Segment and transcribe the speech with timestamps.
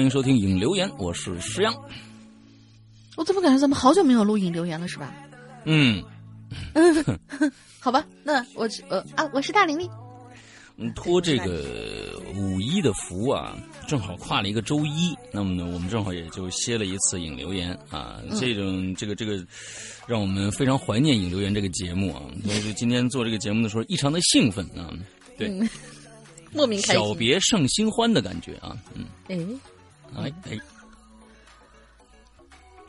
[0.00, 1.74] 欢迎收听影留言，我是石阳。
[3.16, 5.14] 我怎么感觉咱们好久没有录影留言了，是吧？
[5.66, 6.02] 嗯，
[6.72, 7.04] 嗯，
[7.78, 9.86] 好吧，那我呃啊，我是大玲玲。
[10.78, 13.54] 嗯，托这个五一的福啊，
[13.86, 19.44] 正好跨了一个周一，那么呢，我们正好也就歇了一次影留言啊，这种这个这个，
[20.06, 24.88] 让我们非常怀念影留言这个节目啊，所以今天做这个节目的时候异常的兴奋啊，
[25.36, 25.52] 对。
[26.52, 29.38] 莫名开心，小别胜新欢的感觉啊，嗯，哎，
[30.16, 30.58] 哎哎，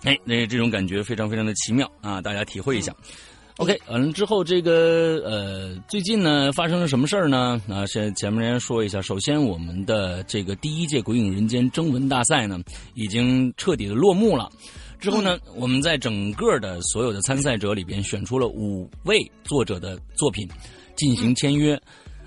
[0.03, 2.93] 哎，那这种感觉非常非常的奇妙啊，大家体会一下。
[3.57, 7.61] OK，完了之后，这个呃，最近呢发生了什么事儿呢？
[7.69, 12.59] 啊，先前面先说一下，首先我们的这个第一届《鬼影人间》征文大赛呢，
[12.95, 14.49] 已经彻底的落幕了。
[14.99, 20.47] 之后呢，我们在整个的所有的参赛者里边选出了五位作者的作品
[20.95, 21.79] 进行签约。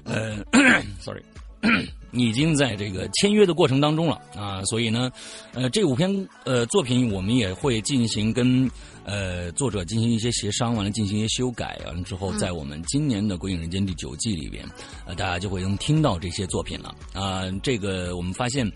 [0.05, 0.37] 呃，
[1.01, 1.23] sorry，
[2.13, 5.11] 已经在这个签约的过程当中了啊，所以呢，
[5.53, 8.71] 呃，这五篇呃作品我们也会进行跟
[9.05, 14.65] 呃作者进行一些协商，完了进行一些修改，完了之后，在我们今年的《鬼影人间》第九季里边，
[15.07, 17.51] 呃，大家就会能听到这些作品了啊。
[17.63, 18.71] 这个我们发现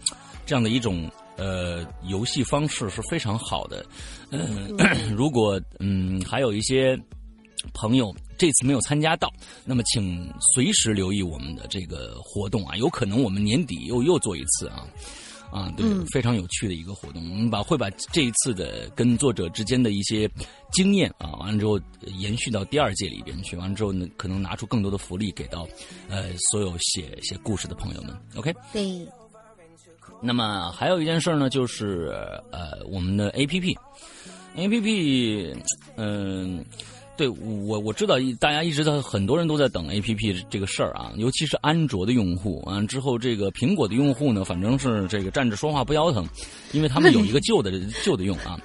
[0.44, 3.86] 这样的一种呃游戏方式是非常好的，
[4.30, 4.76] 嗯，
[5.16, 6.98] 如果嗯还有一些。
[7.72, 9.32] 朋友这次没有参加到，
[9.64, 14.86] 那么请随时留意我们的这个活动啊，有可能我们年底又又做一次啊，
[15.50, 20.30] 啊，对，非常有趣的一个活动，我们把会把这一次的跟作者之间的一些
[20.72, 21.80] 经验啊，完了之后
[22.18, 25.66] 延续到第二届里边去，完了之后呢，可能拿出更多的福利给到
[26.08, 28.54] 呃所有写写故事的朋友们，OK？
[28.72, 29.06] 对。
[30.20, 32.12] 那么还有一件事呢，就是
[32.50, 33.76] 呃我们的 APP，APP，
[35.96, 36.64] 嗯。
[37.18, 42.80] 对我我知道，大家一直在很多人都在等 A P P 这个事儿啊，尤其是安卓的用户啊。
[42.82, 46.24] 之后这个苹果的用户呢，反正是这个站着说话不腰疼，
[46.70, 47.72] 因为他们有一个旧的
[48.04, 48.56] 旧的用啊。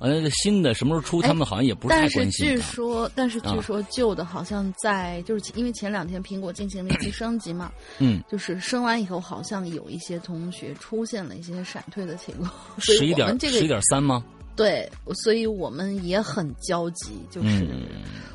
[0.00, 2.46] 完了，新的什么时候出，他们好像也不是太关心。
[2.46, 12.52] 但是据说，但是据说旧的好像在就是因为前两天苹果进行了一次 升级嘛，嗯，就是升完以后，好像有一些同学出现了一些闪退的情况。
[12.78, 14.22] 十一点十一点三吗？
[14.54, 17.66] 对，所以我们也很焦急，就是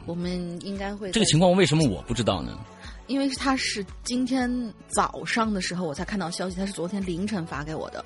[0.05, 2.57] 我们应该会这个情况为什么我不知道呢？
[3.05, 4.51] 因为他是今天
[4.87, 8.03] 早上的时候我才看到消息，他是昨天凌晨发给我的，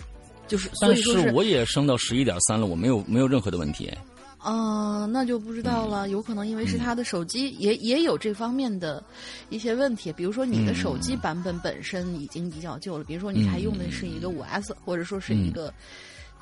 [0.47, 3.91] 就是但是我也升到十一点三了，我没有没有任何的问题。
[4.37, 9.03] 啊，那就不知道了，有可能因为是他的手机也也有这方面的
[9.49, 15.73] 一些问题，比如说你的手机版本本身已经比较旧了，比如说你还用的是一个五 S，或者说是一个。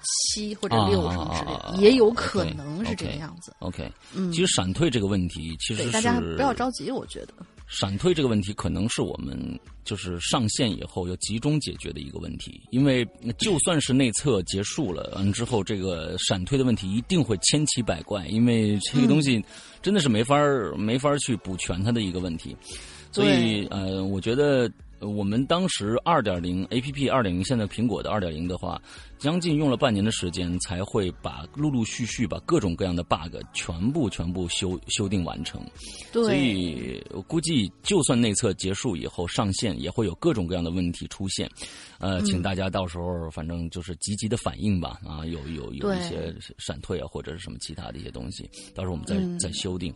[0.04, 3.54] 七或者六什么之类的，也有可能是这个样子。
[3.60, 7.34] OK，嗯，其实闪退这个问题，其实大家不要着急，我觉得
[7.68, 9.38] 闪退这个问题可能是我们
[9.84, 13.08] 就是上线以后要集中解决的一个问题，因为
[13.38, 19.44] 就算是内测结束了，完之后这个闪退的问题一定会千奇百怪，因为这个东西
[19.82, 20.38] 真的是没法
[20.76, 22.56] 没法去补全它的一个问题，
[23.12, 24.72] 所以呃，我觉得。
[25.02, 28.82] 我们当时二点零 A P P 二点零，现在苹果的二点零的话，
[29.20, 35.62] 将近用了半年的时间，才会把陆陆续续把各种各样的 bug 全部全部修修订完成。
[36.12, 41.50] 对，所以我估计，就算内测结束以后上线，也会有各种各样的问题出现。
[42.00, 44.98] 呃，请大家到时候反正就是积极的反应吧。
[45.06, 49.94] 啊，有有有一些闪退啊，或者是什么其他的一些东西，到时候我们再再修订。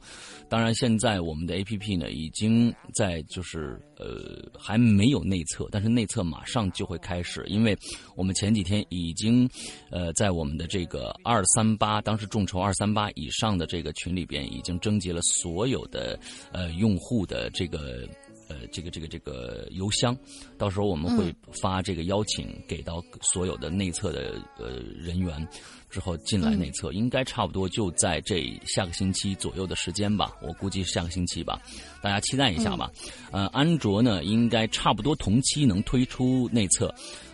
[0.50, 7.78] 当然，现在我们的 A P P 呢，已经在就是呃还没有内测，但是内测马上就会开始，因为
[8.18, 9.50] 我们前几天已经
[9.90, 16.20] 呃在我们的这个二三八当时众筹二三八以上的这个群里边，已经征集了所有的
[16.52, 18.08] 呃用户的这个。
[18.50, 20.16] 呃，这个这个这个邮箱，
[20.58, 25.48] 到时候我们会发这个邀请给到所有的内测的呃人员，
[25.90, 31.58] 之后进来内测，应该差不多就在这下个星期左右的时间吧，我估计下个星期吧，
[32.02, 32.92] 大家期待一下吧。
[33.32, 36.94] 呃，安卓呢，应该差不多同期能推出内测，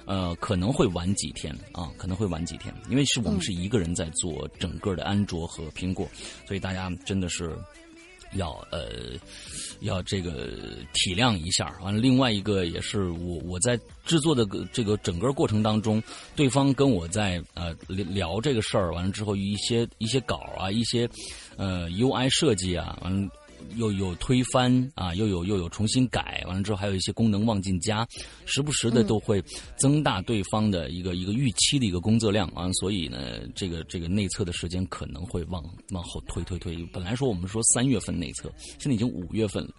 [0.09, 6.05] 呃，可能会晚几天啊，可能会晚几天，因为是我们是一个人在做整个的安卓和苹果，
[6.45, 7.55] 所以大家真的是。
[8.33, 9.17] 要呃，
[9.79, 10.31] 要这个
[10.93, 11.75] 体谅一下。
[11.81, 13.75] 完了，另外一个也是我我在
[14.05, 15.99] 制作的这个整个过程当中，
[16.35, 21.09] 对方跟我在呃聊这个事儿，完了之后一些一些稿啊，一些
[21.57, 23.27] 呃 UI 设计啊，完了。
[23.75, 28.07] 又有推翻啊，又有又有重新改，完了之后还有一些功能忘进加，
[28.45, 29.41] 时不时的都会
[29.77, 36.77] 增大对方的一个一个预期的一个工作量啊，所以呢，这个这个内测的时间可能会往往后推推推。
[36.93, 39.71] 本来说我们说三月份内测，现在已经五月份了，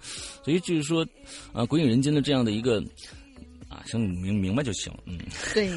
[0.44, 1.06] 所以就是说
[1.52, 2.80] 啊，鬼影人间的这样的一个
[3.68, 5.18] 啊，行，明明白就行，嗯，
[5.54, 5.70] 对。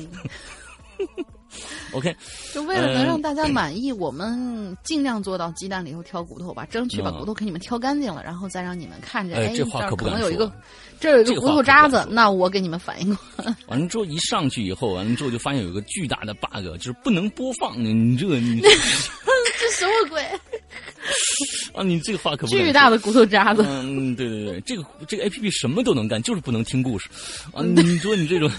[1.93, 2.15] OK，
[2.53, 10.51] 就为了能让大家满意，我们尽量做到鸡蛋里头挑骨头吧，争取把骨头给你们挑干净了，然后再让你们看着，哎，这话可不能有一个，
[10.99, 13.45] 这有一个骨头渣子，那我给你们反映过。
[13.67, 17.83] 完了之后一上去以后，完了之后就发现有一个巨大的 bug，就是不能播放。
[17.83, 18.59] 你这你
[19.59, 20.21] 这什么鬼？
[21.73, 23.63] 啊，你这个话可不巨大的骨头渣子。
[23.67, 27.09] 嗯，对对对，这个这个 A P P 什么都能干，就是不能听故事。
[27.53, 28.49] 啊，你说你这种。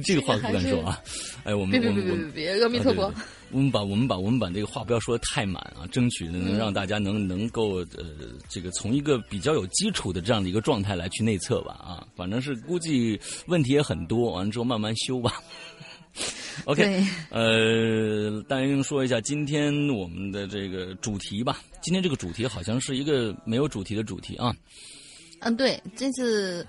[0.00, 1.00] 这个话不敢说啊！
[1.44, 3.12] 哎，我们别别别别别，阿弥陀佛！
[3.50, 15.34] 我们把我们把我们把这个话不要说的太满啊，争取能让大家能能够呃，这个从一个比较有基础的这样的一个状态来去内测吧啊，反正是估计问题也很多，完了之后慢慢修吧。
[16.64, 21.58] OK，呃，大英说一下今天我们的这个主题吧。
[21.82, 24.54] 今天这个主题好像是一个没有主题的主题啊。
[25.40, 26.66] 嗯，对，这次。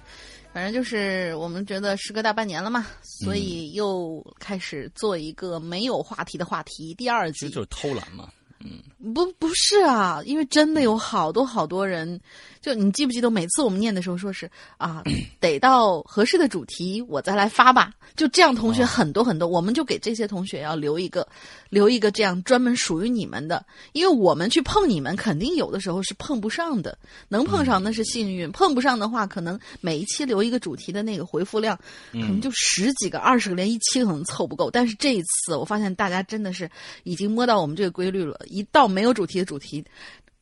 [0.54, 8.30] 反正就是我们觉得时隔大半年了嘛，所以又开始做一个没有话题的话题第二季，就是偷懒嘛。
[8.60, 8.80] 嗯，
[9.14, 12.20] 不不是啊，因为真的有好多好多人。
[12.62, 15.04] 就你记不记得每次我们念的时候，说是啊，
[15.42, 17.92] 得到合适的主题我再来发吧。
[18.16, 21.28] 就这样，同学很多很多，我们就给这些同学要留一个，
[21.70, 23.66] 留一个这样专门属于你们的。
[23.92, 26.98] 因为我们去碰你们，肯定有的时候是碰不上的。
[27.28, 31.78] 能碰上那是幸运，碰不上的话，可能每一期留一个主题的那个回复量，
[32.14, 34.72] 可能就十几个、二十个，连一期可能凑不够。
[34.72, 36.70] 但是这一次，我发现大家真的是
[37.04, 39.84] 已经摸到我们这个规律了，一到没有主题的主题。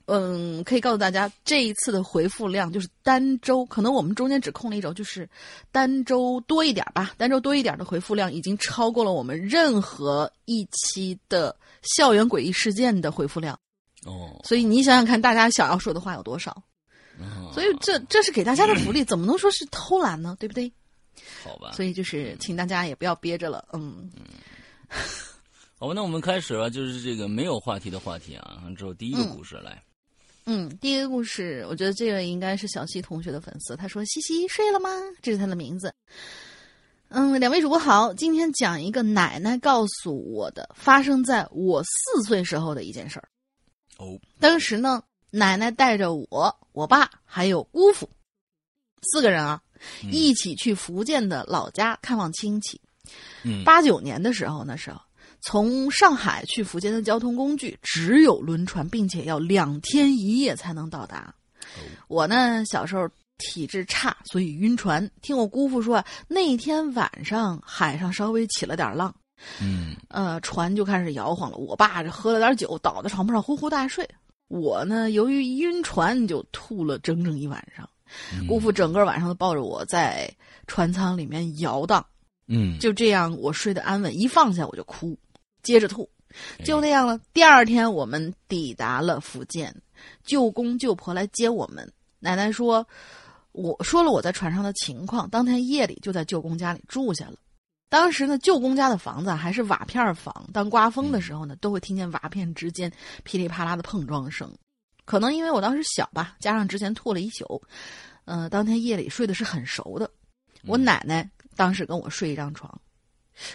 [0.07, 5.29] 嗯，可以告诉大家，这一次的回复量就是单周，可能我们中间只空了一周，就是
[5.71, 7.13] 单周多一点吧。
[7.17, 13.57] 单周多一点的回复量已经超过了我们任何一期的校园诡异事件的回复量。
[14.05, 16.61] 哦，所以你想想看，大家想要说的话有多少？
[17.53, 20.35] 所以这这是给大家的福利，怎么能说是偷懒呢？
[20.39, 20.69] 对不对？
[21.43, 21.71] 好吧。
[21.71, 23.63] 所以就是请大家也不要憋着了。
[23.71, 24.09] 嗯。
[25.81, 28.61] 好吧，那我们开始吧，就是这个没有话题的话题啊。
[28.77, 29.81] 之后第一个故事来。
[30.45, 33.75] 嗯，第一个故事，我觉得这个应该是小西同学的粉丝。
[33.75, 34.91] 他说：“西西睡了吗？”
[35.23, 35.91] 这是他的名字。
[37.09, 43.27] 嗯，两位主播好，今天讲一个奶奶告诉我的，发生在我四岁时候的一件事儿。
[43.97, 48.07] 哦，当时呢，奶奶带着我、我爸还有姑父
[49.11, 49.59] 四个人啊，
[50.11, 52.79] 一起去福建的老家看望亲戚。
[53.41, 55.01] 嗯，八九年的时候，那时候。
[55.41, 61.33] 从上海去福建的交通工具只有轮船，并且要两天一夜才能到达。
[62.07, 65.09] 我呢，小时候体质差，所以晕船。
[65.21, 69.13] 听我姑父说，那天晚上海上稍微起了点浪，
[69.59, 71.57] 嗯，呃，船就开始摇晃了。
[71.57, 74.07] 我爸这喝了点酒，倒在床铺上呼呼大睡。
[74.47, 77.89] 我呢，由于晕船，就吐了整整一晚上。
[78.47, 80.29] 姑父整个晚上都抱着我在
[80.67, 82.05] 船舱里面摇荡，
[82.47, 85.17] 嗯，就这样我睡得安稳，一放下我就哭。
[85.63, 86.09] 接着吐，
[86.63, 87.19] 就那样了。
[87.33, 89.75] 第二天，我们抵达了福建，
[90.23, 91.91] 舅公舅婆来接我们。
[92.19, 92.87] 奶奶说
[93.51, 97.35] ：“我说了我在船上的情况，当天夜里就在舅公家里住下了。”
[97.89, 102.89] 当时呢，舅公家的房子还是瓦片房，当刮风的时候呢，都会听见瓦片之间
[103.23, 104.49] 噼里啪啦的碰撞声。
[105.03, 107.61] 可能因为我当时小吧，加上之前吐了一宿，
[108.23, 110.09] 呃，当天夜里睡的是很熟的。
[110.63, 112.79] 我奶奶当时跟我睡一张床，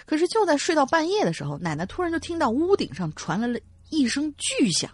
[0.05, 3.59] 可是就在睡到半夜的时候，奶奶突然就听到屋顶上传来了
[3.91, 4.91] 一声巨响，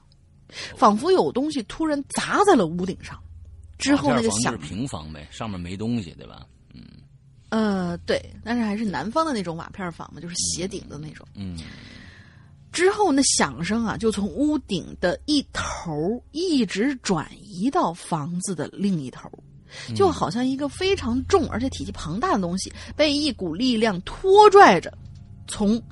[0.77, 3.19] 仿佛有东西突然砸在了屋顶上。
[3.79, 6.47] 之后那个响是平房呗，上面没东西，对吧？
[6.73, 6.83] 嗯，
[7.49, 11.27] 呃，对，但是还是南方的那种瓦片房嘛，就是斜顶的那种。
[11.35, 11.59] 嗯。
[12.71, 19.29] 之后，那响声啊，就从屋顶的一头一直转移到房子的另一头，
[19.95, 24.93] 就好像一个非常重而且体积庞大的东西被一股力量拖拽着，
[25.47, 25.83] 从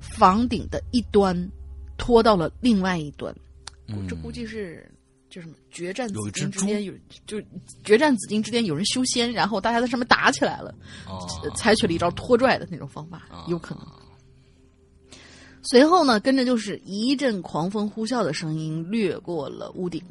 [0.00, 1.50] 房顶的一端
[1.96, 3.34] 拖到了另外一端。
[4.08, 4.90] 这估计是
[5.28, 6.92] 就什么决战紫禁之间有，
[7.26, 7.40] 就
[7.84, 10.74] 决战紫禁之间有人修仙，然后大家在上面打起来了，
[11.56, 13.86] 采取了一招拖拽的那种方法，有可能。
[15.62, 20.02] 随后呢，跟着就是一阵狂风呼啸的声音掠过了屋顶。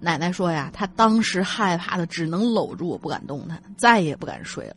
[0.00, 4.76] 奶奶说呀，她当时害怕的只能搂住我不敢动弹，再也不敢睡了。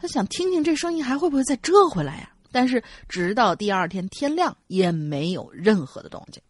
[0.00, 2.30] 她想听听这声音还会不会再折回来呀？
[2.50, 6.42] 但是直到第二天天亮也没有任何的动静。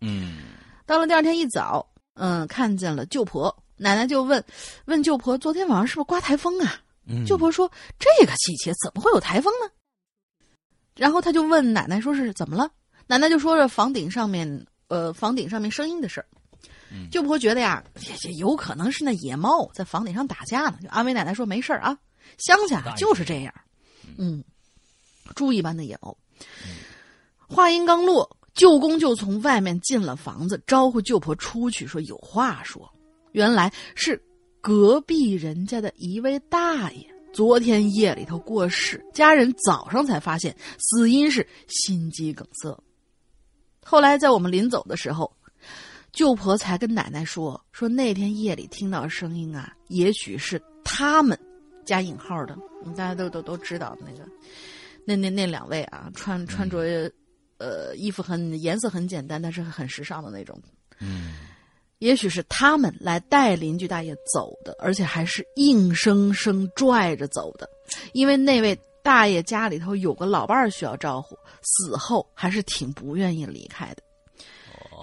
[0.00, 0.38] 嗯，
[0.84, 4.44] 到了第二天一早，嗯，看见了舅婆，奶奶就问，
[4.86, 6.80] 问舅婆昨天晚上是不是刮台风啊？
[7.26, 9.70] 舅婆说这个季节怎么会有台风呢？
[10.96, 12.70] 然后他就问奶奶说是怎么了？
[13.06, 16.26] 奶奶就说着房顶上面，呃，房顶上面声音的事儿。
[17.10, 17.82] 舅婆觉得呀，
[18.24, 21.98] 也有可能是那野猫在房顶上打架呢，就安慰奶奶说没事儿啊，
[22.38, 23.54] 乡下就是这样。
[24.16, 24.42] 嗯，
[25.34, 26.16] 猪一般的野猫。
[27.46, 32.90] 话音刚落，舅公就从外面进了房子，招呼舅婆出去，说有话说。
[33.32, 34.22] 原来是
[34.60, 37.14] 隔壁人家的一位大爷。
[37.32, 42.80] 昨天夜里头过世，家人早上才发现死因是心肌梗塞。
[43.84, 45.30] 后来在我们临走的时候，
[46.14, 51.38] 舅婆才跟奶奶说：“说那天夜里听到声音啊，也许是他们
[51.84, 52.56] 加引号的，
[52.96, 54.26] 大家都都都知道那个，
[55.04, 57.10] 那那那两位啊，穿穿着
[57.58, 60.58] 呃衣服很颜色很简单，但是很时尚的那种。”
[61.00, 61.34] 嗯。
[61.98, 67.66] 也许是他们来带邻居大爷走的，而且还是硬生生拽着走的，
[68.12, 74.02] 因为那位大爷家里头有个老伴儿需要照顾，死后还是挺不愿意离开的。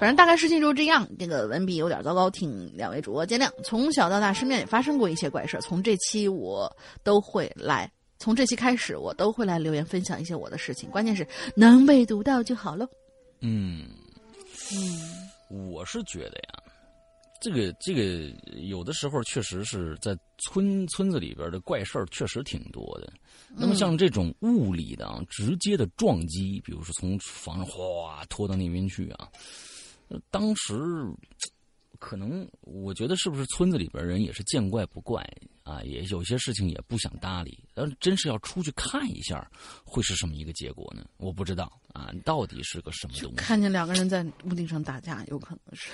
[0.02, 1.08] 反正大概事情就是这样。
[1.20, 3.48] 这个文笔有点糟糕，请两位主播见谅。
[3.64, 10.90] 从小到大，身边也发生过一些怪事从这期我都会来，从这期开始我都会来留言分享一些我的事情。
[10.90, 11.24] 关键是
[11.56, 12.88] 能被读到就好了。
[13.42, 13.90] 嗯
[14.74, 16.64] 嗯，我是觉得呀。
[17.40, 23.12] 这个这个有的时候确实是在村村子里边的怪事儿确实挺多的。
[23.56, 29.28] 那么像这种物理的啊，直接的撞击，比如说从房上哗拖到那边去啊，
[30.30, 30.74] 当时
[32.00, 35.24] 可能我觉得是不是村子里边人也是见怪不怪
[35.64, 37.64] 啊，也有些事情也不想搭理。
[37.74, 39.50] 但真是要出去看一下，
[39.84, 41.06] 会是什么一个结果呢？
[41.18, 43.36] 我不知道啊，到底是个什么东西？
[43.36, 45.90] 看见两个人在屋顶上打架，有可能是。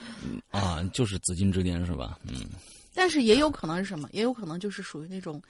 [0.50, 2.18] 啊，就是紫禁之巅是吧？
[2.26, 2.46] 嗯，
[2.94, 4.08] 但是也有可能是什么？
[4.12, 5.40] 也有可能就是属于那种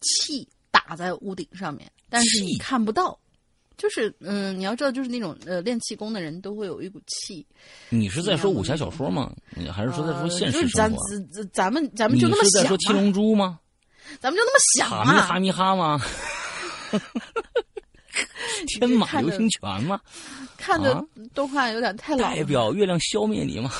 [0.00, 3.18] 气打在屋顶上面，但是你看不到。
[3.78, 7.46] 就是嗯，你要知道，就是那种呃练气功的人都会有一股气。
[7.88, 9.32] 你是在说武侠小说吗？
[9.56, 10.98] 你还是说在说现实生活？
[11.08, 12.50] 咱咱咱们咱们就那么想。
[12.50, 13.58] 你是在说七龙珠吗？
[14.20, 15.04] 咱们就那么想啊？
[15.04, 16.00] 哈密哈密哈吗？
[18.66, 20.00] 天马流星拳吗？
[20.56, 21.00] 看的
[21.34, 22.28] 动画有点太老。
[22.28, 23.70] 代表月亮消灭你吗？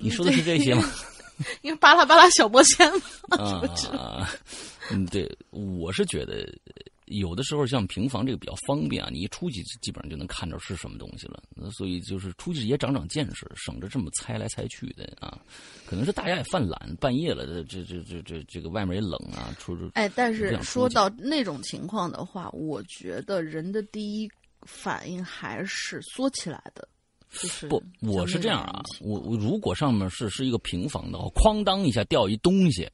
[0.00, 0.90] 你说的是这些吗？
[1.60, 2.88] 因为巴拉巴拉小魔仙
[3.30, 4.30] 啊，
[4.90, 6.48] 嗯，对，我是觉得
[7.18, 11.42] 有的时候像平房这个比较方便啊，你一出去基本上就能看着是什么东西了。
[11.54, 15.40] 那所以就是出去也长长见识，省着这么猜来猜去的啊。
[15.86, 19.90] 可能是大家也犯懒，半夜了，这这这这这个外面也冷啊，出出。
[19.94, 24.30] 哎，但是说到那种情况的话，我觉得人的第一。
[24.64, 26.88] 反应还是缩起来的，
[27.32, 32.88] 就是不，我是这样啊，我我如果上面是是一个平房的话，哐当一下掉一东西，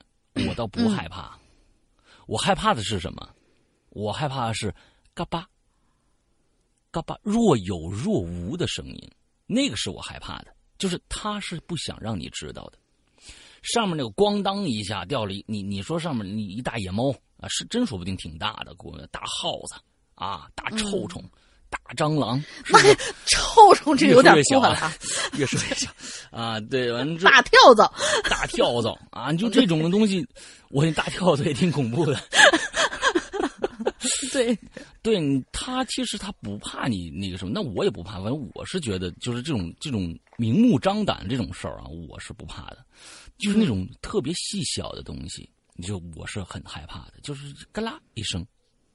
[0.48, 1.38] 我倒不害怕，
[2.26, 3.28] 我害怕的是什么？
[3.90, 4.74] 我害怕的是
[5.14, 5.48] 嘎巴，
[6.90, 9.10] 嘎巴若有若无的声音，
[9.46, 12.78] 那个是我害怕的，就是他是不想让你知道的。
[13.62, 18.74] 上面那个咣当一下掉了一，你你说上面你一大野猫啊，是真说不定挺大的，
[19.10, 19.74] 大耗子
[20.14, 21.22] 啊，大臭虫。
[21.70, 24.90] 大蟑螂，妈呀，臭虫这有点过了，
[25.36, 25.90] 越说越小
[26.32, 26.58] 啊！
[26.60, 27.92] 对，完了大跳蚤，
[28.24, 29.30] 大跳蚤啊！
[29.34, 30.26] 就这种的东西，
[30.70, 32.18] 我那大跳蚤也挺恐怖的。
[34.32, 34.58] 对，
[35.02, 38.14] 对他其实他不怕你那个什么，那我也不怕。
[38.14, 42.84] 反正我是觉得，就是这种这种明目张胆这种事儿啊，我是不怕的。
[43.38, 45.48] 就是那种特别细小的东西，
[45.82, 47.14] 就我是很害怕的。
[47.22, 48.44] 就是嘎啦一声，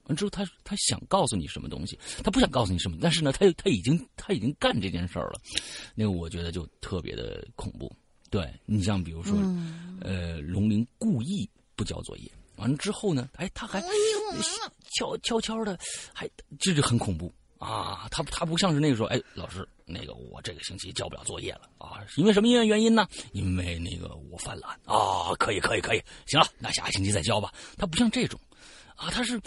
[0.06, 5.40] 完之后他他想告诉你什么东西，他不想告诉你什么，但是呢，他他已经他已经干这件事儿了，
[5.96, 7.90] 那个我觉得就特别的恐怖。
[8.30, 9.38] 对你像比如说，
[10.02, 12.30] 呃，龙鳞故意不交作业。
[12.58, 13.30] 完了之后呢？
[13.36, 13.82] 哎，他还
[14.96, 15.78] 悄悄悄的，
[16.14, 16.30] 还
[16.60, 18.08] 这就很恐怖啊！
[18.12, 23.08] 他他不像是那个时候，哎，老师，那个我这个星期交不了作业了啊，因为什么原原因呢？
[23.32, 27.52] 因为那个我犯懒啊，可以可以可以，行了，那下个星期再交吧。
[27.78, 28.40] 他不像这种
[28.96, 29.42] 啊，他是，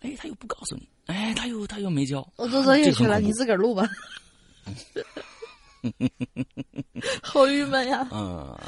[0.00, 3.88] 哎，他又不告诉你，哎，他又他又没交，我做作业去了，你自个儿录吧。
[7.22, 8.08] 好郁闷呀！
[8.10, 8.58] 嗯。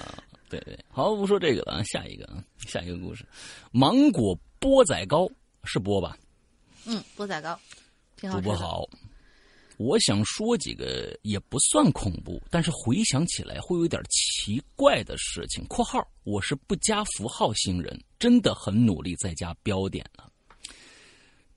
[0.51, 3.25] 对对，好，不说这个了啊，下一个啊，下一个故事，
[3.71, 5.27] 芒果钵仔糕
[5.65, 6.19] 是钵吧？
[6.85, 7.59] 嗯，钵仔糕，
[8.17, 8.85] 挺好主播好，
[9.77, 15.65] 我想说几个也不算恐怖，但是回想起来会有点奇怪的事情。
[15.69, 20.29] （括号我是不加符号星人，真的很努力在加标点了。）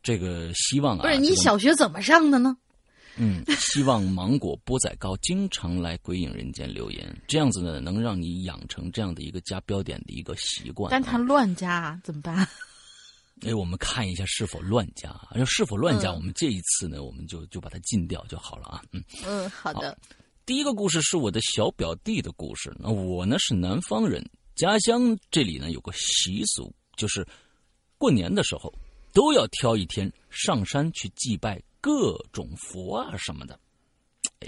[0.03, 2.57] 这个希望啊，不是你小学怎么上的呢？
[3.15, 10.89] 嗯，希望芒果钵仔糕经常来鬼影人间留言，这样子呢，能让你养成这样的一个加标点的一个习惯。
[10.89, 12.47] 但他乱加怎么办？
[13.41, 18.81] 哎，我们看一下是否乱加，要是否乱加，我们这一次呢，我们就就把它禁掉就好了啊。
[18.91, 19.97] 嗯嗯，好的。
[20.45, 22.73] 第一个故事是我的小表弟的故事。
[22.79, 24.23] 那我呢是南方人，
[24.55, 27.27] 家乡这里呢有个习俗，就是
[27.97, 28.73] 过年的时候
[29.13, 31.61] 都要挑一天上山去祭拜。
[31.83, 33.59] 各种佛啊什么的，
[34.39, 34.47] 哎，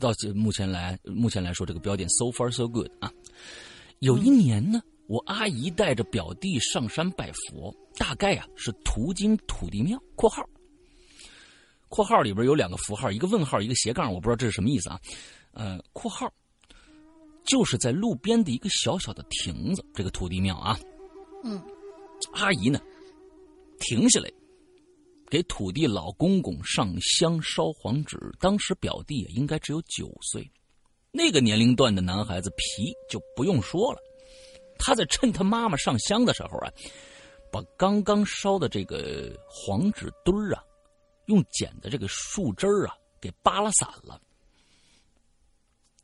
[0.00, 3.12] 到目前来目前来说，这个标点 so far so good 啊。
[3.98, 10.42] 有一年呢，我阿姨带着表弟上山拜佛，大概啊是途经土地庙（括号）。
[11.90, 14.98] 括号里边有两个符号，一个问号，一个斜杠，我不知道这是什么意思啊。
[15.52, 16.32] 呃，括号
[17.44, 20.80] 就是在路边的一个小小的亭子，这个土地庙啊。
[21.44, 21.62] 嗯，
[22.32, 22.80] 阿姨呢
[23.80, 24.32] 停下来。
[25.30, 30.50] 给土地老公公上香烧黄纸，当时表弟应该只有九岁，
[31.12, 33.98] 那个年龄段的男孩子皮就不用说了。
[34.76, 36.72] 他在趁他妈妈上香的时候啊，
[37.52, 40.64] 把刚刚烧的这个黄纸堆儿啊，
[41.26, 44.20] 用剪的这个树枝儿啊给扒拉散了。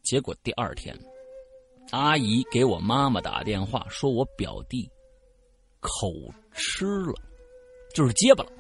[0.03, 0.97] 结果第二天，
[1.91, 4.89] 阿姨给我妈妈打电话，说我表弟
[5.81, 6.13] 口
[6.53, 7.15] 吃了，
[7.93, 8.53] 就是结巴了。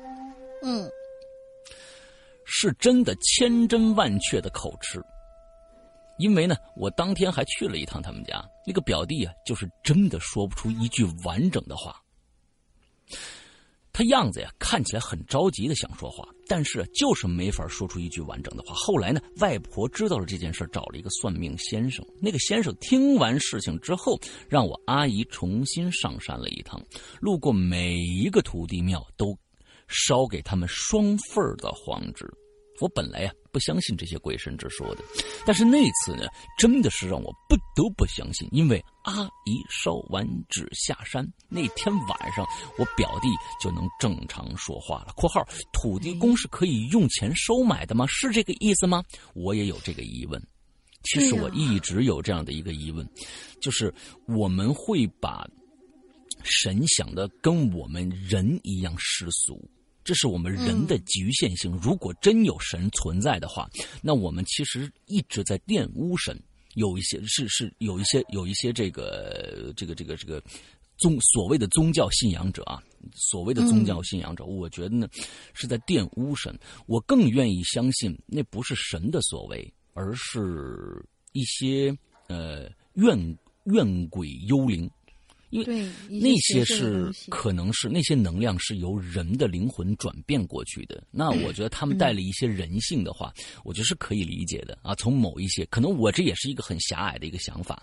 [0.68, 0.90] 嗯，
[2.44, 5.00] 是真的千真万确的口吃，
[6.18, 12.02] 因为呢，我当天还去了一趟他们家，那个表弟啊，就是真的说不出一句完整的话。
[13.92, 18.74] 他样子呀，看起来很着急的想说话，但是就是没法说出一句完整的话。
[18.74, 22.04] 后来呢，外婆知道了这件事，找了一个算命先生。
[22.20, 26.82] 那个先生听完事情之后，让我阿姨重新上山了一趟，
[27.20, 29.38] 路过每一个土地庙都。
[29.88, 32.26] 烧给他们双份的黄纸，
[32.80, 35.02] 我本来呀不相信这些鬼神之说的，
[35.46, 36.26] 但是那次呢，
[36.58, 42.44] 真的是让我不得不相信，因为阿姨烧完纸下山那天晚上，
[42.78, 43.28] 我表弟
[43.62, 45.12] 就能正常说话了。
[45.16, 48.06] （括号土地公是可以用钱收买的吗？
[48.08, 49.02] 是这个意思吗？
[49.34, 50.42] 我也有这个疑问。
[51.04, 53.08] 其实我一直有这样的一个疑问，
[53.60, 53.94] 就是
[54.26, 55.46] 我们会把
[56.42, 59.56] 神想的跟我们人一样世俗。
[60.06, 61.72] 这是我们人的局限性。
[61.82, 63.68] 如果真有神存在的话，
[64.00, 66.40] 那我们其实一直在玷污神。
[66.74, 70.40] 有一些是是有一些有一些这个这个这个这个
[70.98, 72.80] 宗所谓的宗教信仰者啊，
[73.14, 75.08] 所谓的宗教信仰者，我觉得呢
[75.54, 76.56] 是在玷污神。
[76.86, 81.96] 我更愿意相信那不是神的所为，而是一些
[82.28, 83.18] 呃怨
[83.64, 84.88] 怨鬼幽灵。
[85.64, 93.32] 因为那些是可能是那些能量是由人的灵魂转变过去的，那我觉得他们带了一些人性的话，
[93.64, 94.94] 我觉得是可以理解的啊。
[94.94, 97.82] 从某一些可能我这也是一个很狭隘的一个想法，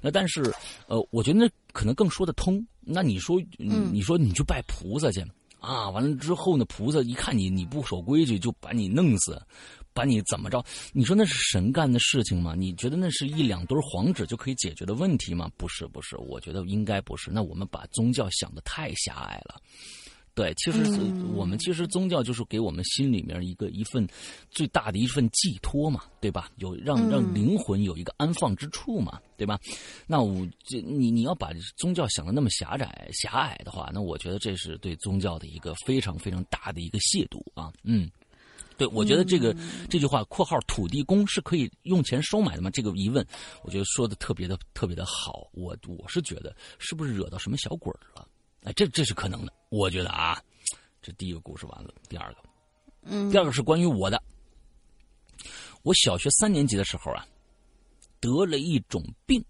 [0.00, 0.42] 那但是
[0.86, 2.64] 呃，我觉得那可能更说得通。
[2.90, 5.22] 那你说，你说你去拜菩萨去
[5.60, 5.90] 啊？
[5.90, 9.38] 完了之后呢，菩萨一看你你不守规矩，就把你弄死。
[9.98, 10.64] 把你怎么着？
[10.92, 12.54] 你说那是神干的事情吗？
[12.56, 15.50] 你觉得那是一两堆黄纸就可以解决的问题吗？
[15.56, 17.32] 不是，不是，我觉得应该不是。
[17.32, 19.60] 那我们把宗教想的太狭隘了，
[20.36, 20.78] 对，其实
[21.34, 24.06] 我们其实宗教就是给我们心里面一个一份
[24.50, 26.48] 最大的一份寄托嘛，对吧？
[26.58, 29.58] 有让让灵魂有一个安放之处嘛，对吧？
[30.06, 38.08] 那我这你你要把宗教想的那么狭窄狭隘的话，那我觉得这是对宗教的一个非常非常大的一个亵渎啊，嗯。
[38.78, 39.54] 对，我觉得这个
[39.90, 43.26] 这句话（括号土地公是可以用钱收买的吗？）这个疑问，
[43.64, 45.50] 我觉得说的特别的特别的好。
[45.52, 48.26] 我我是觉得，是不是惹到什么小鬼了？
[48.62, 49.52] 哎，这这是可能的。
[49.68, 50.40] 我觉得啊，
[51.02, 52.38] 这第一个故事完了，第二个，
[53.02, 54.22] 嗯，第二个是关于我的。
[55.82, 57.26] 我小学三年级的时候啊，
[58.20, 59.44] 得了一种病，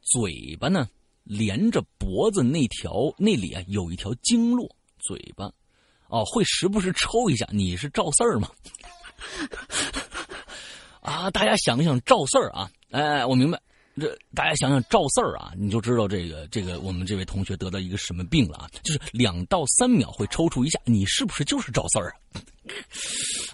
[0.00, 0.88] 嘴巴呢
[1.24, 4.68] 连着脖子那条那里啊有一条经络，
[4.98, 5.52] 嘴巴。
[6.12, 7.46] 哦，会时不时抽一下。
[7.50, 8.48] 你是赵四儿吗？
[11.00, 13.58] 啊，大家想一想赵四儿啊，哎，我明白。
[14.00, 18.70] 这大家想想赵四儿啊，你就知道这个这个我们这位同学得到一个什么病了啊？
[18.82, 22.10] 就是两到三秒会抽搐一下，你是不是就是赵四儿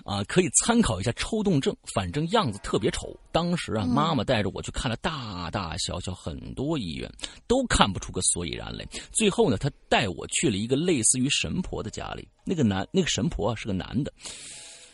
[0.04, 0.18] 啊？
[0.18, 3.18] 啊，可以参考一下抽动症，反正样子特别丑。
[3.32, 7.10] 当时啊，妈妈带着我去看了大大小小很多医院，
[7.48, 8.86] 都看不出个所以然来。
[9.10, 14.12] 最后呢，他带我去了一个类似于神婆的家里，那个男那个神婆啊是个男的，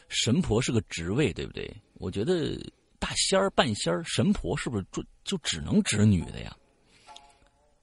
[0.09, 1.71] 神婆是个职位，对不对？
[1.95, 2.59] 我觉得。
[3.05, 6.57] 大仙儿、半仙儿、神婆是不是就就只能指女的呀？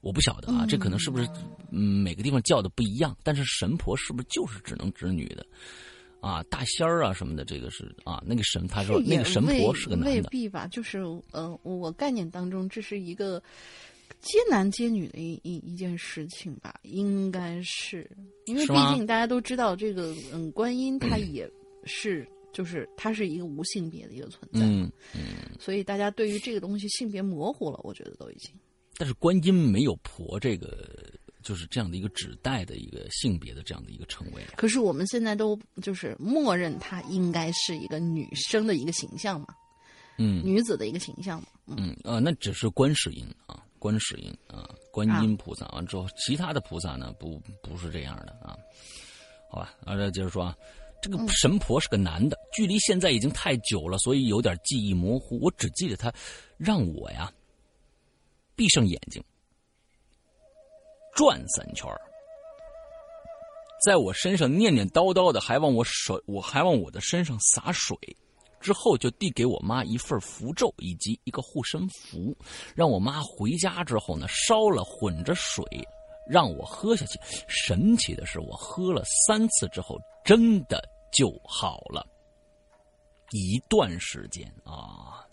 [0.00, 1.28] 我不晓得啊，这可能是不是
[1.70, 3.16] 嗯每个地方叫的不一样？
[3.22, 5.46] 但是神婆是不是就是只能指女的？
[6.20, 10.66] 啊，大仙儿啊什么的，这个是啊，那个神他说那个神婆是个男的，未必吧？
[10.66, 10.98] 就是
[11.30, 13.40] 呃，我概念当中这是一个
[14.20, 16.74] 接男接女的一一一件事情吧？
[16.82, 18.10] 应该是
[18.46, 21.48] 因为毕竟大家都知道这个嗯，观音她也
[21.84, 22.26] 是。
[22.52, 28.52] 就是它是一个无性别的一个存在，嗯嗯，所以大家对于这个东西性别模糊了，我觉得都已经。
[28.98, 30.86] 但是观音没有婆这个，
[31.42, 34.42] 就是这样的一个指代的一个性别的这样的一个称谓。
[34.54, 39.46] 可是我们现在都就是默认它应该是一个女生的一个形象嘛，
[40.18, 48.54] 嗯，女子的一个形象嘛，嗯啊，那只是观世音啊，观世音啊，观音菩萨完之后，其他的菩萨呢不不是这样的啊，
[49.50, 50.54] 好吧，那再接着说啊。
[51.02, 55.36] 这个神婆是个男的，距离现在已经太久了，所以有点记忆模糊。
[55.42, 56.14] 我只记得他
[56.56, 57.30] 让我呀
[58.54, 59.20] 闭上眼睛
[61.12, 61.86] 转三圈
[63.84, 67.96] 在我身上念念叨叨的，还往我手，我还往我的身上洒水。
[68.60, 72.32] 之后就递给我妈一份符咒以及一个护身符，
[72.76, 75.64] 让我妈回家之后呢烧了混着水。
[76.28, 77.18] 让我喝下去。
[77.48, 80.80] 神奇的是，我喝了三次之后，真的
[81.12, 82.06] 就好了。
[83.30, 85.24] 一段时间啊，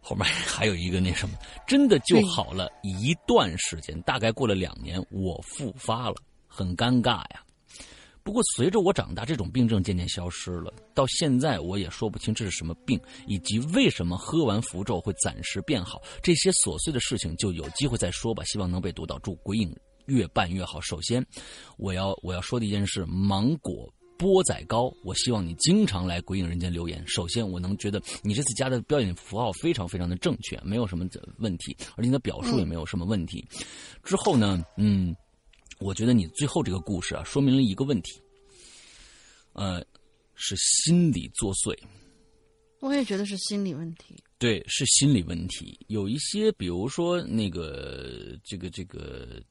[0.00, 4.00] 后面还有一个那什么，真的就好了一段时间。
[4.02, 7.42] 大概过了两年，我复发了，很尴尬呀。
[8.22, 10.72] 不过随着我长大，这种病症渐渐消失了。
[10.94, 16.00] 到现在我也说不清这是什么病，以及为什么喝完符咒会暂时变好。
[16.22, 18.42] 这些琐碎的事情就有机会再说吧。
[18.44, 20.80] 希望能被读到，祝鬼影越办越好。
[20.80, 21.22] 首先，
[21.76, 27.02] 我要我要说的一件事：芒果波仔糕，我希望你经常来鬼影人间留言。
[27.06, 31.06] 首先，我能觉得你这次加的标点符号非常非常的正确，没有什么
[31.38, 33.44] 问题，而且你的表述也没有什么问题。
[34.02, 35.14] 之后呢，嗯。
[35.80, 38.12] 我觉得你最后这个故事啊，说明了一个问题，
[39.54, 39.84] 呃，
[40.34, 41.76] 是心理作祟。
[42.78, 44.14] 我也觉得是心理问题。
[44.38, 45.76] 对，是心理问题。
[45.88, 49.42] 有一些，比如说那个，这个，这个，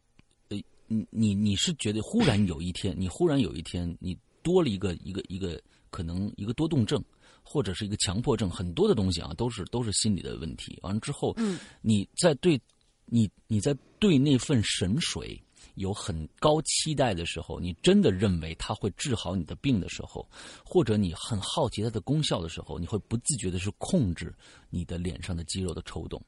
[0.48, 7.04] 呃，你你你是觉得忽然有一天，你忽然有一天，你多了一个一个一个可能一个多动症，
[7.42, 10.78] 或者是一个强迫症，很多的东西啊，都是都是心理的问题。
[10.84, 12.62] 完了之后，嗯，你在对，
[13.06, 15.43] 你你在对那份神水。
[15.76, 20.28] 有很高期待的时候，你真的认为它会治好你的病的时候，
[20.64, 24.34] 或者你很好奇它的功效的时候，你会不自觉的是控制
[24.70, 26.22] 你的脸上的肌肉的抽动，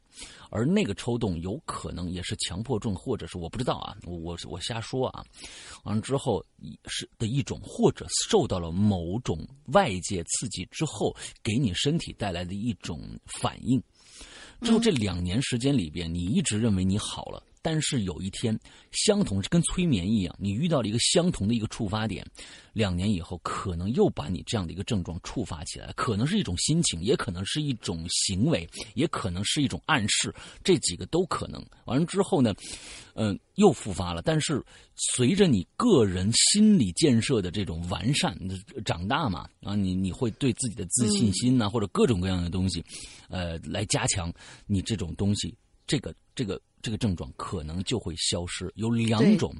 [0.49, 5.23] 而那个抽动有可能也是强迫症，或者是我不知道啊，我我瞎说啊，
[5.83, 6.43] 完了之后
[6.85, 13.81] 是的一种，或者受到了某种外界刺激之后，给你身体带来的一种反应，
[14.61, 17.43] 之后这两年时间里边，你一直认为你好了。
[17.65, 18.55] 但是有一天，
[18.91, 22.23] 相同是跟催眠一样，你遇到了一个相同的一个触发点，
[22.73, 30.31] 两年以后可能又把你这样的一个症状触发起来，可能是一种心情，也可能是一种行为，也可能是一种暗示，
[30.63, 31.59] 这几个都可能。
[31.85, 32.53] 完了之后呢，
[33.15, 34.21] 嗯，又复发了。
[34.21, 34.63] 但是
[35.15, 38.37] 随着你个人心理建设的这种完善，
[38.85, 42.85] 长大嘛，啊，你你会对自己的自信心呐，或者各种各样的东西，
[43.27, 44.31] 呃，来加强
[44.67, 45.51] 你这种东西，
[45.87, 46.61] 这个这个。
[46.85, 48.71] 这个症状可能就会消失。
[48.75, 49.51] 有两种，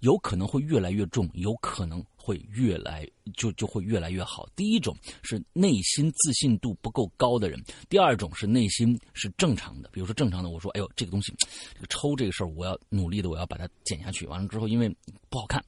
[0.00, 4.48] 有可能会越来越重，有可能会越来就就会越来越好。
[4.56, 9.88] 第一种是内心自信度不够高的人，第二种是内心是正常的。
[9.92, 11.32] 比如说正常的，我说哎呦这个东西，
[11.74, 14.26] 这个抽这个事儿，我要努力的，我要把它减下去。
[14.26, 14.88] 完了之后，因为
[15.30, 15.64] 不好看。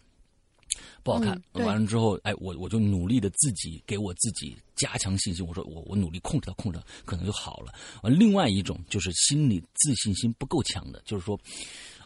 [1.06, 5.46] 不好看，完了之后，哎，我我就努力的自己给我自己加强信心。
[5.46, 7.72] 我说我我努力控制它，控制它，可能就好了。
[8.02, 11.38] 完，另外一种就是心理自信心不够强的，就是说，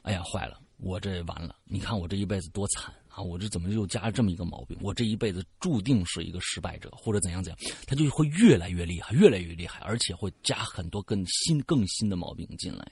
[0.03, 1.57] 哎呀，坏了，我这完了。
[1.65, 3.23] 你看我这一辈子多惨啊！
[3.23, 4.77] 我这怎么又加了这么一个毛病？
[4.83, 12.87] 我这一辈子注定是一个失败者，或者怎样怎样，他就会越来越厉害，越来越厉害，而且会加很多更新更新的毛病进来。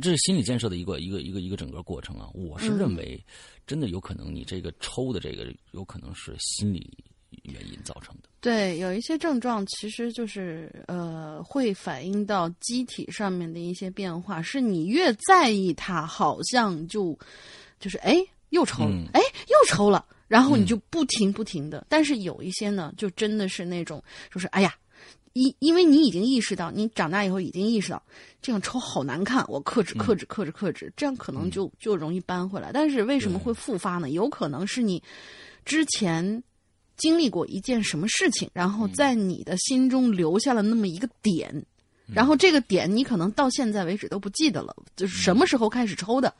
[0.00, 2.28] 这是心理建设的一个一个一个一个整个过程啊！
[2.34, 3.22] 我是认为。
[3.66, 6.86] 真的有可能，你这个抽的这个有可能是心理
[7.44, 8.28] 原因造成的。
[8.42, 14.42] 对，有一些症状其实就是呃，会反映到机体上面的一些变化。
[14.42, 17.18] 是你越在意它，好像就
[17.80, 18.18] 就是哎
[18.50, 21.86] 又抽了，哎又抽了，然后你就不停不停的。
[21.88, 24.76] 但是有一些呢，就真的是那种，就是哎呀。
[25.34, 28.02] 因因为你已经意识到，你长大以后已经意识到，
[28.40, 32.70] 这样抽好难看，我克制克制克制克制，这样可能就就容易扳回来。
[32.72, 34.10] 但是为什么会复发呢？
[34.10, 35.02] 有可能是你
[35.64, 36.42] 之前
[36.96, 41.64] 经历过一件什么事情，然后在你的心中留下了那么一个点，
[42.06, 46.32] 然后这个点你可能到现在为止都不记得了，就是什么时候开始抽的。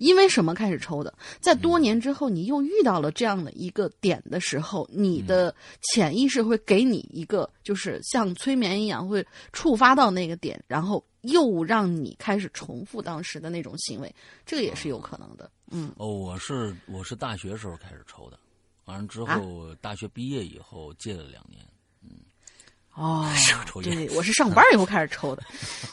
[0.00, 1.12] 因为什么开始抽的？
[1.40, 14.12] 在多年之后，你又遇到了这样的一个点的时候，你的潜意识会给你一个，就是像催眠一样，会触发到那个点，然后又让你开始重复当时的那种行为，
[14.46, 15.50] 这个也是有可能的。
[15.70, 15.92] 嗯。
[15.98, 18.38] 哦，我是我是大学时候开始抽的，
[18.86, 21.62] 完了之后大学毕业以后戒了两年。
[22.94, 23.26] 哦，
[23.82, 25.42] 对，我是上班以后开始抽的，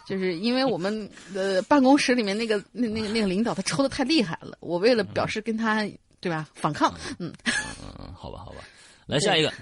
[0.05, 5.87] 就是因为我们的办公室里面那个那那个那个领导他抽的太厉害了，我为了表示跟他
[6.19, 7.53] 对吧反抗，嗯嗯
[7.99, 8.57] 嗯，好吧好吧，
[9.05, 9.53] 来下一个。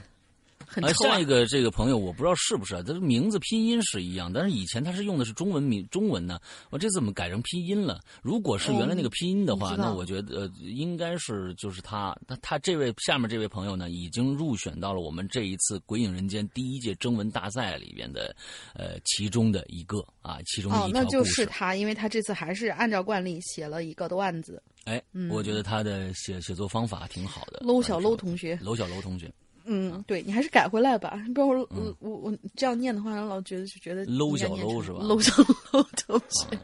[0.81, 7.99] 啊，下一个这个朋友我不知道是不是啊，他的名字拼音是一样，但是以前他是用的是中文名中文呢，我这怎么改成拼音了？
[8.21, 18.35] 如果是原来那个拼音的话，那我觉得呃应该是就是他，他他这位下面这位朋友呢，已经入选到了我们这一次《鬼影人间》第一届征文大赛里边的
[18.73, 24.61] 呃其中的一个啊，其中的一那就是他，因为他这次还是按照惯例写了一个段子。
[24.85, 27.59] 哎，我觉得他的写写作方法挺好的。
[27.61, 29.31] 楼小楼同学，楼小楼同学。
[29.65, 34.99] 嗯，对你还是改回来吧，不然我我我我这样念的话，老觉得就觉得搂小搂是吧？
[35.01, 35.33] 搂小
[35.71, 36.57] 搂同学，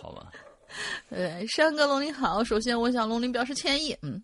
[0.00, 0.30] 好吧。
[1.08, 4.22] 呃，山哥龙鳞好，首先我向龙鳞表示歉意，嗯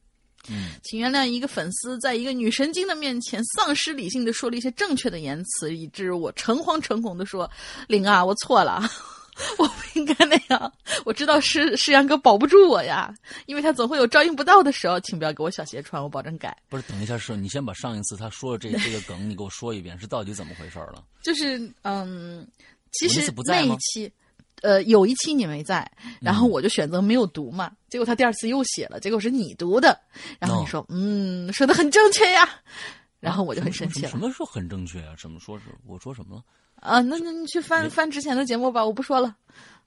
[0.50, 7.50] 嗯，请原谅一个粉丝在一个女神经的面前丧失理性的说了一些正确的言辞，以致我诚惶诚恐的说
[7.88, 8.82] ：“灵啊，我错了。”
[9.58, 10.72] 我不应该那样，
[11.04, 13.12] 我知道是是阳哥保不住我呀，
[13.46, 16.56] 因为他总会有照应不到的时候，请不要给我小鞋穿，我保证改。
[16.68, 21.02] 不是，等一下，是你先把上一次他说的这 这个梗，你给我说一遍，是到底怎么回事了？
[21.22, 22.46] 就是嗯，
[22.92, 24.12] 其实那一期，
[24.60, 25.90] 呃，有一期你没在，
[26.20, 29.98] 然后我就选择没有读嘛，结果他第二次又写了，结果是你读的，
[30.38, 32.46] 然后你说嗯，说的很正确呀，
[33.18, 34.10] 然后我就很生气了。
[34.10, 35.14] 什么说很正确啊？
[35.16, 36.42] 什么说是我说什么了？
[36.82, 39.34] 啊，那那你去翻翻之前的节目吧，我不说了。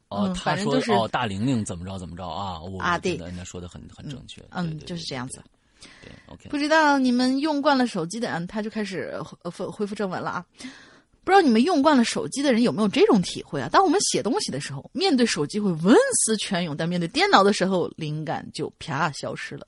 [0.07, 2.59] 哦，他说哦，大玲玲怎么着怎么着啊？
[2.61, 4.41] 我啊，对，那说的很很正确。
[4.51, 5.41] 嗯，就是这样子。
[6.01, 6.47] 对，OK。
[6.49, 10.45] 不知道你们用惯了手机的人，他就开始恢恢复正文了啊。
[11.23, 13.67] 不知道你们用惯了手机的人有没有这种体会啊？
[13.71, 19.67] 当我们写东西的时候，面对手机会文思泉涌，但面对电脑的时候，灵感就啪消失了，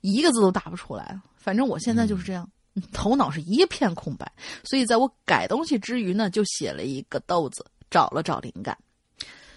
[0.00, 1.20] 一个字都打不出来。
[1.36, 2.50] 反正我现在就是这样。
[2.92, 4.30] 头脑是一片空白，
[4.64, 8.76] 所以在我改东西之余呢，就写了一个豆子，找了找灵感。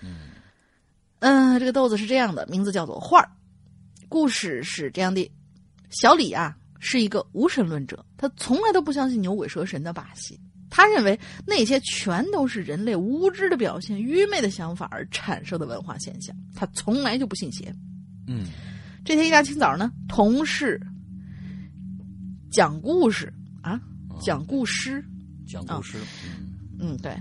[0.01, 0.29] 嗯，
[1.19, 3.29] 嗯，这个豆子是这样的，名字叫做画儿。
[4.09, 5.31] 故事是这样的：
[5.89, 17.73] 小李啊，是一个无神论者，他从来都不相信牛鬼蛇神的把戏，他认为那些全都是人类无知的表现、愚昧的想法而产生的文化现象，他从来就不信邪。
[18.27, 18.47] 嗯，
[19.05, 20.81] 这天一大清早呢，同事。
[22.51, 23.79] 讲故事啊，
[24.21, 25.01] 讲故事，
[25.47, 25.97] 讲故事，
[26.79, 27.17] 嗯，对，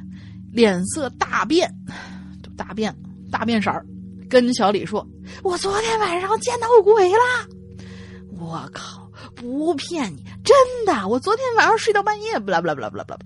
[0.53, 1.73] 脸色大变，
[2.57, 2.93] 大变，
[3.31, 3.87] 大变色儿，
[4.29, 5.07] 跟小李说
[5.45, 7.49] ：“我昨天晚上见到鬼了。”
[8.37, 13.21] 我靠，不骗你，真的，我昨天晚上睡到半夜，不啦不啦不啦不啦不啦。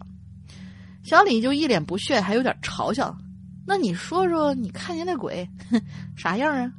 [1.04, 3.16] 小李就一脸不屑，还有点嘲笑
[3.66, 5.48] ：“那你说说，你看见那鬼
[6.18, 6.70] 啥样啊？”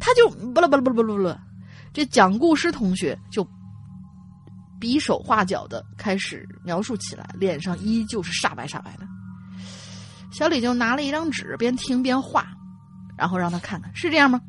[0.00, 1.40] 他就不啦不啦不啦不啦不啦，
[1.92, 3.48] 这讲故事同学就。
[4.80, 9.06] 比手画脚的开始描述起来，脸上依旧是煞白煞白的。
[10.30, 12.46] 小李就拿了一张纸，边听边画。
[13.16, 14.40] 然后让他看看是这样吗？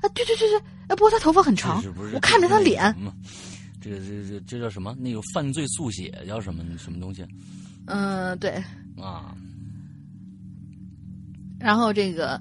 [0.00, 2.96] 啊，对对对对，哎，不过他头发很长，我看着他脸。
[3.82, 4.96] 这个这这这叫什么？
[4.98, 7.22] 那个犯罪速写叫什么什么东西？
[7.84, 8.52] 嗯，对。
[8.96, 9.34] 啊。
[11.60, 12.40] 然后这个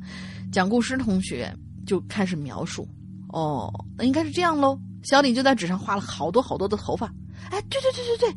[0.53, 1.53] 讲故事同学
[1.85, 2.87] 就开始描述。
[3.27, 4.79] 哦，那应该是这样喽。
[5.03, 7.11] 小李就在纸上画了好多好多的头发。
[7.53, 8.35] 哎，对对对对对，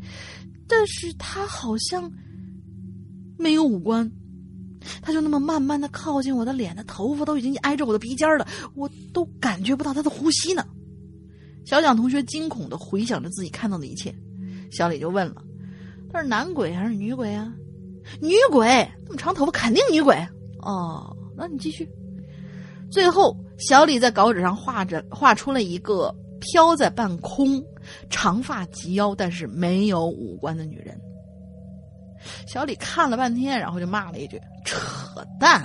[0.68, 2.12] 但是他好像
[3.38, 4.10] 没有五官。
[5.00, 10.64] 他就那么慢慢的靠近我的脸，的头发都已经挨着我的鼻尖了，我都感觉不到他的呼吸呢。
[11.64, 14.14] 小蒋同学惊恐的回想着自己看到的一切，
[14.70, 15.42] 小李就问了
[16.12, 17.52] ：“他是男鬼还是女鬼啊
[18.20, 18.68] ？”“女鬼，
[19.06, 20.14] 那么长头发，肯定女鬼。
[20.62, 21.88] ”“哦，那你继续。”
[22.88, 27.60] 最后，小李在稿纸上画着画出了一个飘在半空、
[28.10, 30.98] 长发及腰，但是没有五官的女人。
[32.46, 35.60] 小李看了半天，然后就骂了一句：“扯淡！”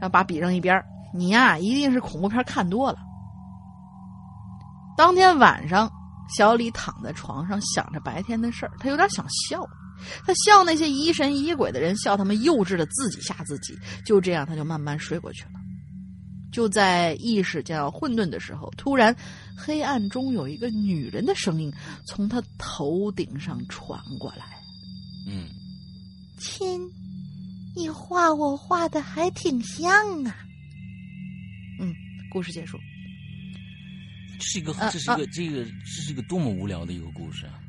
[0.00, 2.98] 然后把笔扔一边你呀，一定是恐怖片看多了。”
[4.96, 5.90] 当天晚上，
[6.36, 9.66] 小李躺在床上想着白天的事儿，他有点想笑，
[10.24, 13.76] 他笑那些疑神疑鬼的人，笑他们幼稚的自己吓自己。
[14.04, 15.50] 就这样，他就慢慢睡过去了。
[16.52, 19.14] 就在意识将要混沌的时候，突然，
[19.60, 21.70] 黑暗中有一个女人的声音
[22.06, 24.46] 从他头顶上传过来
[25.28, 25.48] ：“嗯，
[26.38, 26.80] 亲，
[27.76, 29.90] 你画我画的还挺像
[30.24, 30.34] 啊。”
[31.78, 31.94] 嗯，
[32.30, 32.78] 故事结束。
[34.38, 37.60] 这是一个，这是一个，这个，这是一个多么无聊的一个故事啊！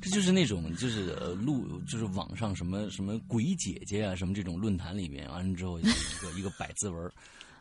[0.00, 7.12] 这就是那种，就是呃，录，就是网上什么什么鬼姐姐啊，什么这种论坛里面，完了之后一个一个百字文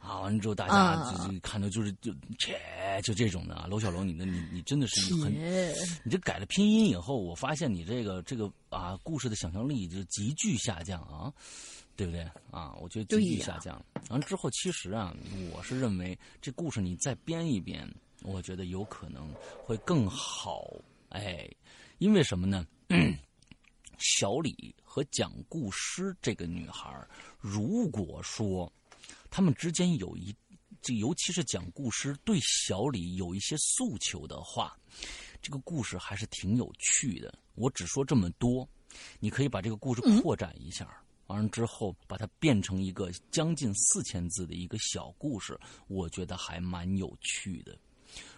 [0.02, 2.60] 啊，完了之后大家就就看到就是就切，
[3.04, 3.68] 就这种的啊。
[3.70, 5.34] 娄小龙，你的你你真的是很，
[6.04, 11.34] 你这改了拼音以后，我发现你这个这个啊，故事的想象力就急剧下降啊。
[11.96, 12.76] 对不对啊？
[12.80, 13.84] 我觉得急剧下降。
[14.12, 15.12] 完了之后，其实啊，
[15.52, 19.34] 我是认为这故事你再编一编，我觉得有可能
[19.64, 20.72] 会更好。
[21.10, 21.50] 哎，
[21.98, 22.64] 因为什么呢？
[23.98, 26.96] 小李和讲故事这个女孩，
[27.40, 28.72] 如果说
[29.30, 30.36] 他们之间有一，
[30.82, 34.78] 这尤其是讲故事对小李有一些诉求的话，
[35.42, 37.34] 这个故事还是挺有趣的。
[37.56, 38.68] 我只说这么多，
[39.20, 41.02] 你可以把这个故事扩展一下。
[41.28, 47.78] 完了之后，把它变成一个将近四千字的一个小故事，我觉得还蛮有趣的。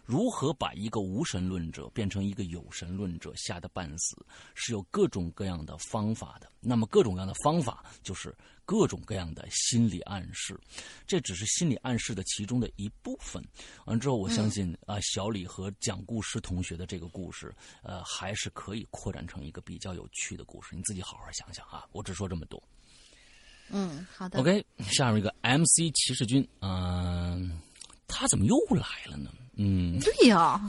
[0.10, 4.17] 如何把一个无神论者变成一个有神论者，吓得半死，
[4.56, 6.52] 是有各种各样的方法的。
[6.60, 10.60] 那么各种各样的方法，就是各种各样的心理暗示。
[11.06, 13.39] 这只是心理暗示的其中的一部分。
[13.86, 20.76] 完之后，我相信啊，小李和讲故事同学的这个故事，呃，还是可以扩展成一个比较有趣的故事。
[20.76, 22.60] 你自己好好想想啊，我只说这么多。
[23.69, 24.39] 嗯，好的。
[24.39, 27.62] OK，下面一个 MC 骑士军，嗯，
[28.08, 29.32] 他怎么又来了呢？
[29.62, 30.60] 嗯，对呀，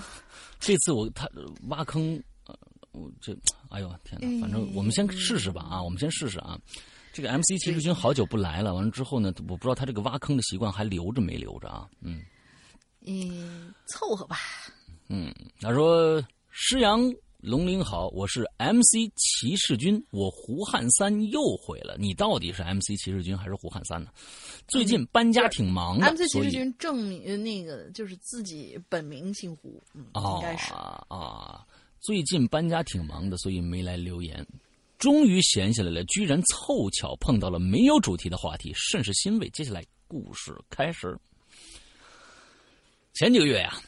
[0.59, 1.29] 这次我他
[1.69, 2.59] 挖坑，呃，
[2.91, 3.33] 我这，
[3.69, 6.59] 哎呦天哪，反正我们先试试吧啊，我们先试试啊。
[7.13, 11.89] 这个 MC 骑士军好久不来了，完了之后呢，我不知道他这个挖坑的习惯还留着没留着啊？
[12.01, 12.21] 嗯，
[13.07, 14.37] 嗯，凑合吧。
[15.09, 17.01] 嗯，他说施阳。
[17.43, 21.97] 龙鳞好，我是 MC 骑士军，我胡汉三又毁了。
[21.99, 24.11] 你到底是 MC 骑士军还是胡汉三呢？
[24.69, 31.67] 最近搬家挺忙的，MC 骑士军证明那个就是自己本名姓胡，嗯，应该是啊。
[32.01, 34.47] 最近搬家挺忙的，所以没来留言。
[34.99, 39.49] 终于闲下来了，居然凑巧碰到了没有主题的话题，甚是欣慰。
[39.49, 41.19] 接下来故事开始。
[43.15, 43.81] 前几个月呀，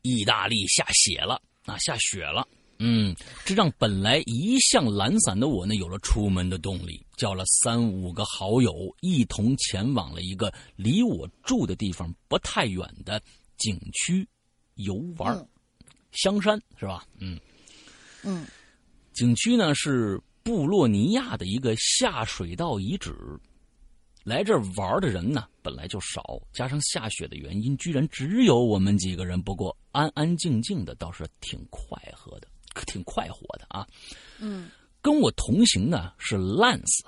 [0.00, 1.38] 意大利下雪了。
[1.68, 2.46] 啊，下雪了，
[2.78, 13.20] 嗯，这让本来一向懒散的我呢，有了出门的动力，叫了三五个好友，一同前往了一个离我住的地方不太远的
[13.56, 14.26] 景区
[14.76, 15.46] 游玩，
[16.12, 17.04] 香山是吧？
[17.18, 17.38] 嗯
[18.22, 18.46] 嗯，
[19.12, 23.14] 景区呢是布洛尼亚的一个下水道遗址。
[24.28, 29.40] 来这儿玩的人呢，本来就少，加上下雪的原因，居然只有我们几个人。
[29.42, 32.46] 不过安安静静的，倒是挺快活的，
[32.86, 33.86] 挺快活的啊。
[34.38, 34.68] 嗯，
[35.00, 37.04] 跟我同行的是 Lance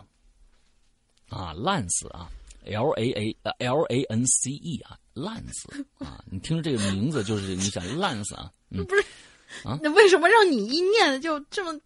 [1.29, 2.31] 啊，Lance 啊
[2.65, 9.05] ，L A A L A N C E 啊，Lance 啊，你听着这个名字就是你想 Lance 啊， 不是
[9.69, 9.79] 啊？
[9.83, 11.79] 那为什么让你一念就这么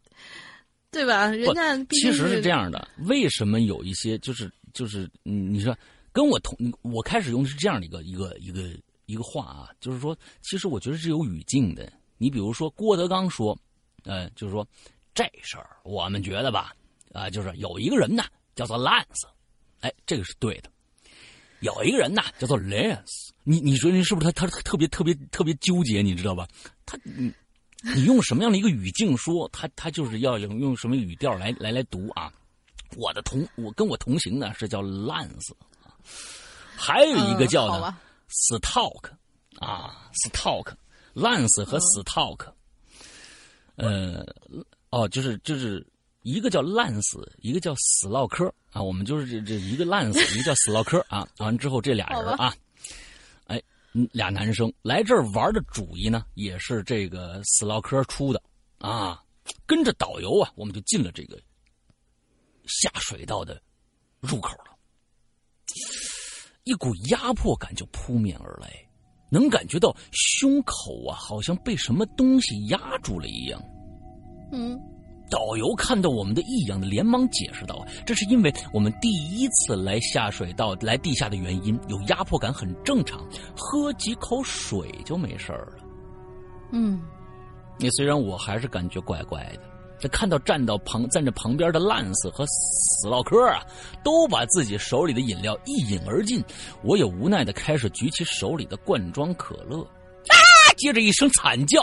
[0.91, 1.27] 对吧？
[1.29, 4.49] 人家其实是这样的，为什么有一些就是。
[4.75, 5.75] 就是你你说
[6.13, 8.69] 跟我同我开始用的是这样的一个一个一个
[9.07, 11.91] 一个话啊，就是说，其实我觉得是有语境的。
[12.19, 13.59] 你比如说郭德纲说，
[14.03, 14.67] 呃，就是说
[15.15, 16.75] 这事儿我们觉得吧，
[17.13, 19.27] 啊，就是有一个人呢叫做 Lance，，
[19.81, 20.71] 哎，这个是对的。
[21.61, 24.47] 有一个人呐，叫做 Lance，你你说你是不是他？
[24.47, 26.47] 他特别特别特别纠结，你知道吧？
[26.85, 27.33] 他你
[27.95, 32.33] 你用什么样的一个语境说，他他就是要用用什么语调来来来读啊？
[32.97, 35.53] 我的同我跟我同行的是叫 Lance，
[36.77, 37.97] 还有一个叫呢
[38.29, 39.11] Stalk
[39.59, 42.53] 啊，Stalk，Lance 和 Stalk，
[43.77, 44.25] 呃，
[44.91, 45.87] 哦，就是就是
[46.23, 48.83] 一个叫 Lance，，一个叫死唠嗑啊。
[48.83, 51.27] 我们就是这这一个 Lance，，一个叫死唠嗑啊。
[51.39, 52.55] 完之后这俩人啊，
[53.47, 53.63] 哎，
[54.13, 58.43] 俩男生来这儿玩的主意呢，也是这个死唠嗑出的
[58.79, 59.21] 啊。
[59.67, 61.39] 跟着导游啊，我们就进了这个
[62.67, 63.61] 下水道的
[64.21, 64.77] 入口了，
[66.65, 68.71] 一股压迫感就扑面而来，
[69.31, 73.63] 能感觉到胸口啊，好像被什么东西压住了一样。
[74.53, 74.81] 嗯。
[75.31, 85.73] 导游看到我们的异样，连忙解释道：“这是因为我们第一次来下水道、来地下的原因，有压迫感很正常，喝几口水就没事了。”
[86.73, 87.01] 嗯，
[87.79, 89.63] 你虽然我还是感觉怪怪的，
[89.99, 93.65] 这看到站到旁站着旁边的烂死和死唠嗑啊，
[94.03, 96.45] 都把自己手里的饮料一饮而尽，
[96.83, 100.37] 我也无奈的开始举起手里的罐装可乐，啊！
[100.77, 101.81] 接着一声惨叫。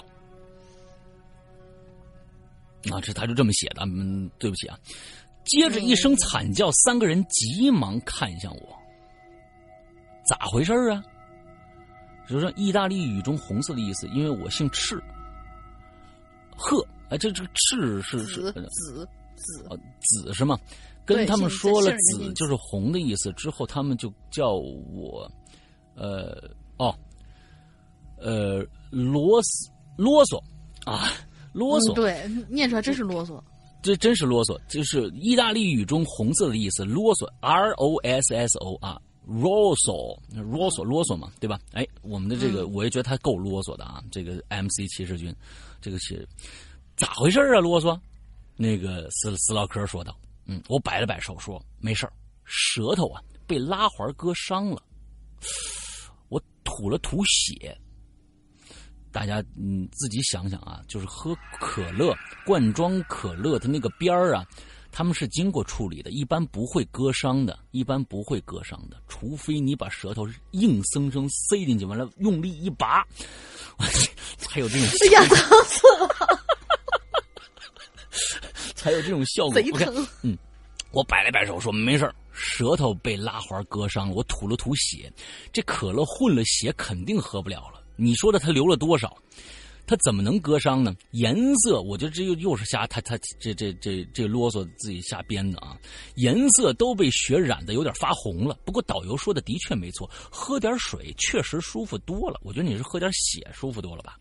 [2.92, 3.84] 啊，这他就这么写的。
[3.84, 4.78] 嗯，对不起啊。
[5.46, 8.78] 接着一声惨叫，三个人急忙看向我。
[10.28, 11.04] 咋回事啊？
[12.30, 15.02] 就是，意大利语中“红色”的意思，因为我姓赤。
[16.56, 20.58] 呵，哎，这这个“赤”是是紫紫紫紫是吗？
[21.06, 25.30] 跟他们说了“紫”就是红的意思之后，他们就叫我
[25.96, 26.96] 呃哦
[28.18, 30.42] 呃啰嗦啰嗦
[30.86, 31.12] 啊。
[31.54, 33.38] 啰嗦，对，念出来真是啰嗦。
[33.82, 41.60] 这真是啰嗦，就是意大利语中“红色”的意思，啰嗦，R O S S O 啊，啰嗦，啰嗦，啰嗦嘛，对吧？
[41.74, 44.02] 哎，我们的这个，我也觉得他够啰嗦的啊。
[44.10, 45.36] 这个 M C 骑士军，
[45.82, 46.26] 这个是
[47.02, 47.60] 咋回事啊？
[47.60, 48.00] 啰嗦？
[48.56, 52.08] 那个斯斯劳克说道：“嗯，我摆了摆手说，没事
[52.46, 54.84] 舌头啊被拉环割伤了。”
[56.30, 57.76] 我吐了吐血。
[59.12, 64.46] 大家嗯自己想想啊，就是喝可乐罐装可乐的那个边儿啊，
[64.92, 73.04] 他们是经过处理的，一般不会割伤的，一般不会割伤的，除非你把舌头硬生生塞进去，完了用力一拔，
[74.48, 74.88] 还有这种。
[74.88, 76.41] 哎呀，疼死了！
[78.76, 79.54] 才有这种效果。
[79.54, 80.08] 贼疼。
[80.22, 80.38] 嗯，
[80.92, 85.12] 我摆了摆手说没事舌头被拉环割伤了，我吐了吐血，
[85.52, 87.82] 这可乐混了血，肯定喝不了了。
[87.96, 89.16] 你说的他流了多少？
[89.88, 90.96] 他怎么能割伤呢？
[91.12, 95.78] 颜色，我觉得这又又是瞎，他他这这这这啰嗦自己瞎编的啊！
[96.16, 98.58] 颜色都被血染的有点发红了。
[98.64, 102.40] 不过导游说的的确没错，喝点水确实舒服多了。
[102.44, 104.18] 我觉得你是喝点血舒服多了吧？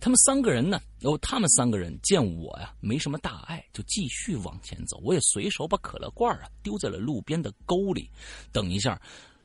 [0.00, 0.80] 他们三个人呢？
[1.02, 4.98] 哦，他们三个人见我呀没什么大碍，就继续往前走。
[5.04, 8.10] 我也随手把可乐罐啊丢在了路边的沟里。
[8.50, 9.00] 等一下，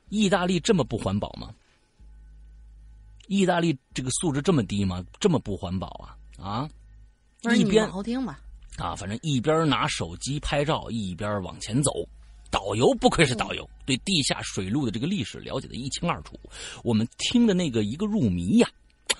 [0.10, 1.54] 意大利这么不环保吗？
[3.28, 5.04] 意大利这个素质这么低吗？
[5.20, 6.18] 这么不环保啊？
[6.38, 6.70] 啊！
[7.56, 8.40] 一边好听吧？
[8.78, 11.92] 啊，反正一边拿手机拍照，一边往前走。
[12.52, 16.40] 导游不愧是导游，对地下水路的这个历史了解的一清二楚。
[16.84, 18.70] 我们听的那个一个入迷呀。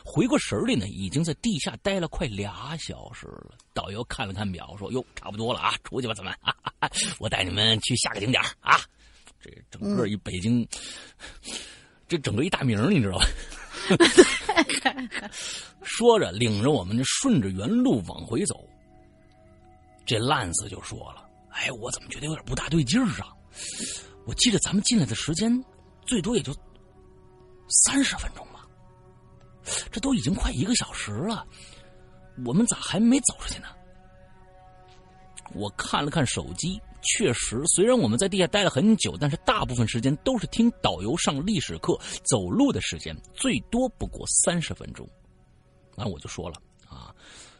[0.08, 3.58] 回过神来呢，已经在地下待了快俩小时了。
[3.74, 6.56] 导游看了看表，说：“哟，差不多了啊，出去吧，咱们啊，
[7.20, 8.80] 我带你们去下个景点啊。
[9.42, 10.66] 这整个一北京，
[12.08, 13.26] 这整个一大名，你知道吧？”
[15.82, 18.64] 说着，领着我们顺着原路往回走。
[20.06, 23.34] 这烂子就说了：“哎，我怎么觉得有点不大对劲儿啊？
[24.28, 25.52] 我记得咱们进来的时间
[26.06, 26.56] 最多也就
[27.86, 28.55] 三十分钟吧，
[29.92, 31.46] 这都已经快一个小时了，
[32.46, 33.68] 我们咋还没走出去呢？”
[35.54, 36.82] 我看了看手机。
[37.08, 45.08] 确实，虽然我们在地下待了很久，但是大部分时间都是听导游上历史课，走路的时间最多不过三十分钟。
[45.96, 46.56] 那我就说了
[46.90, 47.14] 啊，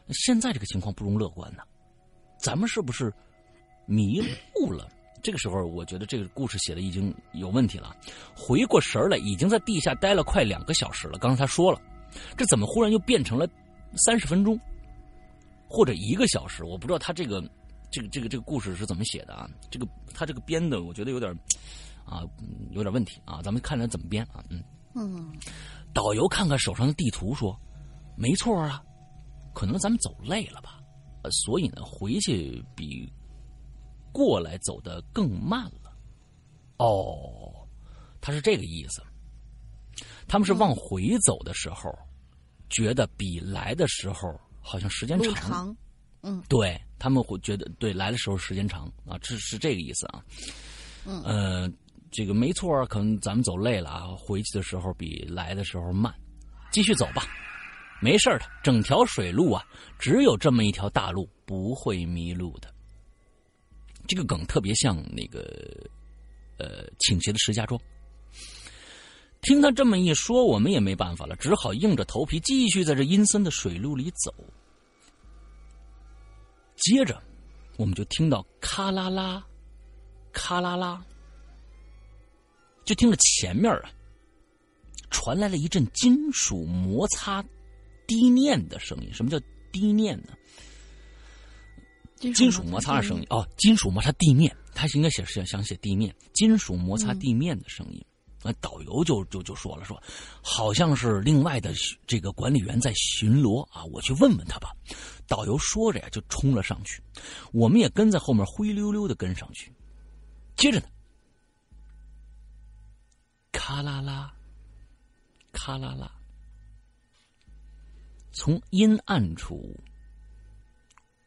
[0.10, 1.62] 现在这个情况不容乐观呢，
[2.40, 3.14] 咱们是不是
[3.86, 4.20] 迷
[4.56, 4.90] 路了？
[5.22, 7.96] 这个时候，我觉得这个故事写的已经有问题了。
[8.36, 11.20] 回过神来，已经在地下待了快两个小时了。
[11.20, 11.80] 刚才他说了，
[12.38, 13.48] 这怎么忽然又变成了
[13.98, 14.60] 三十分钟，
[15.68, 16.64] 或者一个小时？
[16.64, 17.44] 我不知道他这个。
[17.92, 19.50] 这个这个这个故事是怎么写的啊？
[19.72, 21.32] 这个他这个编的，我觉得有点
[22.04, 22.24] 啊，
[22.72, 23.40] 有点问题啊。
[23.42, 24.44] 咱们看看怎么编啊？
[24.50, 24.62] 嗯
[24.96, 25.32] 嗯。
[25.94, 27.58] 导游看看手上的地图说
[28.18, 28.84] ：“没错啊，
[29.54, 30.82] 可能咱们走累了吧，
[31.32, 33.10] 所以呢，回去比
[34.12, 35.96] 过来走的更慢了。”
[36.78, 37.66] 哦，
[38.20, 39.02] 他是这个意思。
[40.28, 41.98] 他们是往回走的时候，
[42.70, 45.34] 觉得比来的时候好像时间长。
[45.36, 45.78] 长，
[46.22, 50.24] 嗯，对他们会觉得对来的时候时间长啊，这是这个意思啊。
[51.06, 51.72] 嗯，呃，
[52.12, 56.14] 这个没错，可能咱们走累了啊，回去的时候比来的时候慢，
[56.72, 57.28] 继续走吧，
[58.02, 58.46] 没事的。
[58.64, 59.64] 整条水路啊，
[60.00, 62.74] 只有这么一条大路，不会迷路的。
[64.08, 65.42] 这个梗特别像那个，
[66.58, 67.80] 呃，倾斜的石家庄。
[69.46, 74.34] 听他这么一说，我们也没办法了，只好硬着头皮继续在这阴森的水路里走。
[76.78, 77.22] 接着，
[77.78, 79.46] 我们就听到咔啦啦、
[80.34, 81.06] 咔啦啦，
[82.84, 83.92] 就听着前面啊，
[85.12, 87.46] 传来了一阵金属摩擦
[88.08, 89.14] 地面的声音。
[89.14, 89.40] 什么叫
[89.72, 90.34] 低念呢？
[92.34, 98.04] 金属摩擦的声音哦，金属摩擦地面，他应该写是想写地面，金属摩擦地面的声音。
[98.46, 100.00] 那导游就就就说了，说
[100.44, 101.74] 好像是另外的
[102.06, 104.72] 这个管理员在巡逻啊，我去问问他吧。
[105.28, 107.02] 导游说着呀，就冲了上去，
[107.52, 109.74] 我们也跟在后面灰溜溜的跟上去。
[110.56, 110.86] 接着呢，
[113.52, 114.32] 咔啦啦，
[115.52, 116.12] 咔啦啦，
[118.32, 119.76] 从阴暗处。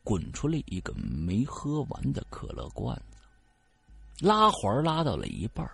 [0.05, 5.71] 滚出来一个没喝完的可乐罐子，拉环拉到了一半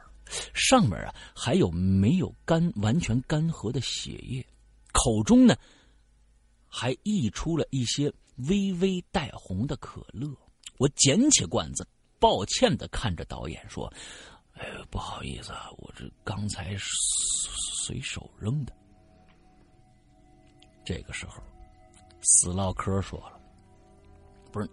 [0.55, 4.47] 上面啊还有没有干完全干涸的血液，
[4.93, 5.57] 口中呢
[6.67, 8.13] 还溢出了一些
[8.49, 10.29] 微微带红的可乐。
[10.79, 11.87] 我捡起罐子，
[12.19, 13.93] 抱歉的看着导演说
[14.55, 18.73] ：“哎，不好意思啊，我这刚才随手扔的。”
[20.85, 21.43] 这个时候，
[22.23, 23.41] 死唠嗑说了。
[24.51, 24.69] 不是，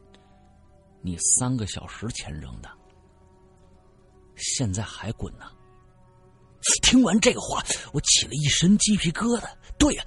[1.01, 2.69] 你三个小时前扔的，
[4.41, 5.45] 现在还滚呢。
[6.81, 7.63] 听完这个话，
[7.93, 9.49] 我起了一身鸡皮疙瘩。
[9.77, 10.05] 对呀，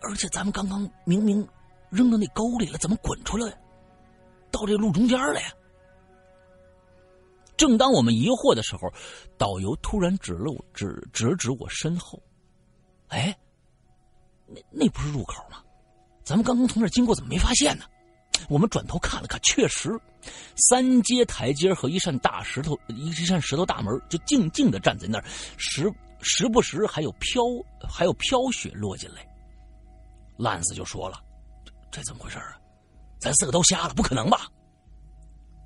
[0.00, 1.46] 而且咱们刚刚明明
[1.90, 3.48] 扔到那沟里了，怎么滚出来，
[4.50, 5.52] 到这路中间了呀？
[7.56, 8.92] 正当我们疑惑的时候，
[9.38, 12.20] 导游突然指了，指指指我身后。
[13.08, 13.36] 哎，
[14.46, 15.62] 那那不是入口吗？
[16.24, 17.84] 咱们刚刚从那经过，怎么没发现呢？
[18.48, 19.98] 我们转头看了看，确实，
[20.56, 25.24] 三阶台阶和一扇大石头，一扇石头大门就静静的站在那儿，
[25.56, 27.42] 时时不时还有飘，
[27.88, 29.26] 还有飘雪落进来。
[30.36, 31.22] 烂死就说了
[31.90, 32.56] ：“这怎么回事啊？
[33.18, 33.94] 咱四个都瞎了？
[33.94, 34.46] 不可能吧？”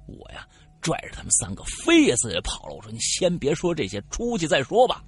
[0.07, 0.47] 我呀，
[0.81, 2.75] 拽着他们三个飞也似的跑了。
[2.75, 5.03] 我说：“你先别说这些，出去再说吧。”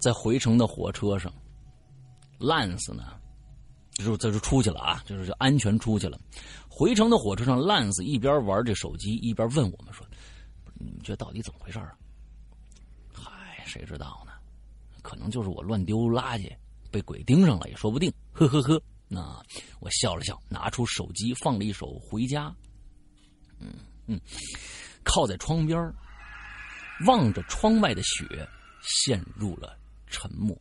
[0.00, 1.32] 在回程的火车上，
[2.38, 3.18] 烂死呢。
[3.94, 6.18] 就这就出去了啊，就是就安全出去了。
[6.68, 10.04] 回程的火车上，烂子一边玩这手机，一边问我们说
[10.74, 11.92] ：“你们觉得到底怎么回事啊？”
[13.14, 14.32] 嗨，谁知道呢？
[15.02, 16.50] 可能就是我乱丢垃圾，
[16.90, 18.12] 被鬼盯上了也说不定。
[18.32, 19.40] 呵呵呵，那
[19.78, 22.48] 我笑了笑，拿出手机，放了一首《回家》。
[23.60, 23.74] 嗯
[24.06, 24.20] 嗯，
[25.04, 25.78] 靠在窗边，
[27.06, 28.48] 望着窗外的雪，
[28.82, 30.58] 陷入了沉默。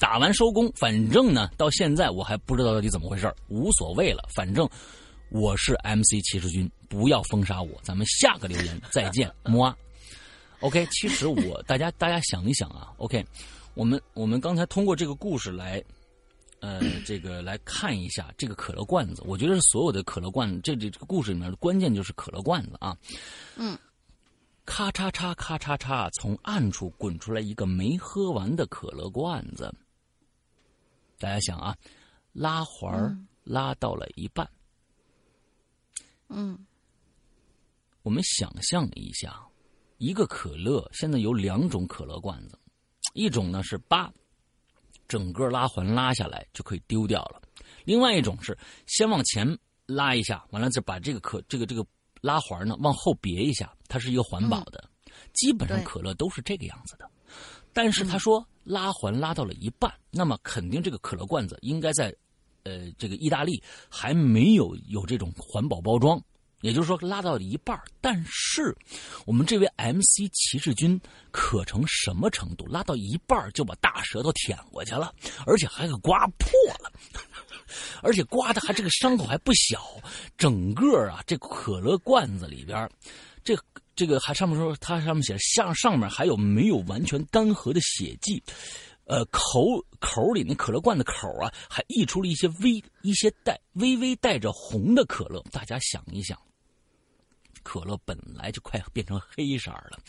[0.00, 4.26] 打完收工，反正呢，到现在我还不知道到底怎么回事无所谓了。
[4.34, 4.66] 反正
[5.30, 7.78] 我是 MC 骑士军，不要封杀我。
[7.82, 9.76] 咱们下个留言再见， 么。
[10.60, 13.22] OK，其实我大家大家想一想啊，OK，
[13.74, 15.82] 我们我们刚才通过这个故事来，
[16.60, 19.22] 呃，这个来看一下这个可乐罐子。
[19.26, 22.96] 我觉得是所有的可乐罐，这这这个故事里面的关键就是可乐罐子啊。
[23.56, 23.78] 嗯，
[24.64, 29.70] 咔嚓嚓咔嚓嚓，从暗处滚出来一个没喝完的可乐罐子。
[31.20, 31.76] 大家想啊，
[32.32, 34.50] 拉环拉到了一半。
[36.28, 36.58] 嗯，
[38.02, 39.46] 我们想象一下，
[39.98, 42.58] 一个可乐现在有两种可乐罐子，
[43.12, 44.10] 一种呢是把
[45.06, 47.42] 整个拉环拉下来就可以丢掉了，
[47.84, 48.56] 另外一种是
[48.86, 49.46] 先往前
[49.86, 51.86] 拉一下，完了再把这个可这个这个
[52.22, 54.88] 拉环呢往后别一下，它是一个环保的。
[55.34, 57.10] 基本上可乐都是这个样子的，
[57.72, 58.46] 但是他说。
[58.62, 62.14] 拉环拉到了一半，那么肯定这个可乐罐子应该在，
[62.62, 66.22] 呃，这个意大利还没有有这种环保包装，
[66.60, 67.80] 也就是说拉到了一半。
[68.02, 68.76] 但是
[69.24, 71.00] 我们这位 MC 骑士军
[71.32, 72.66] 可成什么程度？
[72.66, 75.12] 拉到一半就把大舌头舔过去了，
[75.46, 76.92] 而且还给刮破了，
[78.02, 79.82] 而且刮的还这个伤口还不小。
[80.36, 82.88] 整个啊，这可乐罐子里边，
[83.42, 83.58] 这。
[84.00, 88.42] 这个还上面说，它上面写像上面还有没有完全干涸的血迹，
[89.04, 89.62] 呃，口
[89.98, 95.44] 口里那可乐罐的口啊，还溢出了一些微一些带微微带着红的可乐。
[95.52, 96.40] 大家想一想，
[97.62, 100.00] 可乐本来就快变成黑色了，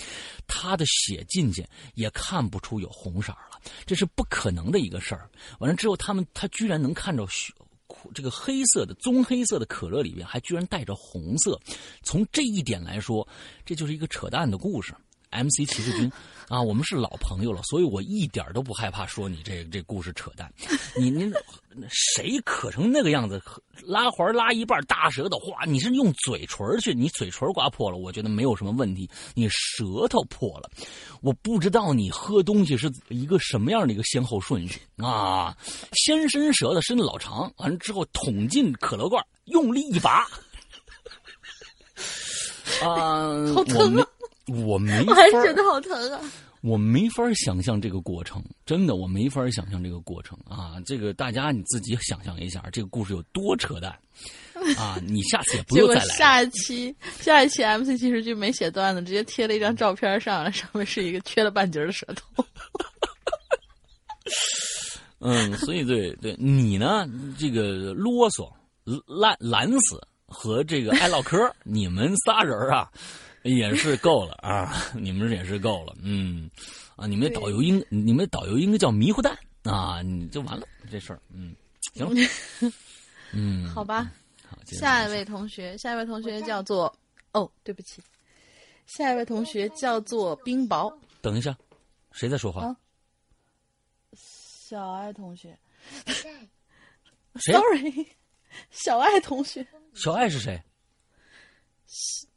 [0.48, 5.30] 他的血进去也看不出有红色了，这是不可能的一个事儿。
[5.60, 7.54] 完了之后，他们他居然能看着血。
[8.14, 11.60] 这个黑色的棕黑色的可乐里边还居然带着红色，
[12.04, 13.28] 从这一点来说，
[13.66, 14.94] 这就是一个扯淡的故事。
[15.32, 16.12] MC 骑士军，
[16.48, 20.52] 啊，我们是老朋友了，所以我一点都不害怕说你这这故事扯淡。
[20.98, 21.34] 你您
[21.90, 23.42] 谁渴成那个样子，
[23.84, 25.64] 拉环拉一半大舌头，哗！
[25.66, 29.10] 你是用嘴唇去，你嘴唇刮破了，我觉得没有什么问题。
[29.34, 30.70] 你舌头破了，
[31.22, 35.56] 我不知道你喝东西是一个什么样的一个先后顺序啊！
[35.94, 40.28] 先伸舌头，伸的老长，完了之后捅进可乐罐，用力一拔，
[42.84, 44.06] 啊，好疼啊！
[44.52, 46.20] 我没法，我还觉得好疼啊！
[46.62, 50.76] 我没法想象这个过程，真的，我没法想象这个过程啊！
[50.86, 53.92] 这个大家你自己想象一下，这个故事有多扯淡
[54.78, 55.00] 啊！
[55.04, 56.06] 你下次也不用再来。
[56.16, 62.46] 下一期，下一期 MC 其实就没写段子，直接贴了一张照片上来，上面是一个缺了半截的舌头。
[65.18, 67.10] 嗯，所以对对，你呢？
[67.40, 68.48] 这个啰嗦、
[69.08, 72.88] 懒懒死和这个爱唠嗑，你们仨人啊。
[73.50, 74.74] 也是够了啊！
[74.94, 76.50] 你们也是够了，嗯，
[76.96, 81.56] 啊，你们导游应你们导游应该叫迷糊蛋啊，你就完了这事儿，嗯，
[81.94, 82.30] 行了，
[83.34, 84.12] 嗯，好吧，
[84.48, 86.96] 好，下一位同学，下一位同学叫做
[87.34, 88.02] 哦，对不起，
[88.86, 90.94] 下一位同学叫做冰雹。
[91.22, 91.58] 等一下，
[92.12, 92.76] 谁在说话？
[94.14, 95.58] 小爱同学。
[96.06, 98.08] 谁？Sorry，
[98.70, 99.66] 小爱同学。
[99.94, 100.62] 小爱是谁？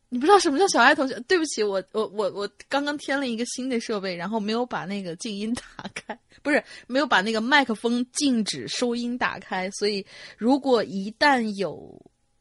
[0.09, 1.19] 你不知道什么叫小爱同学？
[1.21, 12.01] 对不起，我我我我刚刚添了一个新的设备，然后没有把那个静音打开， 不是没有把那个麦克风静止收音打开，所以如果一旦有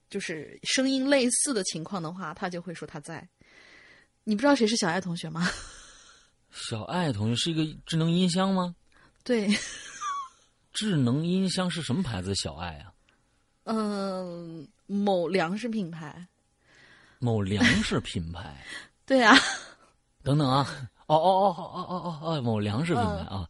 [0.09, 3.27] 就是声音类似的情况的话，他就会说他在。
[4.23, 5.49] 你不知道谁是小爱同学吗？
[6.51, 8.75] 小爱同学是一个智能音箱吗？
[9.23, 9.49] 对，
[10.73, 12.35] 智能音箱是什么牌子？
[12.35, 12.93] 小爱啊？
[13.63, 16.27] 嗯，某粮食品牌。
[17.23, 18.53] 某粮食品牌，
[19.07, 19.33] 对啊，
[20.23, 20.67] 等等啊，
[21.07, 23.47] 哦哦哦哦哦哦哦，某粮食品牌啊，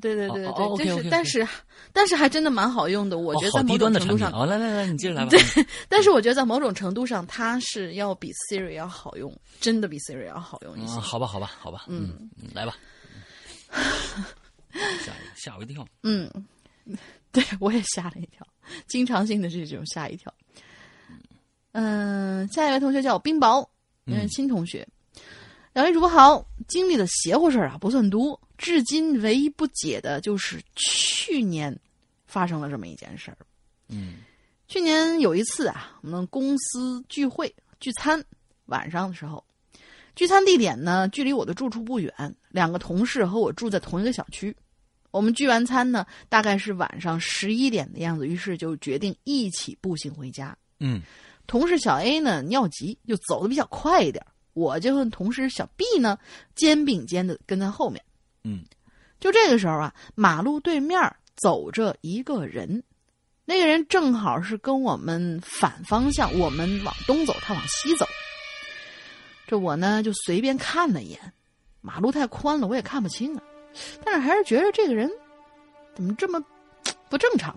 [0.00, 1.48] 对对对对，但是但是
[1.92, 5.30] 但是还真的蛮好用的，我觉得在某种程度上，哦来来来，你接着来吧。
[5.30, 5.40] 对，
[5.88, 10.98] 但是我觉得在某种程度上，它是要比 Siri 要好用，真的比 Siri 要好用一些。
[10.98, 12.74] 好吧好吧好吧，嗯，来吧，
[13.70, 15.86] 吓吓我一跳。
[16.02, 16.28] 嗯，
[17.30, 18.46] 对我也吓了一跳，
[18.88, 20.32] 经常性的这种吓一跳。
[21.72, 23.66] 嗯，下一位同学叫冰雹，
[24.06, 24.86] 嗯，新同学。
[25.72, 31.74] 两位主播好，经历的邪乎事儿啊不算多，至今唯一不解的就是去年
[32.26, 33.38] 发生了这么一件事儿。
[33.88, 34.16] 嗯，
[34.68, 38.22] 去年有一次啊，我们公司聚会聚餐，
[38.66, 39.42] 晚上的时候，
[40.14, 42.12] 聚餐地点呢距离我的住处不远，
[42.50, 44.54] 两个同事和我住在同一个小区。
[45.10, 50.54] 我们聚完餐呢，大概是晚上十一点的样子，于是就决定一起步行回家。
[50.80, 51.00] 嗯。
[51.52, 54.24] 同事小 A 呢尿急，就走的比较快一点。
[54.54, 56.18] 我就和同事小 B 呢
[56.54, 58.02] 肩并肩的跟在后面。
[58.42, 58.64] 嗯，
[59.20, 60.98] 就这个时候啊，马路对面
[61.36, 62.82] 走着一个人，
[63.44, 68.06] 那个人正好是跟我们反方向，我们往东走，他往西走。
[69.46, 71.20] 这我呢就随便看了一眼，
[71.82, 73.42] 马路太宽了，我也看不清啊。
[74.02, 75.10] 但是还是觉得这个人
[75.94, 76.42] 怎么这么
[77.10, 77.54] 不正常？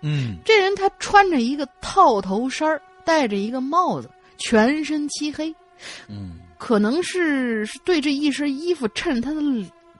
[0.00, 2.82] 嗯，这人他穿着一个套头衫儿。
[3.04, 5.54] 戴着一个帽子，全身漆黑，
[6.08, 9.40] 嗯，可能是是对这一身衣服衬他的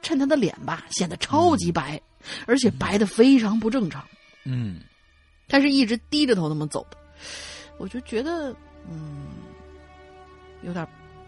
[0.02, 2.00] 衬他的脸吧，显得超级白，
[2.46, 4.04] 而且白的非常不正常，
[4.44, 4.80] 嗯，
[5.48, 6.96] 他是一直低着头那么走的，
[7.78, 8.54] 我就觉得
[8.90, 9.28] 嗯，
[10.62, 10.86] 有点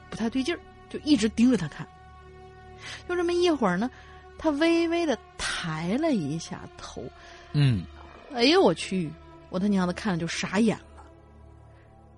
[0.09, 1.87] 不太对劲儿，就一直盯着他看，
[3.09, 3.91] 就这么一会儿呢，
[4.39, 7.05] 他微微的抬了一下头，
[7.53, 7.85] 嗯，
[8.35, 9.11] 哎呦我去，
[9.51, 10.85] 我他娘的看了就傻眼了。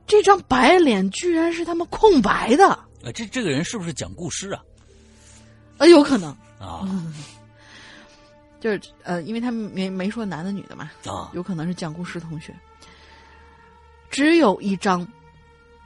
[0.06, 2.78] 这张白脸居然是他们空白的！
[3.02, 4.62] 呃，这这个人是不是讲故事啊？
[5.78, 6.88] 呃，有可能啊，
[8.60, 12.54] 就是呃，因为他们没没说男的女的嘛，啊，有可能是讲故事同学。
[14.10, 15.06] 只有一张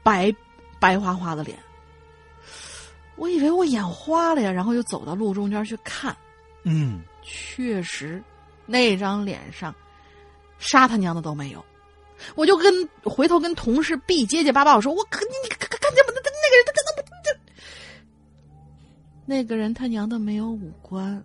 [0.03, 0.35] 白
[0.79, 1.59] 白花花的脸，
[3.17, 6.15] 我以为我眼花了呀，然后又走到路中间去看，
[6.65, 8.23] 嗯，确实，
[8.67, 9.75] 那张脸上
[10.59, 11.65] 杀他娘的都没有。
[12.35, 16.13] 我就跟回头跟同事 B 结结巴巴我说我可你你看看看见不？
[16.13, 17.31] 那那个人他他怎么这？
[19.27, 21.23] 那个人他娘的没有五官。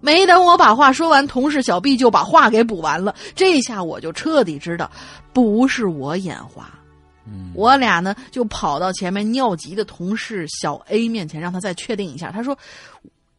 [0.00, 3.14] 没等我把话说完，同事小 B 就把话给补完了。
[3.34, 4.90] 这下我就彻底知道，
[5.32, 6.78] 不是我眼花，
[7.26, 12.30] 嗯，我俩呢就跑到前面尿急的同事小 A 面前，让他再确定一下。
[12.30, 12.58] 他说：“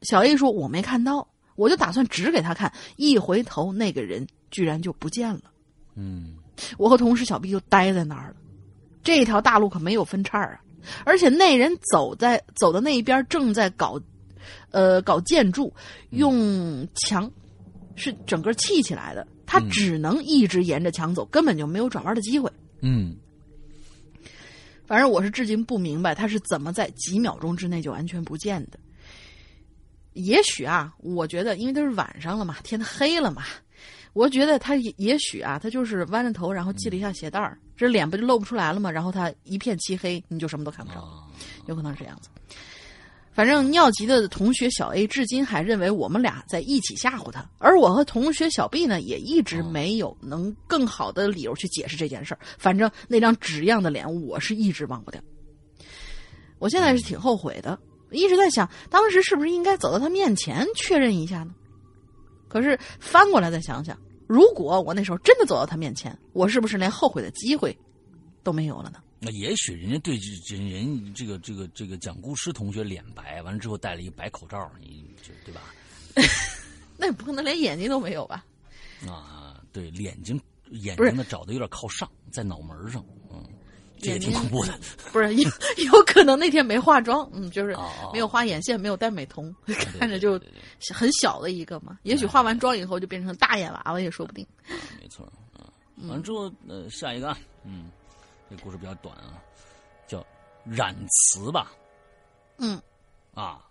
[0.02, 2.74] 小 A 说我没看到，我就打算指给他看。
[2.96, 5.42] 一回头，那个人居然就不见了。
[5.96, 6.34] 嗯，
[6.78, 8.36] 我和同事小 B 就待在那儿了。
[9.04, 10.60] 这条大路可没有分叉啊，
[11.04, 14.00] 而且那人走在走的那一边正在搞，
[14.72, 15.74] 呃，搞建筑，
[16.10, 17.30] 用墙
[17.96, 22.52] 是整个砌起来的，他嗯只能一直沿着墙走，根本就没有转弯的机会。”
[22.82, 23.16] 嗯，
[24.88, 28.80] 反正我是至今不明白他是怎么在几秒钟之内就完全不见的。
[30.14, 33.44] 也许啊，我觉得因为都是晚上了嘛，天黑了嘛，
[34.16, 38.90] 我觉得他也也许啊，他就是弯着头，然后系了一下鞋带儿，这脸不就露不出来了吗？
[38.90, 41.28] 然后他一片漆黑，你就什么都看不着，啊，
[41.68, 42.30] 有可能是这样子。
[43.34, 52.40] 反正尿急的同学小 A 至今还认为我们俩在一起吓唬他，而我和同学小 B 呢，也一直没有能更好的理由去解释这件事儿。
[52.58, 55.22] 反正那张纸样的脸，我是一直忘不掉。
[56.58, 57.78] 我现在是挺后悔的，
[58.12, 61.54] 一直在想，当时是不是应该走到他面前确认一下呢？
[62.48, 67.78] 可是翻过来再想想，如果我那时候真的走到他面前，我是不是连后悔的机会
[68.44, 69.02] 都没有了呢？
[69.20, 75.62] 那也许人家对这人人这个这个这个讲故事同学脸白，完了之后戴了一个白口罩，你这对吧？
[76.98, 78.46] 那也不可能连眼睛都没有吧？
[79.08, 80.40] 啊，对，眼睛
[80.72, 83.25] 眼睛呢找的有点靠上，在脑门上，嗯，
[84.06, 84.80] 这也挺恐怖的。
[85.12, 85.50] 不是有
[85.86, 87.76] 有可能那天没化妆，嗯，就是
[88.14, 89.54] 没有画眼线，没有戴美瞳，
[90.00, 90.40] 看着就
[90.94, 91.98] 很小的一个嘛。
[92.04, 94.46] 也许化完妆以后就变成大眼娃娃也说不定。
[94.68, 95.28] 对没错，
[95.98, 97.90] 嗯，完了之后，呃，下一个啊，嗯，
[98.50, 99.42] 这故事比较短啊，
[100.08, 100.26] 叫
[100.64, 101.72] 染词吧，
[102.58, 102.82] 嗯，
[103.34, 103.66] 啊，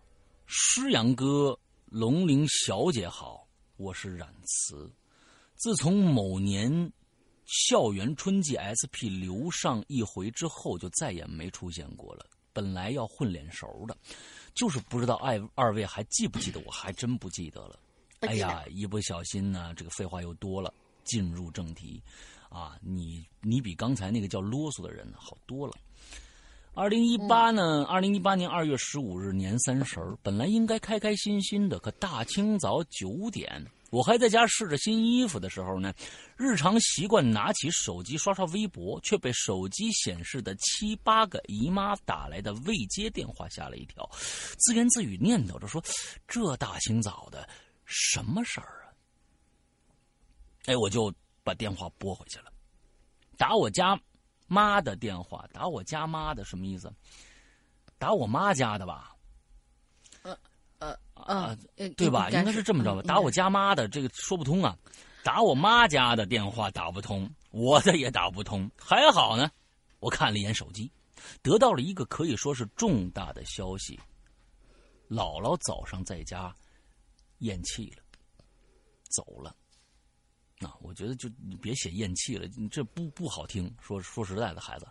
[0.46, 4.90] 诗阳哥，龙陵小姐好，我是冉辞。
[5.56, 6.92] 自从某年
[7.46, 12.26] 校园春季 SP 留上一回之后，就再也没出现过了。
[12.52, 13.96] 本来要混脸熟的，
[14.54, 17.78] 就是不知道二二位还记不记得我，还真不记得了。
[18.20, 20.72] 哎呀，一不小心呢，这个废话又多了。
[21.04, 22.02] 进入正题，
[22.48, 25.74] 啊，你你比刚才那个叫啰嗦的人好多了。
[26.72, 27.84] 二零一八呢？
[27.84, 33.62] 二零一八年二月十五日年三十儿，本来应该开开心心的，可大清早九点，
[33.94, 35.94] 我还在家试着新衣服的时候呢，
[36.36, 44.04] 日常习惯拿起手机刷刷微博，却被手机显示的七八个姨妈打来的未接电话吓了一跳，
[44.58, 45.80] 自言自语念叨着说
[46.26, 47.48] ：“这大清早的，
[47.84, 48.90] 什么事儿啊？”
[50.66, 51.14] 哎，我就
[51.44, 52.52] 把电话拨回去了，
[53.38, 53.96] 打我家
[54.48, 56.92] 妈的电话，打我家妈的什么意思？
[57.96, 59.13] 打我妈家的吧？
[60.78, 62.30] 呃啊呃，对吧？
[62.30, 63.02] 应该是这么着吧？
[63.02, 64.76] 打我家家妈的这个说不通啊，
[65.22, 68.70] 打我妈家的电话打不通，我的也打不通。
[68.76, 69.50] 还好呢，
[70.00, 70.90] 我看了一眼手机，
[71.42, 73.98] 得到了一个可以说是重大的消息：
[75.08, 76.54] 姥姥早上在家
[77.38, 78.02] 咽气了，
[79.10, 79.54] 走了。
[80.60, 83.74] 啊，我觉得就你别写咽气了，你这不不好听。
[83.80, 84.86] 说说实在的，孩子，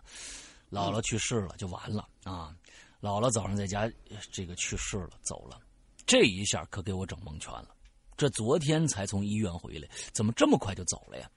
[0.70, 2.54] 姥姥去世了就完了啊！
[3.00, 3.80] 姥姥早上在家
[4.10, 5.60] 呃这个去世了，走了，
[6.06, 7.68] 这一下可给我整蒙圈了。
[8.16, 11.30] 这昨天才从医院回来，怎么这么快就走了呀？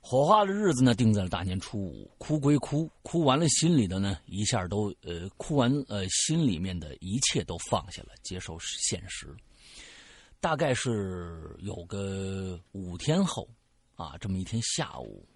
[0.00, 2.08] 火化的日子呢，定在了大年初五。
[2.16, 9.34] 哭归哭，哭完了，心里的呢，一下都呃，哭完呃，心里面的一切都放下了，接受现实。
[10.40, 13.48] 大概是有个五天后，
[13.96, 15.26] 啊，这么一天下午，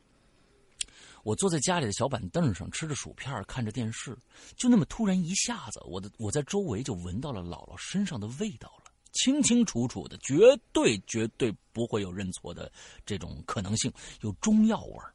[1.23, 4.17] 我坐在家里的小板凳上吃着薯片，看着电视，
[4.57, 10.39] 就那么突然一下子，我的我在周围就闻到了姥姥身上的味道了，清清楚楚的，绝
[10.73, 12.71] 对绝对不会有认错的
[13.05, 13.93] 这种可能性，
[14.23, 15.15] 有中药味儿。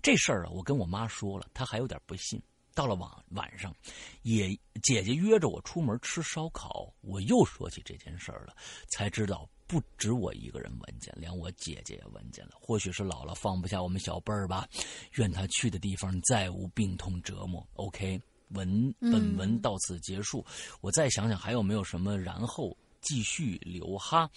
[0.00, 2.40] 这事儿啊，我跟我妈说了，她还有点不信。
[2.74, 3.74] 到了晚晚上，
[4.22, 4.48] 也
[4.82, 8.56] 姐姐约着我出门吃烧烤，我又说起这件事儿了，
[8.88, 12.52] 才知道不止我一个人闻见，连我姐姐也闻见了。
[12.60, 14.68] 或许是姥姥放不下我们小辈儿吧，
[15.14, 17.66] 愿他去的地方再无病痛折磨。
[17.76, 18.20] OK，
[18.50, 20.44] 文本文到此结束。
[20.82, 24.30] 我再想想还有没有什么，然后继续留哈。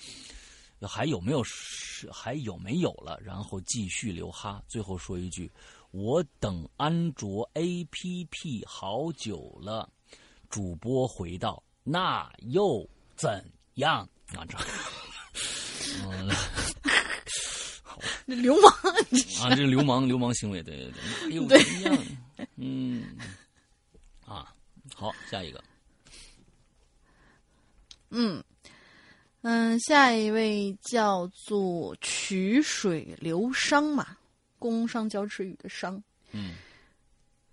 [0.79, 3.19] 还有没有是还有没有了？
[3.21, 4.63] 然后继续留哈。
[4.69, 5.51] 最后说一句。
[5.91, 9.89] 我等安卓 APP 好久了，
[10.49, 13.43] 主播回道：“那又怎
[13.75, 14.57] 样？”啊，这，
[16.03, 16.29] 嗯，
[18.41, 18.71] 流氓
[19.41, 21.97] 啊，这流氓流氓行为，对对对，那又对怎样？
[22.57, 23.15] 嗯，
[24.25, 24.53] 啊，
[24.93, 25.63] 好，下一个，
[28.09, 28.43] 嗯
[29.41, 34.17] 嗯，下一位叫做曲水流觞嘛，
[34.59, 36.01] 工商交池语的商。
[36.31, 36.55] 嗯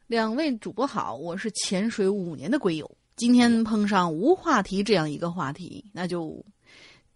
[0.09, 6.45] 两位主播好，我是潜水五年的龟友，今天碰上无话题这样一个话题，那就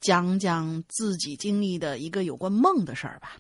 [0.01, 3.36] 讲讲自己经历的一个有关梦的事儿吧。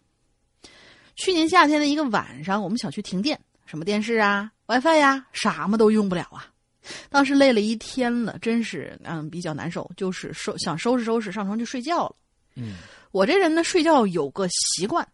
[1.14, 6.46] 去年夏天的一个晚上，我们小区停电，什么电视啊、WiFi 呀，什么都用不了啊。
[7.08, 12.16] 当时累了一天了，真是嗯比较难受，就是收想收拾收拾上床就睡觉了。
[12.54, 12.74] 嗯，
[13.10, 15.06] 我这人呢，睡觉有个习惯，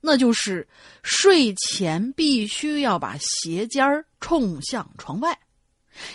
[0.00, 0.66] 那就是
[1.02, 5.38] 睡前必须要把鞋尖儿冲向床外，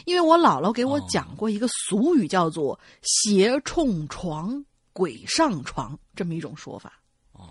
[0.05, 4.65] 因为我姥姥给我讲过一个俗语，叫做“鞋冲床，
[4.95, 6.93] 鬼上床”这么一种说法。
[7.33, 7.49] 哦，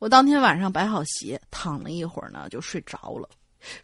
[0.00, 3.28] 我当天晚上摆好鞋，躺了一会儿呢，就睡着了。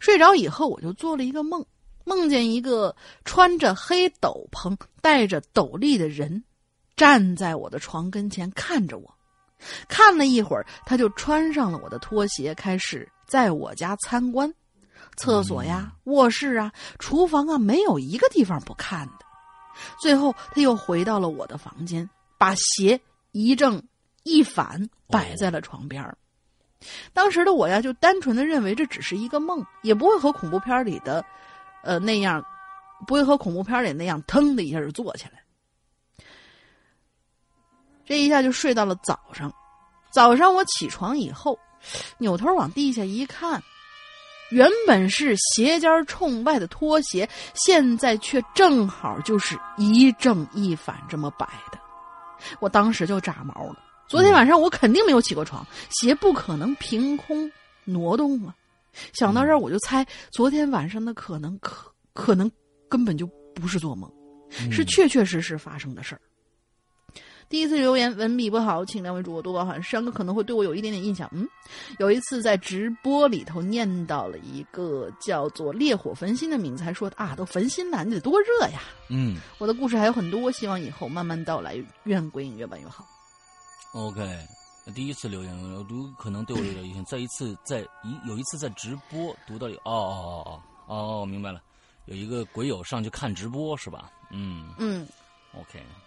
[0.01, 1.65] 睡着以后，我就做了一个梦，
[2.03, 6.43] 梦见一个穿着黑斗篷、戴着斗笠的人，
[6.97, 9.15] 站在我的床跟前看着我。
[9.87, 14.53] 看了一会儿，他就穿上了我的拖鞋，开始在我家参观。
[15.15, 16.69] 厕所呀、卧室啊、
[16.99, 19.25] 厨房啊，没有一个地方不看的。
[20.01, 22.99] 最后，他又回到了我的房间，把鞋
[23.31, 23.81] 一正
[24.23, 26.17] 一反摆在了床边儿。
[27.13, 31.25] 当时的我呀，就单纯的认为这只是一个梦，也不会和恐怖片里的，
[31.83, 32.45] 呃那样，
[33.07, 35.43] 不会和恐怖片里那样腾的一下就坐起来。
[38.05, 39.51] 这一下就睡到了早上。
[40.11, 41.57] 早上我起床以后，
[42.19, 43.63] 扭头往地下一看，
[44.51, 51.79] 原本是鞋尖冲外的拖鞋，现在却正好就是一正一反这么摆的。
[52.59, 53.79] 我当时就炸毛了。
[54.07, 57.51] 昨天晚上我肯定没有起过床，鞋不可能凭空
[57.83, 58.55] 挪动啊！
[59.13, 62.49] 想到这儿，我就猜昨天晚上的可能可可能
[62.87, 64.09] 根本就不是做梦，
[64.71, 66.21] 是确确实实发生的事儿。
[67.47, 69.81] 第一次留言文笔不好，请两位主播多包涵。
[69.81, 71.29] 山哥可能会对我有一点点印象。
[71.31, 71.47] 嗯，
[71.99, 78.81] 有一次在直播里头念到了一个叫做“烈火焚心”的名字，还说啊，都焚心了，你得多热呀。
[79.09, 83.05] 嗯，我的故事还有很多，希望以后慢慢道来，愿鬼影越办越好。
[83.93, 84.27] OK，
[84.93, 87.05] 第一次留言，我读可能对我有点印象。
[87.05, 91.61] 再一次在一有一次在直播读到里，哦哦哦哦哦，明白了，
[92.05, 94.11] 有一个鬼友上去看直播是吧？
[94.31, 95.07] 嗯嗯
[95.53, 96.04] ，OK，好。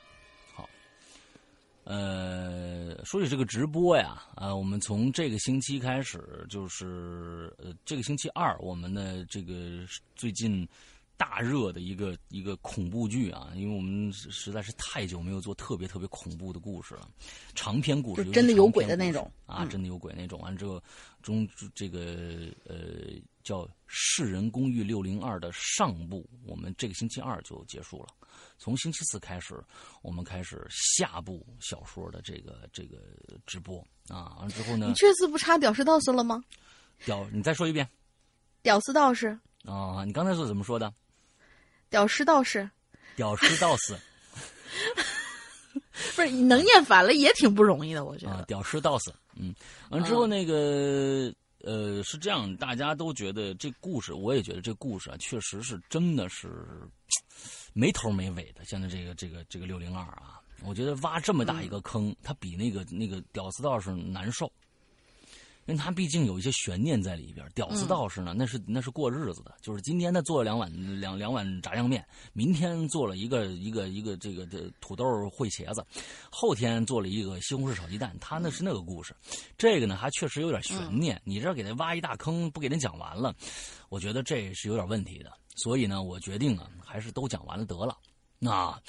[1.89, 10.69] 呃，说起这个直播呀，啊，我们从这个星期开始，就是呃，这个星期二，我们的这个最近
[11.17, 17.09] 大热的一个一个恐怖剧啊，因为我们实实在是太久没有做特别特别恐怖的故事了，
[17.55, 20.39] 长篇故事，就真的有鬼的那种啊，嗯真的有鬼那种。
[20.41, 20.79] 完之后，
[21.23, 28.09] 中这个呃叫《世人公寓六零二》的上部，我们这个星期二就结束了。
[28.59, 29.55] 从星期四开始，
[30.03, 32.99] 我们开始下部小说的这个这个
[33.47, 33.79] 直播
[34.09, 34.37] 啊。
[34.39, 36.43] 完了之后呢你，这次不插屌丝道士了吗？
[37.05, 37.89] 屌，你再说一遍
[38.63, 39.29] 屌丝道士，
[39.65, 40.05] 啊！
[40.05, 40.93] 你刚才是怎么说的？
[41.89, 42.69] 屌丝道士，
[43.17, 43.97] 屌丝道士
[46.17, 48.45] 不是你能念反了也挺不容易的，我觉啊，得。
[48.45, 49.13] 屌丝道士。
[49.37, 49.55] 嗯，
[49.91, 51.33] 完了之后那个。
[51.65, 56.89] 呃，是这样，大家都觉得这故事，我也觉得这故事啊，确实是真的是
[57.79, 58.65] 没头没尾的。
[58.65, 64.51] 现在这个这个这个六零二啊，我觉得挖这么大一个坑，它比那个那个屌丝道士难受，
[65.67, 67.49] 因为它毕竟有一些悬念在里边。
[67.55, 75.87] 屌丝道士呢，那是那是过日子的，就是今天他做了两碗两两碗炸酱面，明天做了一个一个一个这个这土豆烩茄子，
[76.33, 79.15] 后天做了一个西红柿炒鸡蛋，他那是那个故事。
[79.57, 81.23] 这个呢，还确实有点悬念。
[81.23, 83.33] 你这给他挖一大坑，不给人讲完了，
[83.89, 85.31] 我觉得这是有点问题的。
[85.59, 87.99] 所以呢，我决定啊，还是都讲完了得了。
[88.39, 88.81] 那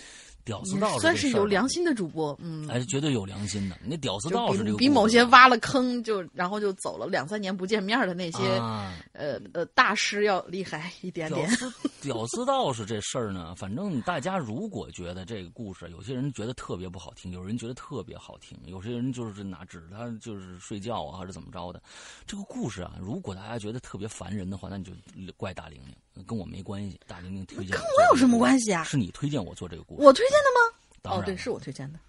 [0.50, 3.78] 屌丝道士算是有良，心的主播，嗯，还是绝对有良心的。
[3.86, 11.48] 那屌丝道士这个比比某些挖了坑就然后就走了两三年不见面的那些、啊呃呃大师要厉害一点点。
[11.54, 11.72] 屌丝
[12.02, 21.80] 屌丝道士这事儿呢，反正大家如果觉得这个故事，有些人觉得特别不好听，有人觉得特别好听，有些人就是拿指他就是睡觉啊，还是怎么着的。
[22.26, 24.92] 这个故事啊，如果大家觉得特别烦人的话，那你就
[25.38, 27.00] 怪大玲玲，跟我没关系。
[27.06, 30.04] 大玲玲推荐跟我有什么关系啊是你推荐我做这个故事。
[30.04, 31.16] 我推荐的吗？
[31.18, 32.00] 哦，对，是我推荐的。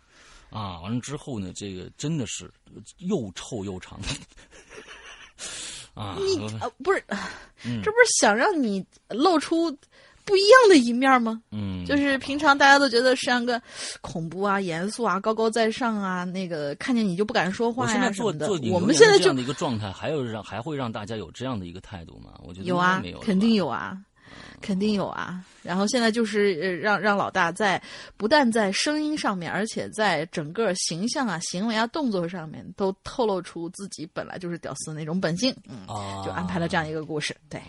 [0.51, 2.51] 啊，完了之后呢，这个真的是
[2.99, 4.01] 又臭又长。
[5.95, 7.05] 啊，你啊呃不是，
[7.65, 9.71] 嗯这不是想让你露出
[10.25, 11.43] 不一样的一面吗？
[11.51, 13.61] 嗯，就是平常大家都觉得像个
[14.01, 18.73] 恐怖啊、严肃啊、高高在上啊，那个看见你就不敢说我话现在做呀什么的做。
[18.73, 22.39] 我们现在这样的一个状态，还有让还会让大家有这样的一个态度吗？
[22.45, 23.97] 我觉得有啊没有，，肯定有啊。
[24.61, 25.45] 肯定有啊。
[25.63, 27.81] 然后现在就是呃让让老大在
[28.17, 35.55] 不但在声音上面，而且在整个形象啊、行为啊、动作上面都透露出自己本来就是屌丝那种本性。
[35.69, 35.87] 嗯，
[36.25, 37.61] 就安排了这样一个故事，对，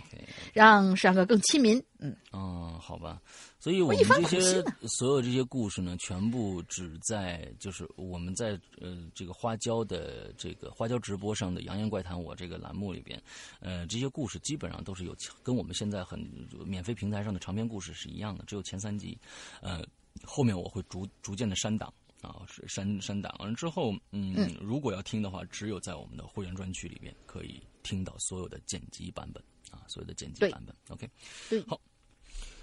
[0.53, 1.81] 让山哥更亲民。
[1.99, 3.19] 嗯，哦，好吧。
[3.61, 13.21] 所以我们这些所有这些故事呢，全部只在就是我们在呃这个花椒的这个花椒直播上的《扬言怪谈》我这个栏目里边，
[13.59, 16.19] 呃这些故事基本上都是有跟我们现在很
[16.65, 19.15] 免费平台上的长篇故事是一样的，只有前三集，
[19.61, 19.85] 呃
[20.23, 21.93] 后面我会逐逐渐的删档
[22.23, 31.07] 啊，删删档完了之后，嗯，如果要听的话，只有在我们的会员专区里面可以听到所有的剪辑版本啊，所有的剪辑版本，OK，
[31.47, 31.79] 对，好。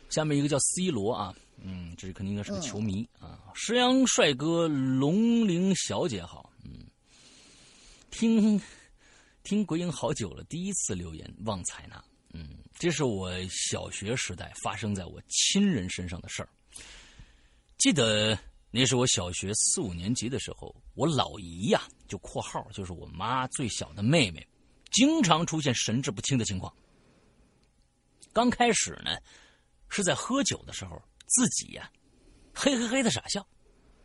[0.08, 3.38] 下面一个叫 C 罗啊，嗯，这肯定应该是个球迷啊。
[3.54, 6.86] 石阳帅哥，龙玲小姐好，嗯，
[8.10, 8.60] 听
[9.42, 12.02] 听鬼影好久了，第一次留言忘采纳，
[12.32, 16.48] 嗯，这是我小学时代发生在我亲人身上的事儿。
[17.76, 18.36] 记得
[18.70, 24.46] 那是我小学四五年级的时候，我老姨呀，就括号就是我妈最小的妹妹，
[24.90, 26.74] 经常出现神志不清的情况。
[28.32, 29.14] 刚开始呢。
[29.88, 31.90] 是在喝酒的时候，自己呀，
[32.54, 33.46] 嘿嘿嘿的傻笑。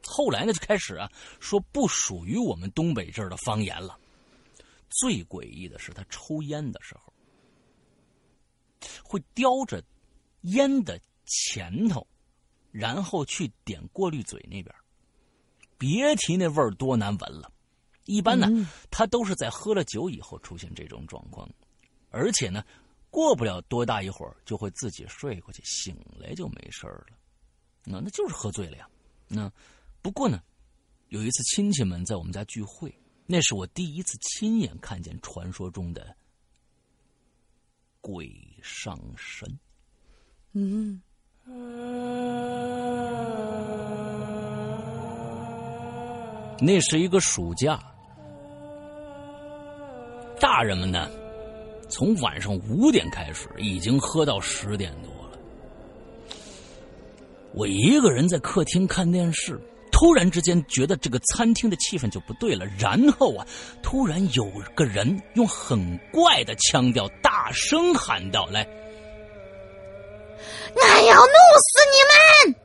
[0.05, 1.09] 后来呢，就开始啊
[1.39, 3.97] 说不属于我们东北这儿的方言了。
[4.89, 7.13] 最诡异的是，他抽烟的时候，
[9.03, 9.83] 会叼着
[10.41, 12.05] 烟的前头，
[12.71, 14.75] 然后去点过滤嘴那边。
[15.77, 17.51] 别提那味儿多难闻了。
[18.05, 21.49] 一般呢，他都是在喝了酒以后出现这种状况，
[22.09, 22.63] 而且呢。
[23.13, 27.05] 过不了多大一会儿，就会自己睡过去，醒来就没事了。
[27.83, 28.89] 那那就是喝醉了呀。
[29.27, 29.51] 那
[30.01, 30.41] 不过呢，
[31.09, 32.91] 有一次亲戚们在我们家聚会，
[33.27, 36.17] 那是我第一次亲眼看见传说中的
[38.01, 39.59] 鬼上身。
[40.53, 40.99] 嗯，
[46.59, 47.79] 那是一个暑假，
[50.39, 51.07] 大人们呢？
[51.93, 55.37] 从晚上五点开始，已经喝到十点多了。
[57.53, 62.65] 我一个人在客厅看电视，突然之间觉得这个餐厅的气氛就不对了。
[62.79, 63.45] 然后啊，
[63.83, 68.67] 突然有个人用很怪的腔调大声喊道：“来，
[70.81, 72.55] 俺要弄死你们！”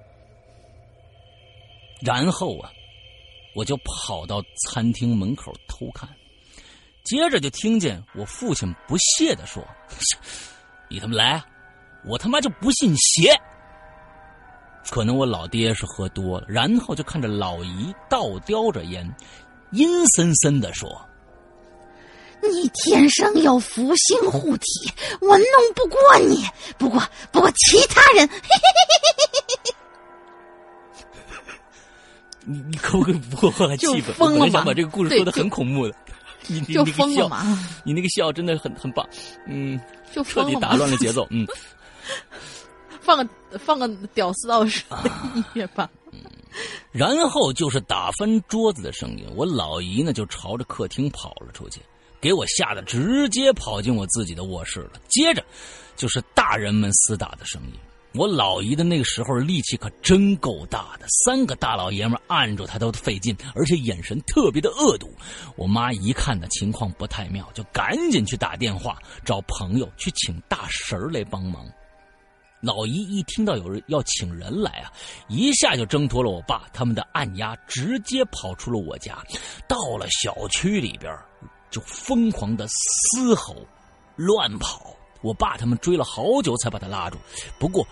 [2.01, 2.73] 然后啊，
[3.55, 6.09] 我就跑到餐厅门口偷看。
[7.09, 9.67] 接着就听见我父亲不屑的说
[10.91, 11.43] ：“你他妈来，
[12.05, 13.33] 我他妈就不信邪。”
[14.91, 19.11] 可能我老爹是喝多了，然后就看着老姨倒叼着烟，
[19.71, 20.91] 阴森森的说
[22.43, 24.93] ：“你天生有福星护体，
[25.23, 26.45] 我弄不过你。
[26.77, 27.03] 不过，
[27.33, 28.29] 不过其他人，
[32.45, 34.13] 你你可不可以不破坏气氛？
[34.19, 35.95] 我本来想把这个故事说的很恐怖的。”
[36.67, 37.45] 你就疯了嘛！
[37.85, 39.07] 你那个笑真的很很棒，
[39.47, 39.81] 嗯，
[40.13, 41.47] 就彻底打乱了节奏，嗯。
[43.01, 45.89] 放个放个屌丝道士的音乐吧。
[46.91, 51.81] 然后就是打翻桌子的声音，我老姨呢就朝着客厅跑了出去，
[52.21, 54.93] 给我吓得直接跑进我自己的卧室了。
[55.09, 55.43] 接着
[55.97, 57.73] 就是大人们厮打的声音。
[58.19, 65.09] 我老姨的那个时候力气可真够大的，三个大老爷们按住她都费劲，而且眼神特别的恶毒。
[65.55, 71.65] 我妈一看呢情况不太妙，就赶紧去打电话找朋友去请大神来帮忙。
[72.61, 74.91] 老姨一听到有人要请人来啊，
[75.29, 79.23] 一下就挣脱了我爸他们的按压，直接跑出了我家，
[79.69, 81.17] 到了小区里边
[81.71, 83.55] 就疯狂的嘶吼、
[84.17, 84.93] 乱跑。
[85.21, 87.19] 我爸他们追了好久才把他拉住，
[87.59, 87.87] 不过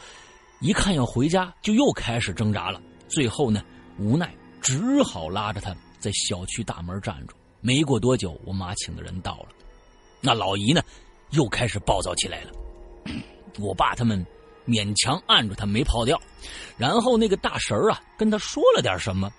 [0.60, 2.80] 一看要回家，就又开始挣扎了。
[3.08, 3.62] 最后呢，
[3.98, 7.36] 无奈只好拉着他在小区大门站住。
[7.60, 9.48] 没过多久，我妈请的人到了，
[10.20, 10.82] 那老姨呢
[11.30, 12.52] 又开始暴躁起来了。
[13.58, 14.24] 我爸他们
[14.66, 16.20] 勉强按住他没跑掉，
[16.76, 19.32] 然后那个大神啊跟他说了点什么，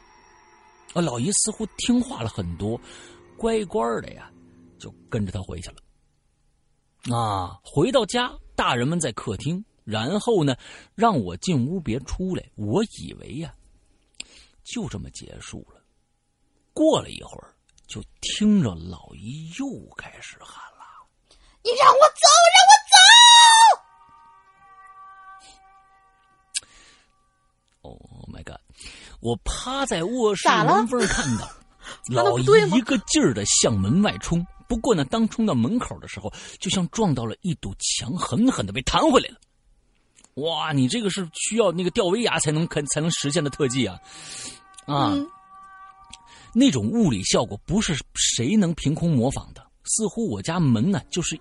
[0.94, 2.80] 啊，老姨似乎听话了很多，
[3.38, 4.30] 乖乖的呀
[4.78, 5.76] 就跟着他回去了。
[7.12, 7.60] 啊！
[7.64, 10.56] 回到家，大人们在客厅，然后呢，
[10.96, 12.44] 让我进屋别出来。
[12.56, 13.54] 我以为呀，
[14.64, 15.82] 就这么结束了。
[16.74, 17.56] 过了一会儿，
[17.88, 20.84] 就听着老姨又开始喊了
[21.64, 22.98] ：“你让我走，让我走！”
[27.90, 28.60] Oh my god！
[29.22, 31.50] 我趴在卧室门缝看到
[32.12, 32.44] 老姨
[32.76, 34.46] 一个劲儿的向门外冲。
[34.68, 39.36] 不过呢，当冲到门口的时候，就像撞到了一堵墙，狠狠的被弹回来了。
[40.36, 44.00] 哇，你这个是需要那个吊威亚才能才能实现的特技啊！
[44.86, 45.16] 啊，
[46.54, 49.66] 那种物理效果不是谁能凭空模仿的。
[49.86, 51.40] 似乎我家门呢就是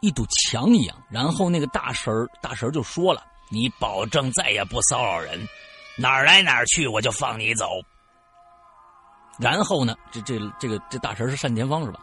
[0.00, 0.96] 一堵墙一样。
[1.10, 5.48] 然后那个大神儿大神就说了：“你保证再也不骚扰人，
[5.96, 7.66] 哪儿来哪儿去，我就放你走。”
[9.40, 12.00] 然后呢，这这这个这大神是单田芳是吧？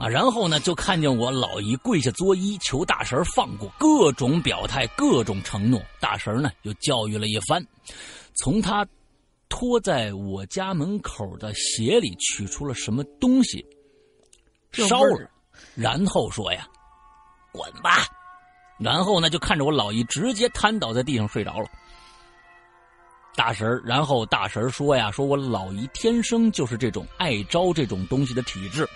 [0.00, 5.78] 啊，然后呢，就看见我老姨跪下作揖，求大神放过，各种表态，各种承诺。
[6.00, 7.62] 大神呢，又教育了一番，
[8.32, 8.86] 从他
[9.50, 13.62] 拖在我家门口的鞋里取出了什么东西，
[14.72, 15.30] 烧了，
[15.74, 16.66] 然后说呀
[17.52, 18.06] ：“滚吧！”
[18.80, 21.66] 然后呢，就看着我老姨直接瘫倒在地上睡着了。
[23.36, 28.88] 大神然后大神说呀：“说我老姨天生就是这种爱招这种东西的体质。”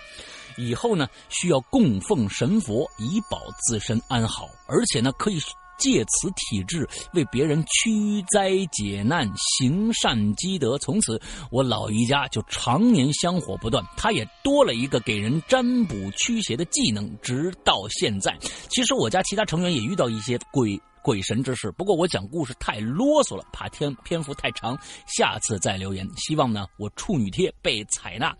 [0.57, 5.39] 以后呢，需要供奉神佛以保自身安好，而且呢，可以
[5.77, 10.77] 借此体质为别人驱灾解难、行善积德。
[10.77, 17.13] 从此，我老姨家就常年香火不断，她也多了一个给人占卜驱邪的技能。
[17.21, 18.37] 直到现在，
[18.69, 20.81] 其实我家其他成员也遇到一些鬼。
[21.05, 24.75] 鬼神之事，不过我讲故事太啰嗦了，怕天篇幅太长，
[25.05, 26.09] 下次再留言。
[26.17, 28.35] 希望呢，我处女贴被采纳，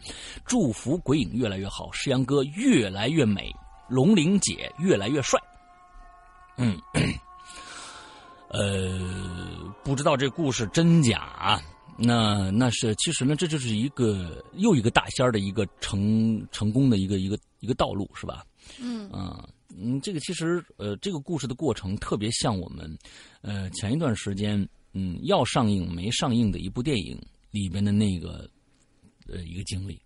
[0.47, 3.53] 祝福鬼影越来越好，石阳哥越来越美，
[3.87, 5.39] 龙玲姐越来越帅。
[6.57, 6.81] 嗯，
[8.47, 8.99] 呃，
[9.83, 11.61] 不知道这故事真假，
[11.99, 18.43] 那那是其实呢，这就是一个又一个大仙儿的一个成成功的一个一个一个道路，是吧？
[18.79, 19.47] 嗯啊。
[19.77, 22.97] 嗯，这个其实呃，这个故事的过程特别像我们，
[23.41, 27.21] 呃，前一段时间嗯要上映没上映的一部电影
[27.51, 28.49] 里边的那个
[29.27, 30.01] 呃一个经历。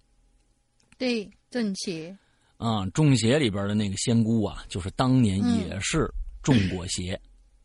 [0.98, 2.18] 对，中邪。
[2.58, 6.12] 啊，中邪里边的那个仙姑啊，就是当年也是
[6.44, 7.18] 中过邪，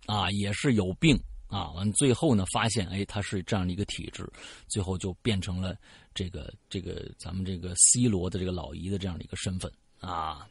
[0.06, 4.24] 啊，也是有病啊，完最后呢发现哎，她是这样的一个体质，
[4.68, 5.76] 最后就变成了
[6.14, 10.46] 这个这个咱们这个 C 罗的这个老姨的这样的一个身份啊。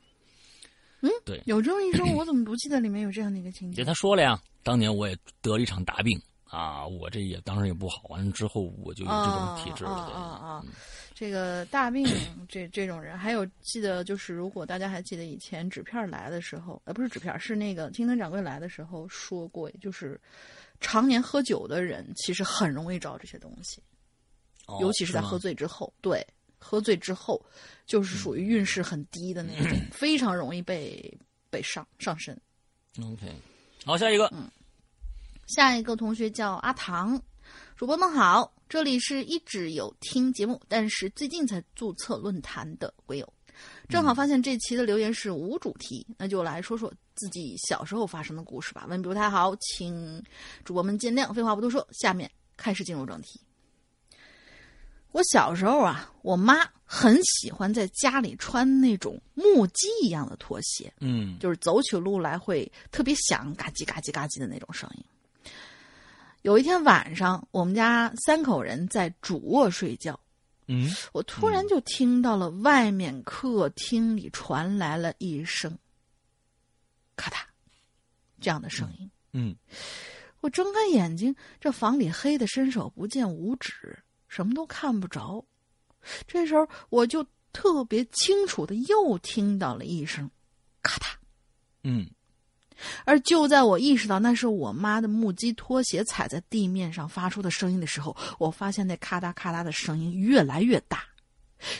[1.04, 3.84] 嗯，对，有这么一说， 我怎么不记得里面有这样的一个情节？
[3.84, 9.92] 他说了呀，当年我也得了一场大病啊，我这也当时也不好，完了之后我就有这种体质了。
[9.92, 10.66] 啊啊啊！
[11.14, 12.08] 这个大病，
[12.48, 20.20] 这这种人，还有记得就是，如果大家还记得以前纸片来的时候，呃，不是纸片，是那个青藤掌柜来的时候说过，就是
[20.80, 23.82] 常年喝酒的人其实很容易招这些东西，
[24.80, 26.26] 尤其是在喝醉之后，对。
[26.64, 27.44] 喝醉之后，
[27.86, 31.16] 就是属于运势很低的那种，非常容易被
[31.50, 32.40] 被上上身。
[33.02, 33.32] OK，
[33.86, 34.50] 好，下一个，嗯，
[35.48, 37.22] 下一个同学叫阿唐，
[37.76, 43.34] 主播们好，这里是一直有听节目，但是最近才注册论坛的鬼友，
[43.90, 48.86] 正好发现这期的留言是无主题，那就来说说自己小时候发生的故事吧。
[48.88, 50.24] 文笔不太好，请
[50.64, 51.34] 主播们见谅。
[51.34, 53.40] 废话不多说，下面开始进入正题。
[55.14, 65.04] 我小时候啊，我妈很喜欢在家里穿那种木屐一样的拖鞋，嗯，就是走起路来会特别响，嘎叽嘎叽嘎叽的那种声音。
[66.42, 70.20] 有一天晚上，我们家三口人在主卧睡觉，
[70.68, 75.78] 嗯，我突然就听到了外面客厅里传来了一声
[77.16, 77.36] “咔嗒”
[78.42, 79.56] 这样的声音，嗯，
[80.42, 83.98] 我睁开眼睛，这房里黑的伸手不见五指。
[84.34, 85.46] 什么都看不着，
[86.26, 90.28] 这时候我就特别清楚的又听到了一声
[90.82, 91.06] “咔嗒”，
[91.86, 92.10] 嗯，
[93.06, 101.04] 而就在我意识到那是我妈的木屐拖鞋踩在地面上发出的声音的时候，我发现那咔嗒咔嗒的声音越来越大，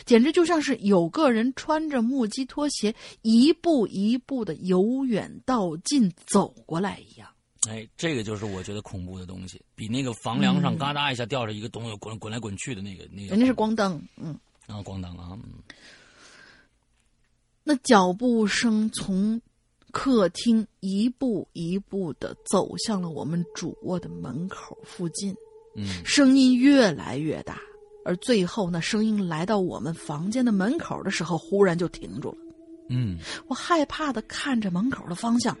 [0.06, 7.28] 简直就像是有个人穿着木屐拖鞋一步一步的由远到近走过来一样。
[7.68, 13.28] 哎，这个就是我觉得恐怖的东西，比那个房梁上嘎哒一下掉着一个东西滚滚来滚去的那个那个。
[13.28, 15.38] 人家是光灯，嗯，啊，光灯啊。
[17.62, 19.40] 那脚步声从
[19.90, 25.34] 客厅一步一步的走向了我们主卧的门口附近，
[25.76, 27.58] 嗯，声音越来越大，
[28.04, 32.38] 而最后那声音来到我们房间的门口的时候，忽然就停住了。
[32.90, 33.18] 嗯，
[33.48, 35.56] 我害怕的看着门口的方向。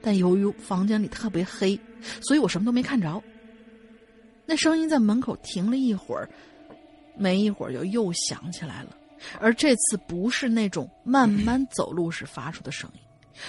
[0.00, 1.78] 但由于房间里特别黑，
[2.20, 3.22] 所以我什么都没看着。
[4.46, 6.28] 那声音在门口停了一会儿，
[7.16, 8.96] 没一会儿就又响起来了，
[9.40, 13.00] 而这次不是那种慢慢走路时发出的声音。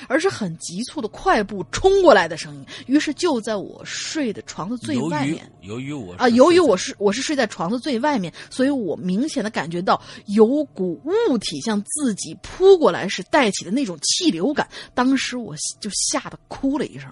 [0.07, 5.51] 而是很急促的快步冲过来的声音，于是就在我睡的床的最外面。
[5.61, 14.67] 由于我啊，由于我是我是睡在床的最外面，所以我明显的感觉到有股物体向自己扑过来时带起的那种气流感。
[14.93, 17.11] 当时我就吓得哭了一声。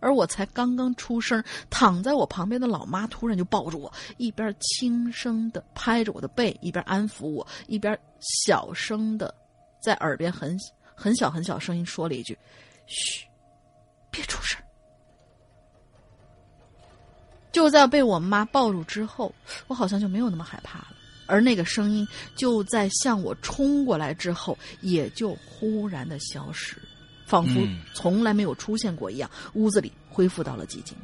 [0.00, 9.34] 而我才刚刚出声，躺在我旁边的老妈突然就抱住我，一边轻声的拍着我的背，一边安抚我，一边小声的
[9.82, 10.56] 在耳边很
[10.98, 12.36] 很小很小声音说了一句
[12.86, 13.24] ：“嘘，
[14.10, 14.60] 别出声。”
[17.52, 19.32] 就在被我妈抱住之后，
[19.68, 20.96] 我好像就没有那么害怕了，
[21.26, 22.06] 而那个声音
[22.36, 26.76] 就在向我冲过来之后，也就忽然的消失。
[27.26, 27.60] 仿佛
[27.94, 30.96] 从来没有出现过一样，屋子里恢复到了寂静。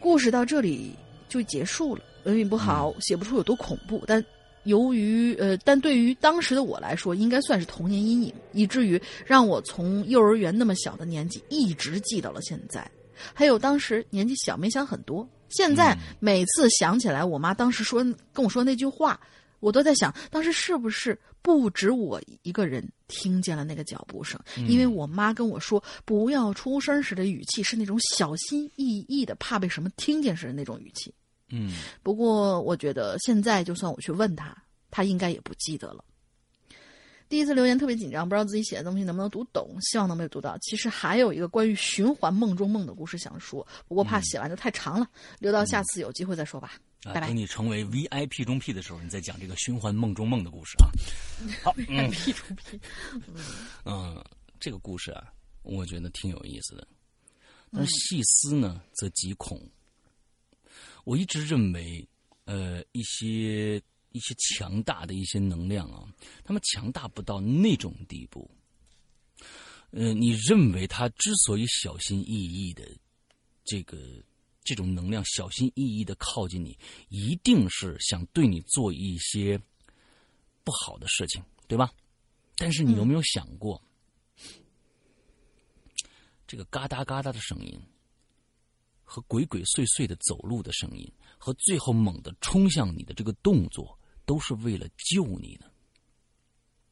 [0.00, 0.96] 故事到这里
[1.28, 2.02] 就结束了。
[2.24, 4.24] 文笔不好，写不出有多恐怖，但
[4.64, 12.88] 由于呃，但对于当时的我来说，应该算是童年阴影，以至于让我从幼儿园那么小的年纪一直记到了现在。
[13.34, 15.28] 还有当时年纪小，没想很多。
[15.48, 19.20] 现在每次想起来，我妈当时说跟我说那句话。
[19.58, 24.40] 我都在想，当时是不是不止我一个人听见了那个脚步声？
[24.66, 31.12] 因为我妈跟我说，不要出声时的语气是那种小心翼翼的，怕被什么听见时的那种语气。
[31.50, 34.56] 嗯，不过我觉得现在就算我去问他，
[34.90, 36.04] 他应该也不记得了。
[37.28, 40.58] 第一次留言特别紧张，不知道自己写的东西能不能读懂，希望能被读到。
[40.62, 45.06] 其实还有一个关于循环梦中梦的故事想说，不过怕写完就太长了，
[45.38, 46.72] 留到下次有机会再说吧。
[47.04, 47.28] 拜拜。
[47.28, 50.90] 等你成为 VIP 中 P 的时候，你再讲这个循环梦中梦的故事啊。
[51.62, 52.80] 好，VIP 中 P。
[53.84, 54.20] 嗯，
[54.58, 55.32] 这个故事啊，
[55.62, 56.88] 我觉得挺有意思的，
[57.72, 59.56] 但细思呢，则极恐。
[61.04, 62.08] 我一直认为，
[62.44, 63.82] 呃，一些。
[64.12, 66.04] 一些强大的一些能量啊，
[66.42, 68.50] 他们强大不到那种地步。
[69.92, 72.84] 呃，你认为他之所以小心翼翼的
[73.62, 74.20] 这个
[74.64, 76.76] 这种能量小心翼翼的靠近你，
[77.08, 79.56] 一定是想对你做一些
[80.64, 81.92] 不好的事情，对吧？
[82.56, 83.80] 但是你有没有想过，
[86.48, 87.80] 这个嘎哒嘎哒的声音
[89.10, 93.98] 和鬼鬼祟祟的走路的声音，和最后猛地冲向你的这个动作？
[94.26, 95.66] 都是为了救你呢，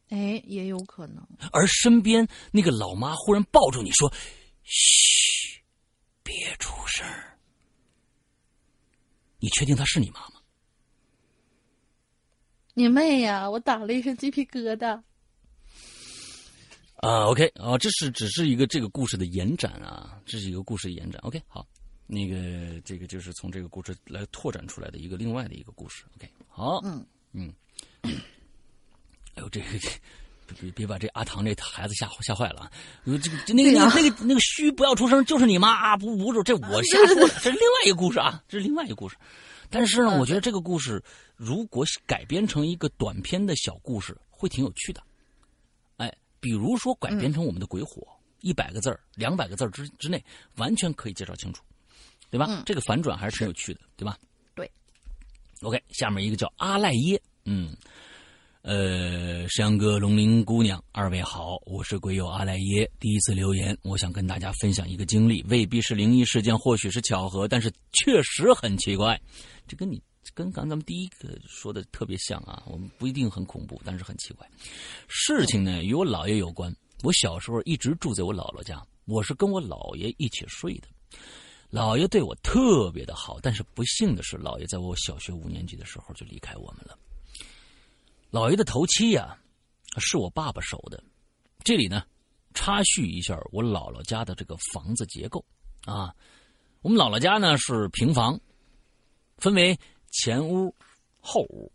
[0.08, 1.24] 哎，也有可能。
[1.52, 4.12] 而身边那个老妈忽然抱住你说
[4.64, 5.60] ：“嘘，
[6.24, 7.06] 别出声
[9.38, 10.40] 你确定她是你妈吗？
[12.74, 13.48] 你妹呀！
[13.48, 15.00] 我打了一身鸡皮疙瘩。
[16.96, 21.20] 啊，OK，啊，这是只是一个这个故事的延展啊，这是一个故事延展。
[21.22, 21.64] OK，好，
[22.08, 26.04] 那个这个就是从这个故事来拓展出来的一个另外的一个故事。
[26.16, 27.06] OK，好，嗯。
[27.32, 27.52] 嗯，
[28.02, 29.66] 哎呦，这个
[30.58, 32.72] 别别把这阿唐这孩子吓吓坏了啊！
[33.04, 35.96] 这个那个那个那个那个虚不要出声，就是你妈啊！
[35.98, 39.16] 不不是这我瞎说，的，这是另外一个故事啊，这是另外一个故事。
[39.68, 41.04] 但是呢，我觉得这个故事
[41.36, 45.02] 如果改编成一个短篇的小故事，会挺有趣的。
[45.98, 46.10] 哎，
[46.40, 48.08] 比如说改编成我们的鬼火，
[48.40, 50.24] 一百个字儿、两百个字之之内，
[50.56, 51.62] 完全可以介绍清楚，
[52.30, 52.62] 对吧？
[52.66, 54.18] 这个反转还是挺有趣的，对吧
[54.54, 54.70] 对
[55.62, 57.74] ？OK，下面一个叫阿赖耶，嗯，
[58.62, 69.18] 呃，山哥、龙鳞姑娘，二位好，我是鬼友阿赖耶，第一次留言，我想跟大家分享一个经历，未必是灵异事件，或许是巧合，但是确实很奇怪。
[69.66, 70.02] 这跟你
[70.34, 74.46] 跟刚咱们第一个说的特别像啊，我们不一定很恐怖，但是很奇怪。
[75.08, 80.88] 事情呢与我姥爷有关，我小时候一直住在我姥姥家，我是跟我姥爷一起睡的。
[81.70, 86.98] 姥爷对我特别的好，但是不幸的是，姥爷在我小学五年级的时候就离开我们了。
[88.30, 89.38] 姥爷的头七呀，
[89.98, 91.02] 是我爸爸守的。
[91.62, 92.02] 这里呢，
[92.54, 95.44] 插叙一下我姥姥家的这个房子结构
[95.84, 96.14] 啊。
[96.80, 98.40] 我们姥姥家呢是平房，
[99.36, 99.78] 分为
[100.10, 100.74] 前屋、
[101.20, 101.70] 后屋。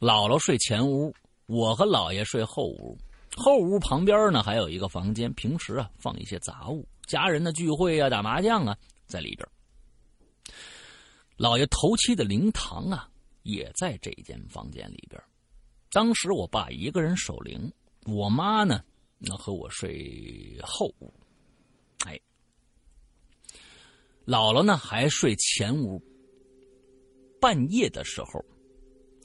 [0.00, 1.14] 姥姥睡前屋，
[1.46, 2.98] 我和姥爷睡后屋。
[3.36, 8.76] 后屋旁边呢还有一个房间，平时啊放一些杂物，家人的聚会啊、打麻将啊。
[9.08, 9.48] 在里边，
[11.36, 13.10] 老爷头七的灵堂啊，
[13.42, 15.20] 也在这间房间里边。
[15.90, 17.72] 当时我爸一个人守灵，
[18.04, 18.84] 我妈呢，
[19.16, 21.12] 那和我睡后屋。
[22.04, 22.20] 哎，
[24.26, 26.00] 姥姥呢还睡前屋。
[27.40, 28.44] 半夜的时候，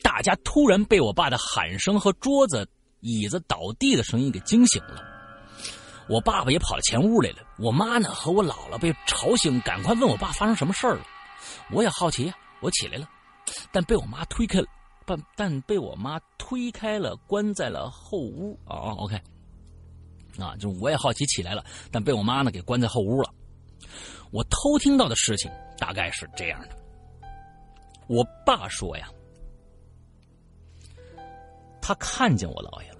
[0.02, 2.66] 大家突然被我爸的喊声和桌子、
[3.02, 5.13] 椅子倒地的声音给惊醒了。
[6.10, 11.06] 我爸爸也跑到前屋来了，我妈呢和我姥姥被吵醒，赶快问我爸发生什么事儿了。
[11.72, 13.08] 我也好奇呀，我起来了，
[13.72, 14.68] 但被我妈推开了，
[15.06, 18.60] 但但被我妈推开了，关在了后屋。
[18.66, 19.16] 哦，OK，
[20.38, 23.34] 啊，就我也好奇起来了，但被我妈呢给关在后屋了。
[24.32, 26.78] 我偷听到的事情大概是这样的：
[28.08, 29.10] 我爸说呀，
[31.82, 32.93] 他看见我姥爷。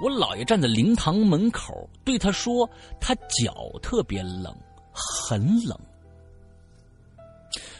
[0.00, 2.68] 我姥爷站在灵堂门口，对他说
[3.00, 4.54] ：“他脚特别冷，
[4.92, 5.78] 很冷。”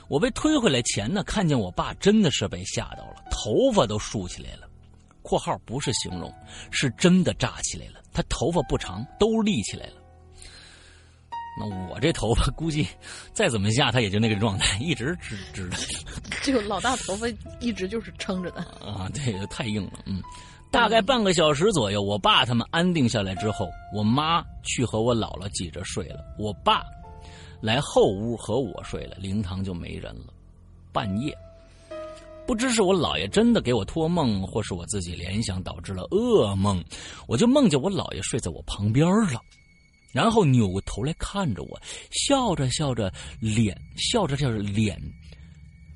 [0.09, 4.69] 我被推回来前呢，看见我爸真的是被吓到了，头发都竖起来了。
[5.23, 6.33] （括号不是形容，
[6.71, 8.03] 是真的炸起来了。
[8.13, 9.95] 他头发不长，都立起来了。
[11.59, 12.87] 那我这头发估计
[13.33, 15.77] 再怎么下，他也就那个状态，一直直直的。
[16.45, 17.27] 就老大头发
[17.61, 20.01] 一直就是撑着的啊，对，太硬了。
[20.05, 20.23] 嗯，
[20.75, 26.83] 大概半个小时左右，我爸他们安定下来之后，我妈去和我姥姥挤着睡了，我爸
[27.61, 30.35] 来后屋和我睡了，灵堂就没人了。
[30.93, 31.33] 半夜，
[32.45, 36.85] 不知是我姥爷真的给我托梦，或是我自己联想导致了噩梦，
[37.29, 39.41] 我就梦见我姥爷睡在我旁边了。
[40.13, 41.81] 然后扭过头来看着我，
[42.11, 45.01] 笑着笑着，脸笑着笑着，脸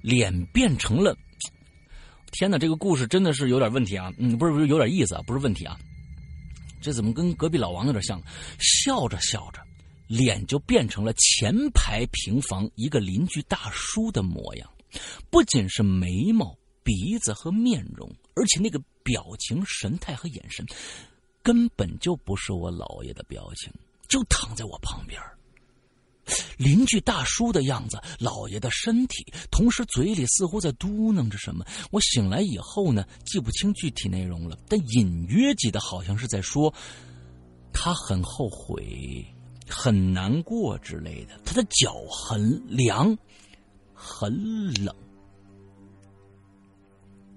[0.03, 1.17] 脸变成了。
[2.31, 4.13] 天哪，这个故事真的是有点问题啊！
[4.19, 5.79] 嗯，不是不是有点意思啊，不是问题啊。
[6.81, 8.23] 这怎么跟隔壁老王有点像？
[8.59, 9.61] 笑着笑着，
[10.07, 14.71] 脸就变成了前排平房一个邻居大叔的模样，
[15.31, 20.65] 不仅是眉毛、鼻子和面容，而且那个表情、神态和眼神，
[21.43, 23.73] 根本就不是我姥爷的表情。
[24.09, 25.21] 就躺在我旁边，
[26.57, 31.65] 邻居大叔的样子，老爷的身体，同时嘴里似乎在嘟囔着什么。
[31.91, 36.73] 我醒来以后呢，记不清具体内容了，但隐约记得好像是在说
[37.73, 39.27] 他很后悔、
[39.69, 41.39] 很难过之类的。
[41.45, 43.17] 他的脚很凉，
[43.95, 44.95] 很冷。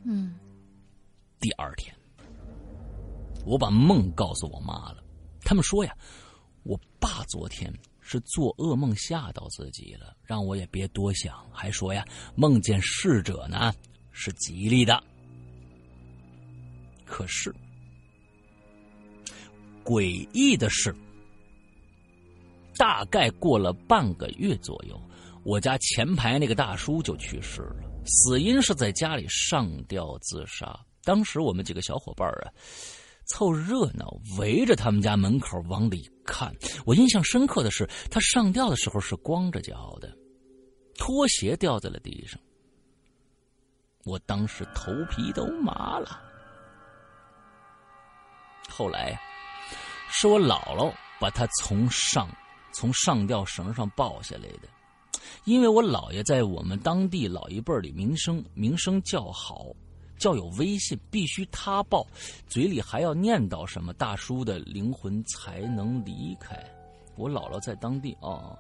[0.04, 0.36] 嗯，
[1.40, 1.96] 第二天，
[3.46, 5.04] 我把梦告诉我妈了，
[5.42, 5.96] 他们说呀。
[6.64, 7.74] 我爸昨天
[8.12, 12.06] 是做噩梦吓到自己了，让我也别多想，还说呀，
[12.36, 13.74] 梦见逝者呢
[14.12, 15.02] 是吉利的。
[17.06, 17.56] 可是，
[19.82, 20.94] 诡异的是，
[22.76, 25.02] 大概过了半个月左右，
[25.46, 30.78] 我家前排那个大叔就去世了，死因是在家里上吊自杀。
[31.06, 32.52] 当时我们几个小伙伴啊。
[33.28, 36.56] 凑热闹，围着他们家门口往里看。
[36.86, 40.10] 我印象深刻的是，他上吊的时候是光着脚的，
[40.98, 42.40] 拖鞋掉在了地上。
[44.06, 46.22] 我当时头皮都麻了。
[48.70, 49.20] 后来，
[50.10, 52.28] 是我姥姥把他从上
[52.74, 54.70] 从上吊绳上抱下来的，
[55.44, 59.68] 因为我姥爷在我们当地老一辈里名声名声较好。
[60.22, 62.06] 较有威信，必须他报，
[62.48, 66.56] 嘴里还要念叨什么，大叔的灵魂才能离开。
[67.16, 68.56] 我姥姥在当地啊，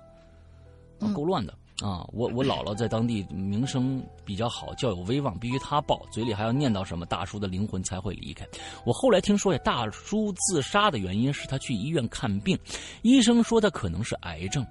[1.13, 2.01] 够乱的啊！
[2.11, 8.43] 我我姥姥在当地名声比较好，较有威望，必须他报，嘴里还要念叨什么，大叔的灵魂才会离开。
[8.83, 12.57] 我后来听说呀，大叔自杀的原因是他去医院看病，
[13.03, 14.65] 医生说他可能是癌症。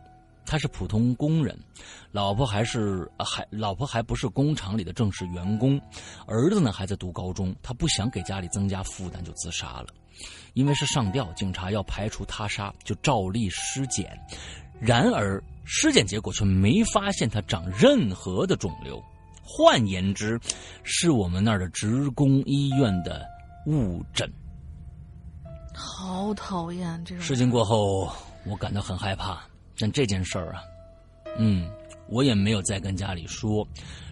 [0.45, 1.59] 他是普通工人，
[2.11, 5.81] 老婆还是还老婆还不是工厂里的正式员工，
[6.27, 7.55] 儿子呢还在读高中。
[7.63, 9.87] 他不想给家里增加负担，就自杀了。
[10.55, 14.19] 因为是上吊，警察要排除他杀，就照例尸检。
[14.81, 19.03] 然而尸检结果却没发现他长任何的肿瘤，
[19.45, 20.41] 换言之，
[20.83, 23.25] 是我们那儿的职工医院的
[23.67, 24.31] 误诊。
[25.75, 28.13] 好讨厌这种事情过后，
[28.45, 29.41] 我感到很害怕。
[29.81, 30.63] 但这件事儿啊，
[31.39, 31.71] 嗯，
[32.07, 33.67] 我也没有再跟家里说，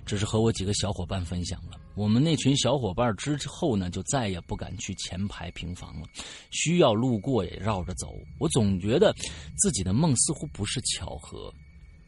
[0.07, 1.79] 只是和我几个小伙伴分享了。
[1.95, 6.07] 我们那群小伙伴之后呢，就再也不敢去前排平房了，
[6.51, 8.15] 需要路过也绕着走。
[8.39, 9.15] 我总觉得
[9.59, 11.53] 自己的梦似乎不是巧合，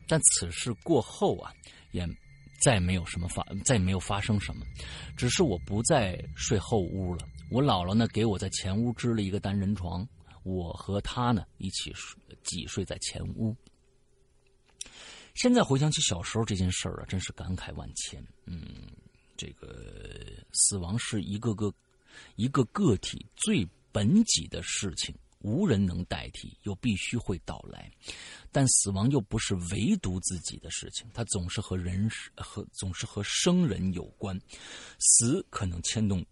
[0.09, 1.53] 但此事过后啊，
[1.93, 2.09] 也
[2.62, 4.65] 再没有什么发，再没有发生什么，
[5.19, 7.28] 只是我不再睡后屋了。
[7.51, 10.09] 我姥姥呢，给我在前屋支了一个单人床。
[10.43, 12.19] 我和她呢一起睡，
[12.51, 13.56] 挤睡在前屋。
[15.35, 18.20] 现在回想起小时候这件事儿啊，真是感慨万千。
[18.47, 18.89] 嗯，
[19.36, 21.72] 这个死亡是一个个
[22.35, 27.89] 一个个体最本己的事情，无人能代替，又必须会到来。
[28.51, 34.39] 但死亡又不是唯独自己的事情，它总是和人和总是和生人有关。
[34.98, 36.27] 死可能牵动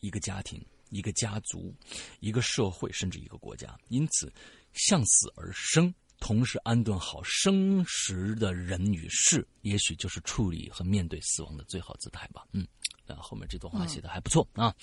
[0.00, 0.62] 一个家庭。
[0.90, 1.74] 一个家族，
[2.20, 4.32] 一个社会，甚至一个国家，因此，
[4.74, 12.44] 向死而生，同时安顿好生时的人与事，也许就是处理和面对死亡的最好姿态吧。
[12.52, 12.66] 嗯，
[13.06, 14.74] 那后面这段话写的还不错啊。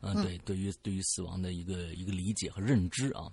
[0.00, 3.30] 嗯，对，对于对于死亡的一个一个理解和认知啊，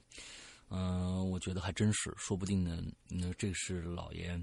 [0.70, 4.40] 嗯，我觉得还真是，说不定呢，那这是老爷，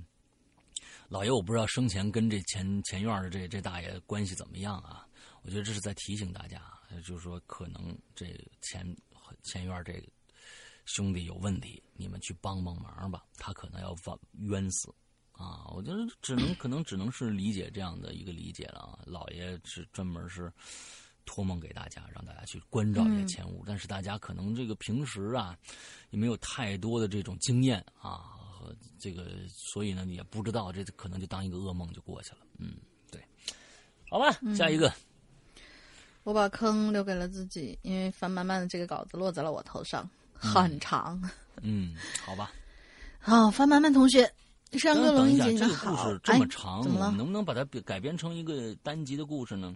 [1.09, 5.07] 老爷，我不知道生前跟这前前院的这这大爷关系怎么样啊？
[5.43, 6.61] 我觉得这是在提醒大家。
[7.05, 8.27] 就是说，可能这
[8.62, 8.97] 前
[9.43, 10.03] 前院这个
[10.87, 13.95] 兄弟有问题，你们去帮帮忙吧，他可能要
[14.39, 14.93] 冤冤死。
[15.33, 18.99] 啊，我觉得只能可能只能是理解这样的一个理解了啊。
[19.05, 20.51] 老爷是专门是
[21.27, 25.55] 托梦给大家，让大家去关照一些钱物，但是大家可能这个平时啊
[26.09, 32.39] 也没有太多的这种经验啊，和这个所以呢也不知道，这可能就当一个噩梦就过去了。
[32.59, 32.79] 嗯，
[33.11, 33.23] 对，
[34.09, 34.91] 好吧，下一个，
[36.23, 40.09] 我把坑留给了自己，因为樊漫漫的这个稿子落在了我头上，
[40.39, 41.21] 很长。
[41.63, 41.95] 嗯，
[42.25, 42.51] 好吧，
[43.19, 44.31] 好， 范曼曼同学。
[44.73, 47.11] 山哥龙吟姐，这个故事这么长，怎么了？
[47.13, 49.75] 能不能把它改编成一个单集的故事呢？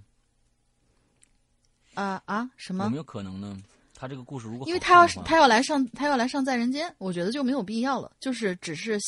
[1.95, 2.51] 啊啊！
[2.57, 2.85] 什么？
[2.85, 3.57] 有没有可能呢？
[3.95, 8.13] 他这个故事如果因为他要他要来上他要来上在人间，我觉得就没有必要了。
[8.19, 8.99] 就是只是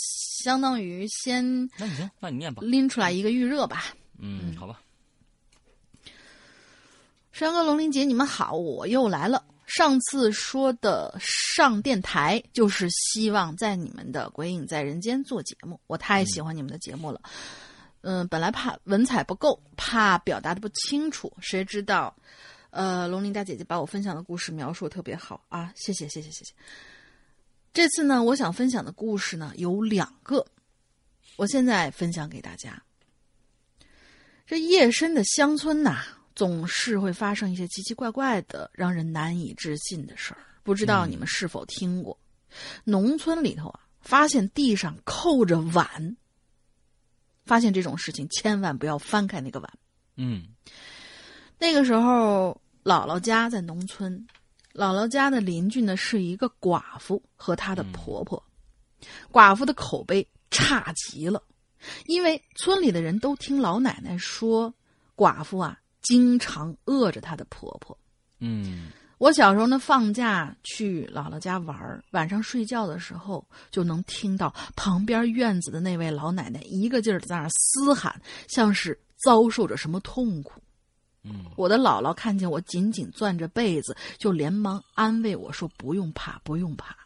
[0.45, 1.45] 相当于先
[1.77, 3.87] 那你行，那你念吧，拎出来一个预热吧。
[4.19, 4.81] 嗯，好吧。
[7.33, 9.45] 山哥龙鳞姐，你们好，我又来了。
[9.67, 15.81] 上次说的上电台，就是希望在你们的《鬼影在人间》做节目。
[15.87, 17.21] 我太喜欢你们的节目了。
[18.03, 22.15] 嗯，本来怕文采不够，怕表达的不清楚，谁知道，
[22.71, 25.73] 呃，龙鳞大姐姐把我分享的故事描述特别好啊！
[25.77, 26.53] 谢谢，谢谢，谢谢。
[27.73, 30.45] 这次呢，我想分享的故事呢有两个，
[31.37, 32.83] 我现在分享给大家。
[34.45, 36.05] 这夜深的乡村呐。
[36.35, 40.41] 总是会发生一些奇奇怪怪的、让人难以置信的事儿。
[40.63, 42.19] 不知道你们是否听过？
[42.85, 46.17] 农村里头啊，发现地上扣着碗。
[47.45, 49.73] 发现这种事情，千万不要翻开那个碗。
[50.17, 50.45] 嗯，
[51.59, 54.25] 那个时候，姥姥家在农村，
[54.73, 58.41] 姥姥家的邻居呢是一个寡妇和她的婆婆。
[59.33, 61.43] 寡妇的口碑差极了，
[62.07, 64.73] 因为村里的人都听老奶奶说，
[65.17, 65.81] 寡妇啊。
[66.03, 67.97] 经常饿着她的婆婆。
[68.41, 80.61] 嗯，我小时候呢，放假去姥姥家玩晚上睡觉的时候就能听到旁边院子的那位老奶奶一个劲儿的在那嘶喊，像是遭受着什么痛苦。
[81.23, 86.97] 嗯，我的姥姥看见我紧紧攥着被子，就连忙安慰我说：“不用怕，不用怕。”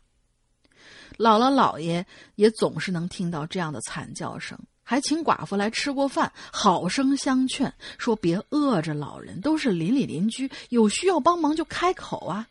[1.19, 2.07] 姥姥姥爷
[2.37, 4.59] 也总是能听到这样的惨叫声。
[4.89, 12.47] 还请寡妇来吃过饭，好生相劝，说别饿着老人，都是邻里邻居，有需要帮忙就开口啊。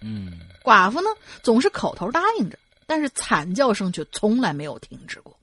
[0.00, 1.08] 嗯，寡妇呢
[1.42, 2.56] 总是口头答应着，
[2.86, 5.36] 但是惨叫声却从来没有停止过。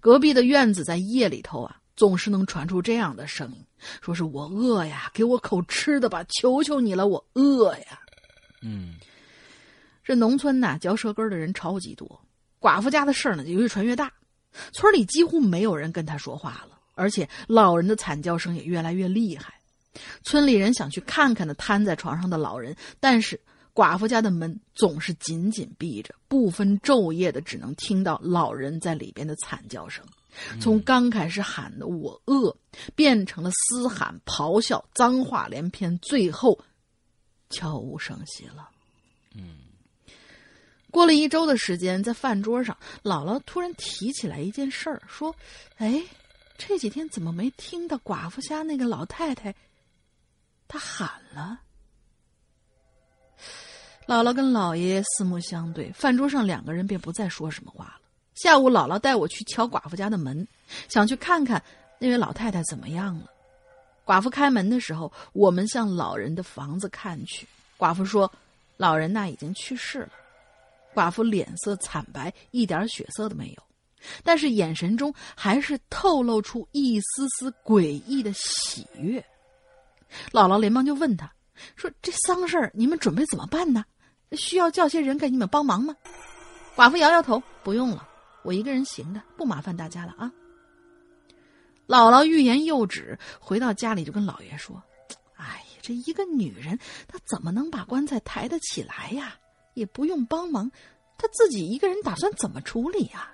[0.00, 3.62] 隔壁的院子在夜里头啊，总是能传出这样的声音，
[4.00, 8.00] 说是我饿呀，给我口吃的吧，求求你了，我饿呀。
[8.62, 8.94] 嗯，
[10.02, 12.20] 这农村呐，嚼舌根的人超级多，
[12.58, 14.10] 寡妇家的事儿呢就越传越大。
[14.72, 19.54] 村里几乎没有人跟他说话了，而且老人的惨叫声也越来越厉害。
[20.22, 23.40] 村里人想去看看那瘫在床上的老人，但是
[23.74, 30.04] 寡妇家的门总是紧紧闭着，不分昼夜的只能听到老人在里边的惨叫声。
[30.60, 32.56] 从刚开始喊的“我饿”，
[32.94, 36.56] 变成了嘶喊、咆哮、脏话连篇，最后
[37.50, 38.68] 悄无声息了。
[39.34, 39.56] 嗯。
[40.90, 45.34] 过了一周的时间，在饭桌上，姥姥突然提起来一件事儿，说
[45.76, 46.02] ：“哎，
[46.56, 49.54] 这几天怎么没听到寡妇家那个老太太？
[50.66, 51.60] 她喊了。”
[54.08, 58.00] 姥姥跟姥爷四目相对，饭桌上两个人便不再说什么话了。
[58.34, 60.48] 下午，姥姥带我去敲寡妇家的门，
[60.88, 61.62] 想去看看
[61.98, 63.26] 那位老太太怎么样了。
[64.06, 67.46] 寡妇开门的时候，我们向老人的房子看去。
[67.76, 68.32] 寡妇说
[68.78, 70.10] ：“老人那已经去世了。”
[70.98, 73.62] 寡妇脸色惨白，一点血色都没有，
[74.24, 79.24] 但是眼神中还是透露出一丝丝诡异的喜悦。
[80.32, 81.32] 姥姥连忙就问他
[81.76, 83.84] 说：“这丧事儿你们准备怎么办呢？
[84.32, 85.94] 需要叫些人给你们帮忙吗？”
[86.74, 88.08] 寡妇摇摇头：“不用了，
[88.42, 90.32] 我一个人行的，不麻烦大家了啊。”
[91.86, 94.82] 姥姥欲言又止，回到家里就跟老爷说
[95.36, 96.76] ：“哎呀，这一个女人，
[97.06, 99.36] 她怎么能把棺材抬得起来呀？”
[99.78, 100.70] 也不用帮忙，
[101.16, 103.30] 他自己一个人打算怎么处理呀？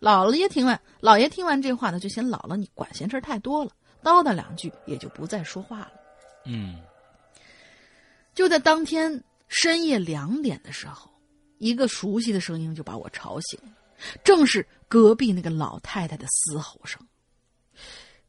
[0.00, 3.70] 姥爷听完，老爷听完这话呢，就嫌姥姥你管闲事太多了，
[4.02, 5.92] 叨叨两句也就不再说话了。
[6.44, 6.82] 嗯，
[8.34, 11.10] 就在当天深夜两点的时候，
[11.58, 13.72] 一个熟悉的声音就把我吵醒了，
[14.22, 17.00] 正是隔壁那个老太太的嘶吼声。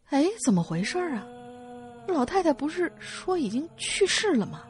[0.06, 1.26] 哎，怎么回事啊？
[2.08, 4.64] 老太太不是说已经去世了吗？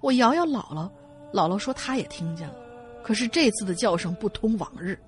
[0.00, 0.90] 我摇摇姥姥，
[1.32, 2.56] 姥姥说她也听见了，
[3.02, 4.98] 可是这次的叫声不同往日，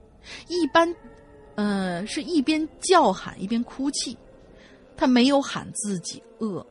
[0.48, 0.94] 一般，
[1.54, 4.16] 呃，是一边叫喊一边哭泣，
[4.96, 6.64] 她没有喊自己饿。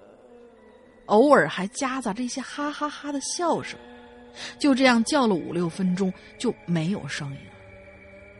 [1.07, 3.77] 偶尔还夹杂着一些哈哈哈的笑声。
[4.57, 7.51] 就这样叫了五六分钟，就没有声音了。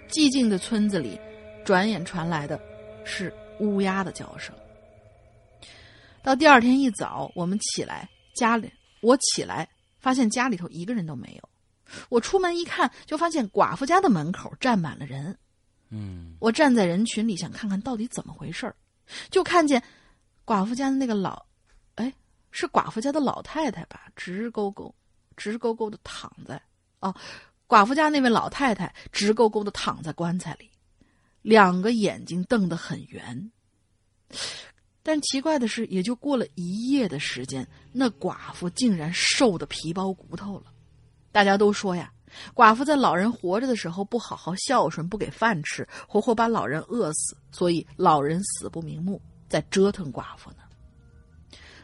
[0.08, 1.20] 寂静的村子里，
[1.66, 2.58] 转眼传来的
[3.03, 4.56] 是乌鸦的叫声。
[6.24, 8.72] 到第二天一早，我们起来，家里
[9.02, 9.68] 我起来
[9.99, 11.49] 发现家里头一个人都没有。
[12.10, 15.38] 我出门一看，就发现寡妇家的门口站满了人。
[15.90, 18.76] 嗯，我站在人群里想看看到底怎么回事儿，
[19.30, 19.84] 就看见
[20.45, 21.45] 寡妇家的那个老，
[21.95, 22.14] 哎，
[22.52, 24.94] 是寡妇家的老太太吧，直勾勾。
[25.38, 26.61] 直勾勾的躺在，
[26.99, 27.15] 哦，
[27.68, 30.69] 寡妇家那位老太太直勾勾的躺在棺材里，
[31.41, 33.52] 两个眼睛瞪得很圆。
[35.03, 40.65] 但奇怪的是，也就过了一夜的时间，那寡妇竟然瘦的皮包骨头了。
[41.32, 42.11] 大家都说呀，
[42.53, 49.19] 寡妇在老人活着的时候不好好孝顺，不给饭吃，活活把老人饿死，所以老人死不瞑目，
[49.49, 50.57] 在折腾寡妇呢。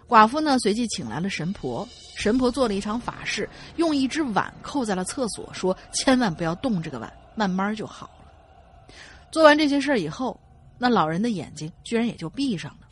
[0.07, 1.85] 寡妇呢，随即请来了神婆。
[2.15, 8.93] 神婆做了一场法事，用一只碗扣在了厕所，说：“千万不要动这个碗，慢慢就好了。”
[9.31, 10.39] 做完这些事儿以后，
[10.77, 12.86] 那老人的眼睛居然也就闭上了。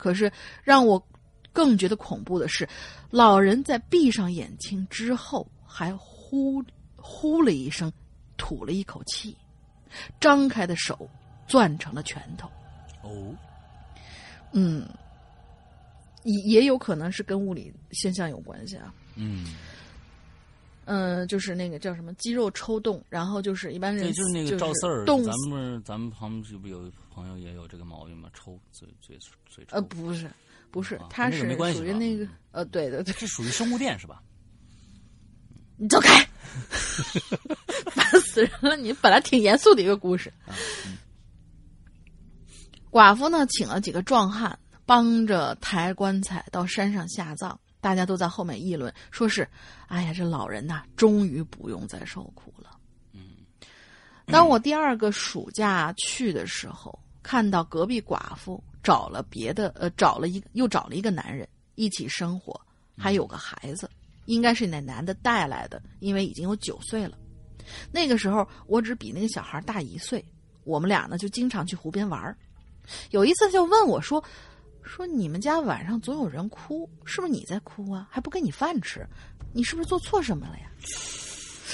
[0.00, 0.32] 可是
[0.64, 1.00] 让我
[1.52, 2.68] 更觉得恐怖的是，
[3.10, 6.64] 老人在闭上眼睛之后，还呼
[6.96, 7.92] 呼了一声，
[8.36, 9.36] 吐了一口气，
[10.18, 11.08] 张开的手
[11.46, 12.48] 攥成了拳头。
[13.02, 13.34] 哦，
[14.52, 14.88] 嗯。
[16.24, 18.92] 也也有可能是跟物理现象有关系啊。
[19.14, 19.46] 嗯，
[20.84, 28.30] 嗯，就是那个叫什么肌肉抽动，然后就是一般人就是那个赵四儿，动咱们咱们旁边是不是有朋友也有这个毛病吗？
[28.32, 29.76] 抽嘴嘴嘴抽？
[29.76, 30.30] 呃，不是，
[30.70, 31.40] 不是，啊他是
[31.74, 34.22] 属于那个吧呃，对对对，是属于生物电是吧？
[35.76, 36.26] 你走开，
[37.90, 38.74] 烦死人了！
[38.76, 40.32] 你本来挺严肃的一个故事。
[40.46, 40.56] 啊
[40.86, 40.96] 嗯
[42.90, 49.46] 寡妇呢，请了几个壮汉帮着抬棺材到山上下葬，大家都在后面议论，说是
[49.86, 52.76] ：“哎呀，这老人呐，终于不用再受苦了。”
[53.14, 53.22] 嗯，
[54.26, 62.58] 当我第二个暑假去的时候，看到隔壁寡妇找了别的，呃，找了一个又找了一个男人一起生活，
[62.96, 63.88] 还有个孩子，
[64.26, 67.16] 应该是那男的带来的，因为已经有九岁了。
[67.92, 70.24] 那个时候我只比那个小孩大一岁，
[70.64, 72.36] 我们俩呢就经常去湖边玩儿
[73.10, 74.22] 有一次就问我说
[74.82, 78.08] ：“说你们家晚上总有人哭，是不是你在哭啊？
[78.10, 79.06] 还不给你饭吃，
[79.52, 80.70] 你是不是做错什么了呀？”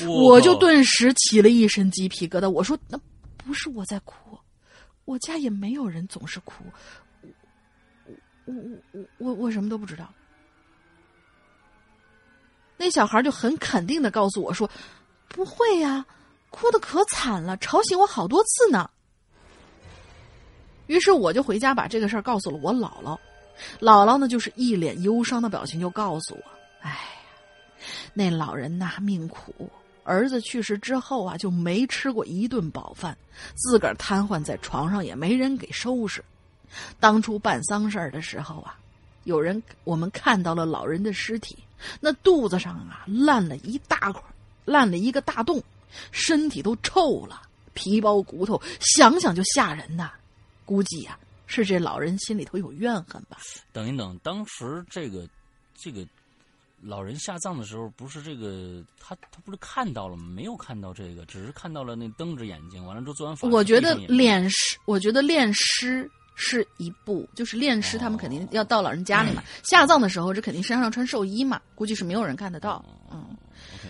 [0.06, 2.50] 我就顿时起了一身鸡皮疙瘩。
[2.50, 3.00] 我说：“那
[3.38, 4.14] 不是我在哭，
[5.06, 6.62] 我家也没有人总是哭，
[8.44, 8.54] 我我
[8.92, 10.12] 我我我我什么都不知道。”
[12.76, 14.70] 那小孩就很肯定的告诉我说
[15.28, 16.04] ：“不会呀，
[16.50, 18.90] 哭的可惨了，吵醒我好多次呢。”
[20.86, 23.18] 于是我就回家把这个事儿告诉了我姥姥，
[23.80, 26.42] 姥姥呢就是一脸忧伤的表情，就告诉我
[26.82, 26.98] ：“哎呀，
[28.12, 29.70] 那老人呐命苦，
[30.06, 33.16] 儿子去世之后啊就没吃过一顿饱饭，
[33.56, 36.24] 自个儿瘫痪在床上也没人给收拾。
[37.00, 38.78] 当初办丧事儿的时候啊，
[39.24, 41.58] 有人我们看到了老人的尸体，
[42.00, 44.22] 那肚子上啊烂了一大块，
[44.64, 45.62] 烂了一个大洞，
[46.12, 47.42] 身体都臭了，
[47.74, 50.12] 皮包骨头，想想就吓人呐。
[50.64, 53.38] 估计呀、是这老人心里头有怨恨吧。
[53.72, 55.28] 等一等，当时这个
[55.76, 56.06] 这个
[56.82, 60.24] 老人下葬的时候，不是这个他他不是看到了吗？
[60.28, 62.84] 没有看到这个，只是看到了那瞪着眼睛。
[62.84, 69.42] 完了之后做完法，我觉得闭上眼睛练尸，我觉得练尸是一步，就是练尸，他们肯定要到老人家里嘛。
[69.62, 72.84] 下葬的时候，这肯定身上穿寿衣嘛，估计是没有人看得到。
[73.10, 73.24] 嗯
[73.74, 73.88] ，OK，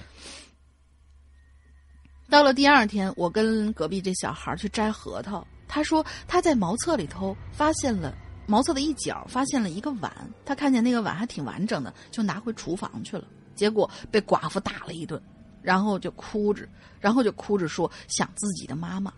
[2.31, 8.17] 到了第二天，我跟隔壁这小孩去摘核桃，他说他在茅厕里头发现了
[8.47, 10.13] 茅厕的一角，发现了一个碗，
[10.45, 13.25] 他看见那个碗还挺完整的，就拿回厨房去了，
[13.55, 15.21] 结果被寡妇打了一顿，
[15.63, 16.67] 然后就哭着，
[17.01, 19.13] 然后就哭着说想自己的妈妈。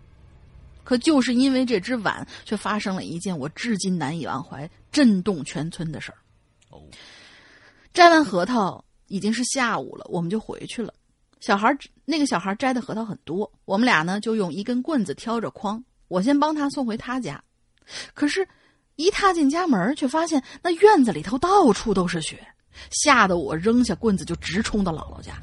[0.83, 6.17] 可就是因为这只碗，却发生了一件我至今难以忘怀、震动全村的事儿。
[6.71, 6.81] 哦，
[7.93, 10.95] 摘完核桃已经是下午了，我们就回去了。
[11.41, 11.77] 小孩
[12.07, 17.45] 那个小孩摘的核桃很多，我们俩呢就用一根棍子挑着筐，我先帮他送回他家。
[18.15, 18.49] 可是，
[18.99, 22.37] 一踏进家门，却发现那院子里头到处都是雪，
[22.91, 25.39] 吓得我扔下棍子就直冲到姥姥家，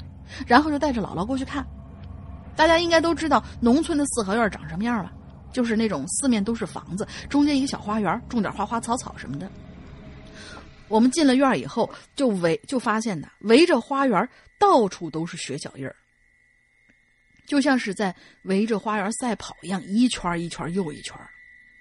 [0.46, 1.66] 然后就带着姥姥过去看。
[2.54, 5.10] 大家应该都知道农村的四合院长什么样吧？
[5.54, 9.50] 就是那种四面都是房子，中间一个小花园，种点花花草草什么的。
[10.88, 14.28] 我们进了院以后，就围就发现呐，围着花园
[14.58, 15.96] 到处都是雪脚印儿，
[17.46, 21.18] 就像是在围着花园赛跑一样，一圈一圈又一圈。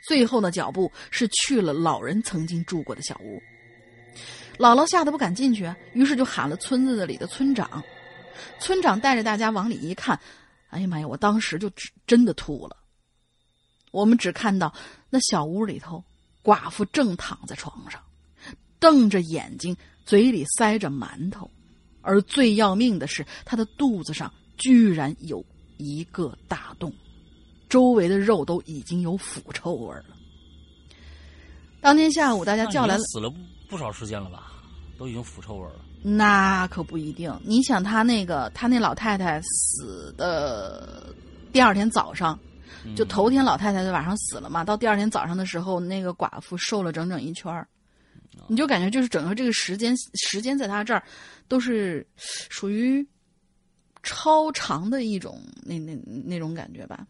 [0.07, 3.41] 最后的脚步是去了老人曾经住过的小屋。
[4.57, 7.83] 姥姥吓得不敢进去，于是就喊了村子里的村长。
[8.59, 10.19] 村长带着大家往里一看，
[10.69, 11.07] 哎呀妈呀！
[11.07, 11.69] 我当时就
[12.05, 12.77] 真的吐了。
[13.91, 14.73] 我们只看到
[15.09, 16.03] 那小屋里头，
[16.43, 18.01] 寡妇正躺在床上，
[18.79, 19.75] 瞪着眼睛，
[20.05, 21.49] 嘴里塞着馒头，
[22.01, 25.43] 而最要命的是，她的肚子上居然有
[25.77, 26.93] 一个大洞，
[27.69, 30.05] 周围的肉都已经有腐臭味了。
[31.81, 33.37] 当天下午，大家叫来了，死了不
[33.69, 34.51] 不少时间了吧？
[34.97, 35.75] 都已经腐臭味了。
[36.01, 37.33] 那可不一定。
[37.43, 41.13] 你想，他那个他那老太太死的
[41.51, 42.39] 第二天早上，
[42.95, 47.67] 就头天老太太在晚上死了嘛，到第二天早上的时候，那个寡妇瘦了整整一圈儿。
[48.47, 51.01] 你就感觉就是整个这个时间时间在他这儿
[51.47, 53.05] 都是属于
[54.03, 57.07] 超长的一种那那那种感觉吧。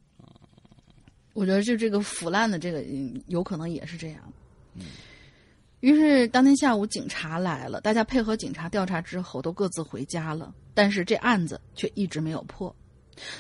[1.36, 2.82] 我觉得就这个腐烂的这个
[3.28, 4.34] 有可能也是这样。
[5.82, 10.56] 于是当天下午，警察来了，大家配合警察调查之后，都各自回家了。
[10.74, 12.74] 但是这案子却一直没有破。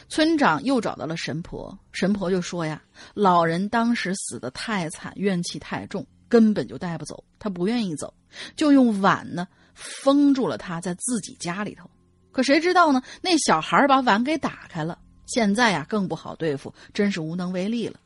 [0.09, 2.83] 村长又找到了神婆，神婆就说呀
[3.15, 7.23] ：“老人当时死的太惨，怨气太重，根本就带不走。
[7.39, 8.13] 他不愿意走，
[8.57, 11.89] 就用碗呢封住了他在自己家里头。
[12.31, 13.01] 可谁知道呢？
[13.21, 14.99] 那小孩把碗给打开了。
[15.25, 17.99] 现在呀，更不好对付，真是无能为力了。”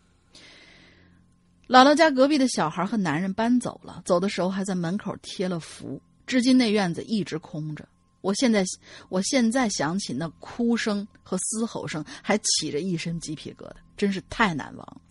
[1.68, 6.02] 姥姥家隔壁的小孩和男人搬走了，走的时候还在门口贴了符。
[6.26, 7.88] 至今那院子一直空着。
[8.22, 8.64] 我现在，
[9.08, 15.02] 我现在想起那哭声和嘶吼声，还起着一身鸡皮疙瘩，真是太难忘了。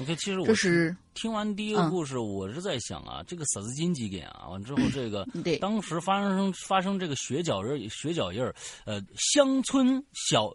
[0.00, 4.48] OK，其实我是听完第一个故事，我是在想啊，这个撒字金几点啊？
[4.48, 5.24] 完之后，这个
[5.60, 8.42] 当时发生发生这个血脚印血脚印
[8.86, 10.52] 呃，乡村小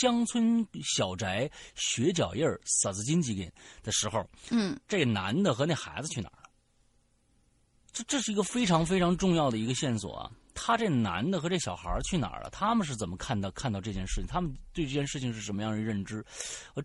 [0.00, 3.52] 乡村小宅血脚印撒字金几点
[3.84, 6.50] 的时候，嗯，这男的和那孩子去哪儿了？
[7.92, 10.28] 这这是一个非常非常重要的一个线索啊。
[10.54, 12.50] 他这男的和这小孩去哪儿了？
[12.50, 14.26] 他们是怎么看到看到这件事情？
[14.26, 16.24] 他们对这件事情是什么样的认知？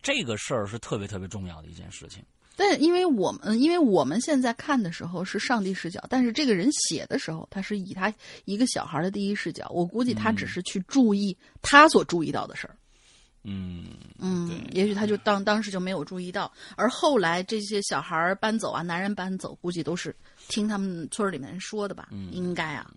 [0.02, 2.24] 这个事儿是特别特别重要的一件事情。
[2.56, 8.12] 但因为我们，因为我们现在看的时候是上帝视角，但是这个人写的时候，他是以他
[8.46, 9.68] 一个小孩的第一视角。
[9.70, 12.76] 我估计他只是去注意他所注意到的事儿。
[13.44, 13.86] 嗯
[14.18, 20.14] 嗯，也许他就当当时就没有注意到，而后来这些小孩搬走啊，男人搬走，估计都是
[20.50, 22.10] 听他们村里面人说的吧？
[22.32, 22.90] 应该啊。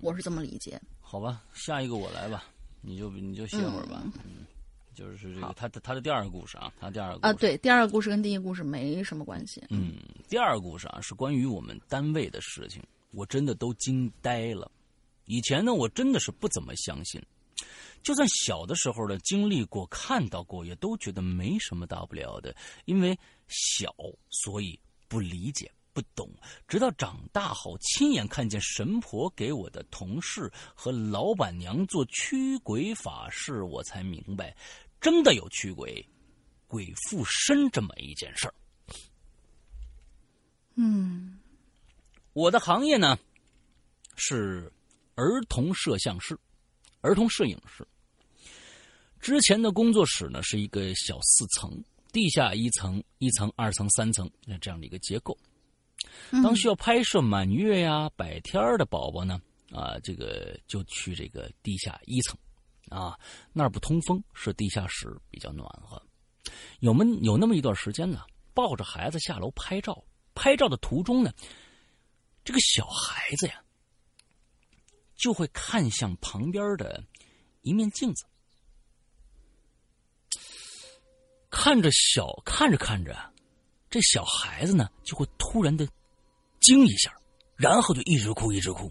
[0.00, 2.44] 我是这么理解，好吧，下一个我来吧，
[2.80, 4.46] 你就你就歇会儿吧，嗯，
[4.94, 9.94] 就是这个他的他的第二个故事啊，他第二个啊，对，第二个故事跟第一个故事没什么关系，嗯，
[10.28, 12.82] 第二个故事啊是关于我们单位的事情，
[13.12, 14.70] 我真的都惊呆了，
[15.26, 17.22] 以前呢我真的是不怎么相信，
[18.02, 22.54] 就算小的时候呢经历过看到过，也都觉得没什么大不了的，
[22.86, 23.18] 因为
[23.48, 23.94] 小
[24.30, 24.78] 所以
[25.08, 25.70] 不理解。
[25.92, 26.30] 不懂，
[26.68, 34.56] 直到长大后亲眼看见神婆给我的同事和老板娘做驱鬼法事，我才明白，
[35.00, 36.06] 真的有驱鬼、
[36.66, 38.54] 鬼附身这么一件事儿。
[40.76, 41.38] 嗯，
[42.32, 43.18] 我的行业呢
[44.16, 44.72] 是
[45.16, 46.38] 儿童摄像师、
[47.00, 47.86] 儿童摄影师。
[49.20, 54.30] 之前的工作室呢是一个小四层，地下一层、一层、二层、三层
[54.60, 55.36] 这样的一个结构。
[56.42, 59.40] 当需要拍摄满月呀、百天的宝宝呢，
[59.72, 62.38] 啊，这个就去这个地下一层，
[62.88, 63.18] 啊，
[63.52, 66.00] 那儿不通风，是地下室比较暖和。
[66.80, 68.22] 有么有那么一段时间呢，
[68.54, 70.04] 抱着孩子下楼拍照，
[70.34, 71.32] 拍照的途中呢，
[72.44, 73.62] 这个小孩子呀，
[75.16, 77.04] 就会看向旁边的
[77.62, 78.24] 一面镜子，
[81.50, 83.16] 看着小看着看着，
[83.90, 85.86] 这小孩子呢就会突然的。
[86.60, 87.12] 惊一下，
[87.56, 88.90] 然后就一直哭，一直哭。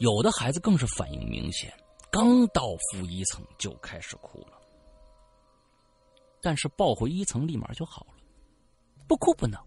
[0.00, 1.72] 有的孩子更是反应明显，
[2.10, 4.58] 刚到负一层就开始哭了。
[6.42, 8.14] 但是抱回一层立马就好了，
[9.08, 9.64] 不哭不闹。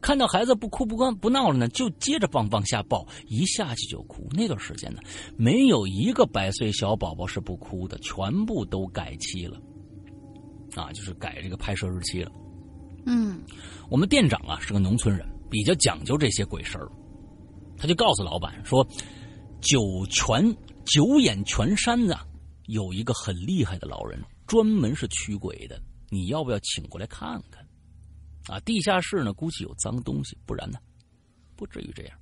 [0.00, 4.28] 看到孩子不哭不关不闹了呢，就接着往往下抱，一下去就哭。
[4.32, 5.00] 那段时间呢，
[5.38, 9.58] 没有一个百岁小宝宝是不哭的，全部都改期了。
[10.74, 12.30] 啊，就是改这个拍摄日期了。
[13.06, 13.42] 嗯，
[13.90, 16.90] 我们店长啊是个农村人，比较讲究这些鬼事儿，
[17.76, 18.86] 他就告诉老板说
[19.60, 20.42] ：“九泉
[20.84, 22.26] 九眼泉山啊，
[22.66, 27.66] 有一个很厉害的老人，专门是驱鬼的，你要不要请过来看看？
[28.46, 30.78] 啊，地下室呢估计有脏东西，不然呢
[31.56, 32.18] 不至于这样。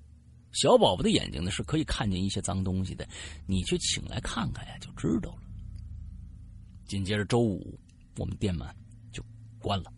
[0.53, 3.09] 小宝宝的眼睛呢是可以看见一些脏东西的，
[3.47, 5.39] 你去请来看看呀，就知道了。”
[6.87, 7.79] 紧接着周五，
[8.19, 8.69] 我们店门
[9.13, 9.25] 就
[9.59, 9.93] 关了。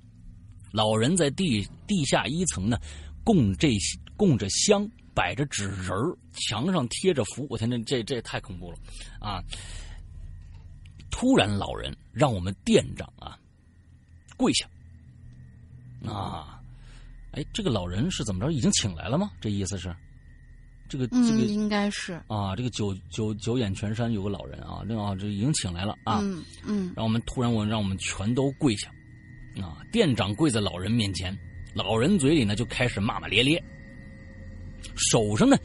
[0.74, 2.76] 老人在地地下一层呢，
[3.22, 3.68] 供这
[4.16, 5.88] 供着香，摆着纸人
[6.32, 7.46] 墙上贴着符。
[7.48, 8.78] 我天，这这这太恐怖了
[9.20, 9.40] 啊！
[11.12, 13.38] 突然，老人让我们店长啊
[14.36, 14.68] 跪下
[16.04, 16.60] 啊！
[17.30, 18.50] 哎，这个老人是怎么着？
[18.50, 19.30] 已经请来了吗？
[19.40, 19.94] 这意思是？
[20.88, 28.90] 这个这个应该是啊，这个九九九眼泉山有个老人啊，那啊这已经请来了啊，嗯嗯，让我们突然我让我们全都跪下，
[29.60, 31.36] 啊，店长跪在老人面前，
[31.74, 33.62] 老人嘴里呢就开始骂骂咧咧，
[34.96, 35.56] 手上呢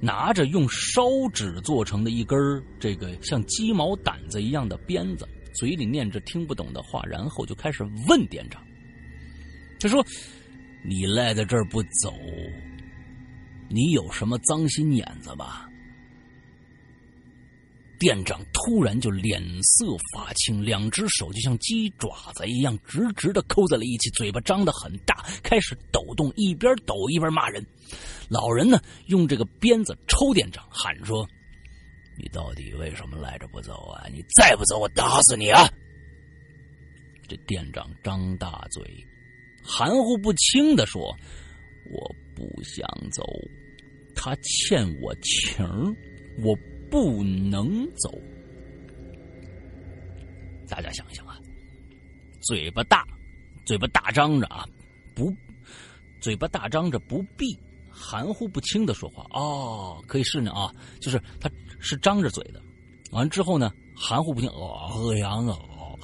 [0.00, 1.02] 拿着用烧
[1.32, 2.38] 纸做成的一根
[2.78, 8.62] 这个像鸡毛掸子一样的鞭子，嘴里念着听不懂的话，然后就开始问店长，
[9.80, 10.04] 他说
[10.84, 12.12] ：“你赖在这儿不走？”
[13.70, 15.67] 你有什么脏心眼子吧？
[17.98, 27.64] 店长突然就脸色发青，两只手就像鸡爪子一样直直的扣在了一起，嘴巴张得很大，开始抖动，一边抖一边骂人。
[28.28, 31.28] 老人呢，用这个鞭子抽店长，喊说
[32.18, 34.06] ：“你到底为什么赖着不走啊？
[34.12, 35.68] 你再不走，我打死你啊！”
[37.28, 38.82] 这店长张大嘴，
[39.62, 41.14] 含糊不清的说
[41.92, 43.24] ：“我。”不想走，
[44.14, 45.66] 他欠我情
[46.40, 46.56] 我
[46.90, 48.12] 不能走。
[50.68, 51.38] 大家想一想啊，
[52.40, 53.06] 嘴巴大，
[53.64, 54.66] 嘴巴大张着啊，
[55.14, 55.34] 不，
[56.20, 57.58] 嘴巴大张着不闭
[57.90, 61.50] 含糊不清的说话哦，可以试呢啊，就是他
[61.80, 62.60] 是张着嘴的，
[63.12, 65.58] 完之后呢，含糊不清哦，哎呀啊，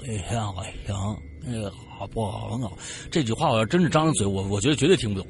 [0.06, 2.76] 哎呀哎呀，那个好不好？
[3.10, 5.28] 这句话我要真是张着嘴，我我觉得绝对听不懂。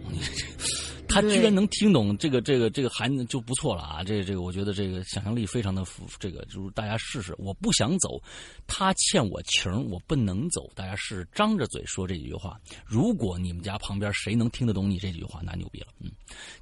[1.14, 4.02] 他居然能听懂这个这个这个含就不错了啊！
[4.02, 5.84] 这这个我觉得这个想象力非常的
[6.18, 7.34] 这个，就是大家试试。
[7.38, 8.20] 我不想走，
[8.66, 10.68] 他欠我情我不能走。
[10.74, 12.58] 大家试试张着嘴说这几句话。
[12.84, 15.86] 如果你们家旁边谁能听得懂你这句话，那牛逼了。
[16.00, 16.10] 嗯，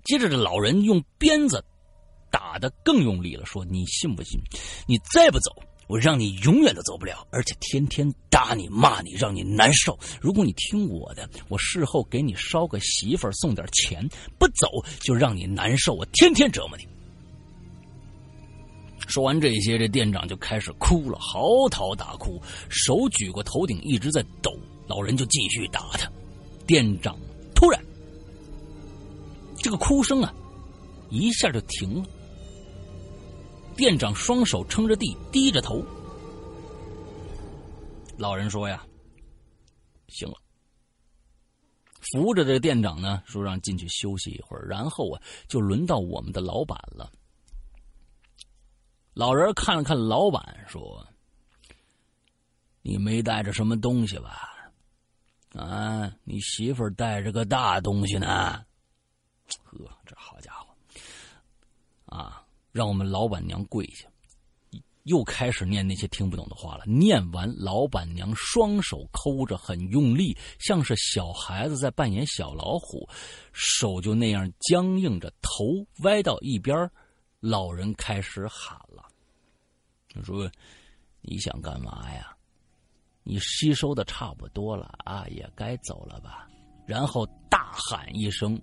[0.05, 1.65] 接着这老人用鞭子
[2.31, 4.39] 打的更用力了，说：“你信不信？
[4.87, 5.51] 你再不走。”
[5.93, 9.99] 我让你永远都走不了，而且天天打你骂你，让你难受。
[10.23, 14.03] 如果你听我的，我事后给你捎个媳妇儿，送点钱；
[14.39, 14.67] 不走
[15.01, 16.89] 就让你难受，我天天折磨你。
[19.07, 22.41] 说完这些，这店长就开始哭了，嚎啕大哭，
[22.71, 24.51] 手举过头顶一直在抖。
[24.87, 26.11] 老人就继续打他。
[26.67, 27.19] 店长
[27.55, 27.79] 突然，
[29.59, 30.33] 这个哭声啊，
[31.11, 32.05] 一下就停了。
[33.77, 35.85] 店长双手撑着地，低着头。
[38.19, 38.85] 老人说：“呀，
[40.09, 40.37] 行了。”
[42.13, 47.11] 扶着这店长呢，说让进去休息一会儿，然后啊，就轮到我们的老板了。
[49.15, 51.07] 老人看了看老板，说
[52.83, 54.51] ：“你没带着什么东西吧？
[55.55, 58.65] 啊，你媳妇带着个大东西呢。
[59.65, 60.75] 呵，这好家伙，
[62.07, 62.42] 啊！”
[62.73, 64.09] 让我们老板娘跪下，
[65.05, 66.85] 又开始念那些听不懂的话了。
[66.87, 73.09] 念完，老板娘双手抠着，很用力，像是小孩子在扮演小老虎，
[73.53, 75.65] 手就那样僵硬着，头
[76.05, 76.91] 歪到一边。
[77.41, 79.05] 老人开始喊了
[80.15, 80.49] ：“他说，
[81.21, 82.35] 你想干嘛呀？
[83.25, 86.49] 你吸收的差不多了啊，也该走了吧？”
[86.87, 88.57] 然后大喊一声：“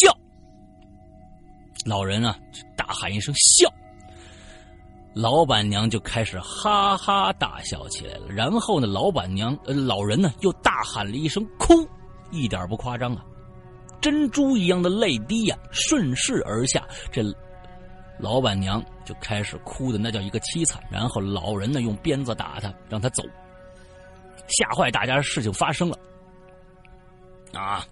[0.00, 0.10] 笑！”
[1.84, 2.36] 老人啊，
[2.76, 3.72] 大喊一声“笑”，
[5.14, 8.26] 老板娘就开始哈哈大笑起来了。
[8.28, 11.88] 然后呢，老板娘呃，老人呢又大喊了一声“哭”，
[12.30, 13.24] 一点不夸张啊，
[14.00, 16.86] 珍珠一样的泪滴呀顺势而下。
[17.10, 17.22] 这
[18.18, 20.82] 老板娘就开始哭的那叫一个凄惨。
[20.90, 23.22] 然后老人呢用鞭子打他，让他走，
[24.48, 25.22] 吓坏大家。
[25.22, 25.98] 事情发生了
[27.54, 27.86] 啊，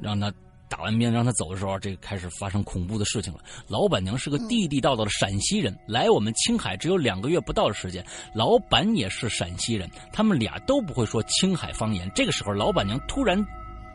[0.00, 0.30] 让他。
[0.70, 3.40] 打完鞭让他走的时候，这个开始发生恐怖的事情了。
[3.66, 8.02] 老板娘是个地地道道的陕西人，来我们青海只有两个月不到的时间。
[8.32, 12.10] 老板也是陕西人，他们俩都不会说青海方言。
[12.14, 13.44] 这个时候，老板娘突然。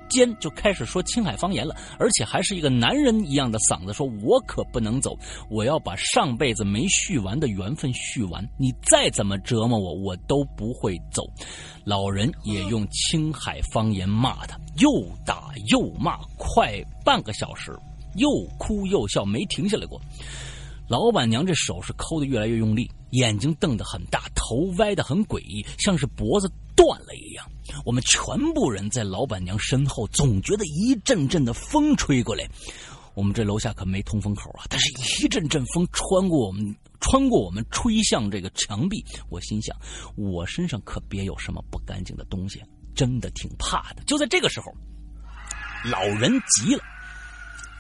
[0.10, 5.18] 间就开始说青海方言了，而且还是一个男人一样的嗓子，说我可不能走，
[5.50, 8.48] 我要把上辈子没续完的缘分续完。
[8.58, 11.24] 你再怎么折磨我，我都不会走。
[11.84, 14.90] 老人也用青海方言骂他，又
[15.26, 17.78] 打又骂，快半个小时，
[18.16, 20.00] 又哭又笑，没停下来过。
[20.88, 22.88] 老板娘这手是抠的越来越用力，
[23.20, 27.46] 眼睛瞪得很大，头歪得很诡异，像是脖子断了一样。
[27.84, 32.48] 我们全部人在老板娘身后，总觉得一阵阵的风吹过来。
[33.14, 34.90] 我们这楼下可没通风口啊，但是
[35.24, 39.04] 一阵阵风穿过我们，穿过我们吹向这个墙壁。
[39.30, 39.76] 我心想，
[40.18, 42.62] 我身上可别有什么不干净的东西，
[42.94, 44.04] 真的挺怕的。
[44.06, 44.66] 就在这个时候，
[45.90, 46.84] 老人急了。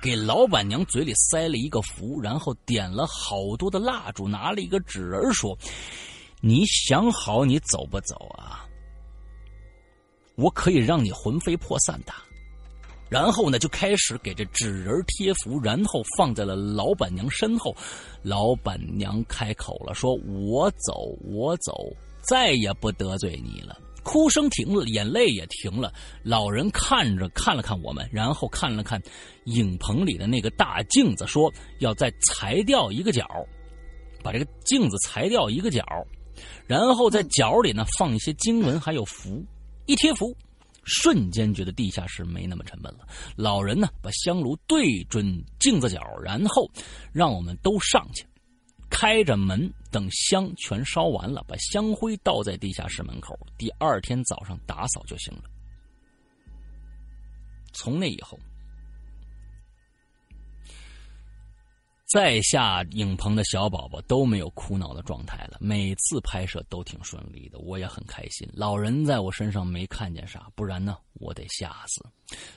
[0.05, 5.57] 给老板娘嘴里塞了一个符，然后点了好多的蜡烛，拿了一个纸人说
[6.41, 8.69] ：“你想好你走不走啊？
[10.35, 12.13] 我可以让你魂飞魄散的。”
[13.09, 17.75] 然后呢，就开始给这纸人贴符，然后放在了老板娘身后。
[18.21, 20.13] 老板娘开口了，说
[20.47, 21.73] ：“我走，我走，
[22.21, 23.75] 再也不得罪你了。”
[24.05, 25.91] 哭声停了，眼泪也停了。
[26.21, 29.01] 老人看着看了看我们，然后看了看
[29.45, 31.51] 影棚里的那个大镜子，说
[31.81, 33.27] ：“要再裁掉一个角，
[34.23, 35.83] 把这个镜子裁掉一个角，
[36.67, 39.43] 然后在角里呢放一些经文，还有符，
[39.87, 40.33] 一贴符。”
[40.87, 43.07] 瞬间觉得地下室没那么沉闷了。
[43.35, 46.69] 老人呢，把香炉对准镜子角，然后
[47.11, 48.23] 让我们都上去，
[48.87, 53.33] 开着门，等香全烧完了，把香灰倒在地下室门口。
[53.57, 55.43] 第二天早上打扫就行了。
[57.71, 58.37] 从那以后。
[62.07, 68.47] 在下影棚的小宝宝都没有哭闹的状态了，每次拍摄都挺顺利的，我也很开心。
[68.53, 72.05] 老人在我身上没看见啥，不然呢我得吓死。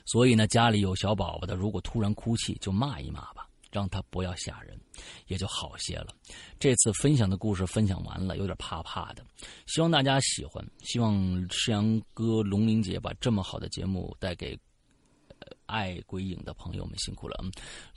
[0.05, 4.79] 所以呢，家里有小宝宝的，如果突然哭泣，就骂一骂吧，让他不要吓人，
[5.27, 6.15] 也就好些了。
[6.59, 9.25] 这次分享的故事分享完了，有点怕怕的，
[9.67, 10.65] 希望大家喜欢。
[10.79, 11.13] 希望
[11.49, 14.59] 世阳哥、龙玲姐把这么好的节目带给。
[15.65, 17.51] 爱鬼影的朋友们辛苦了，嗯，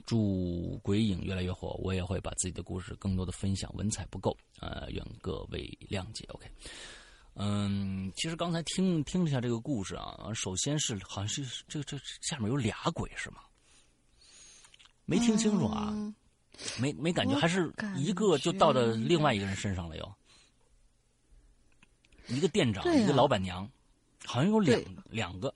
[0.06, 1.70] 祝鬼影越来越火。
[1.82, 6.24] 我也会把自己的故事更多的分享，文采不够，呃，愿各位谅解。
[6.28, 6.46] OK，
[7.34, 13.40] 嗯，其实刚才听听了一下这个故事啊，首先是好像是这这下面有俩鬼是吗？
[15.04, 15.92] 没听清楚啊，
[16.80, 20.14] 没没感觉，还是一个就到了另外一个人身上了又，
[22.28, 23.68] 一个店长，一个老板娘，
[24.24, 24.80] 好像有两
[25.10, 25.52] 两个。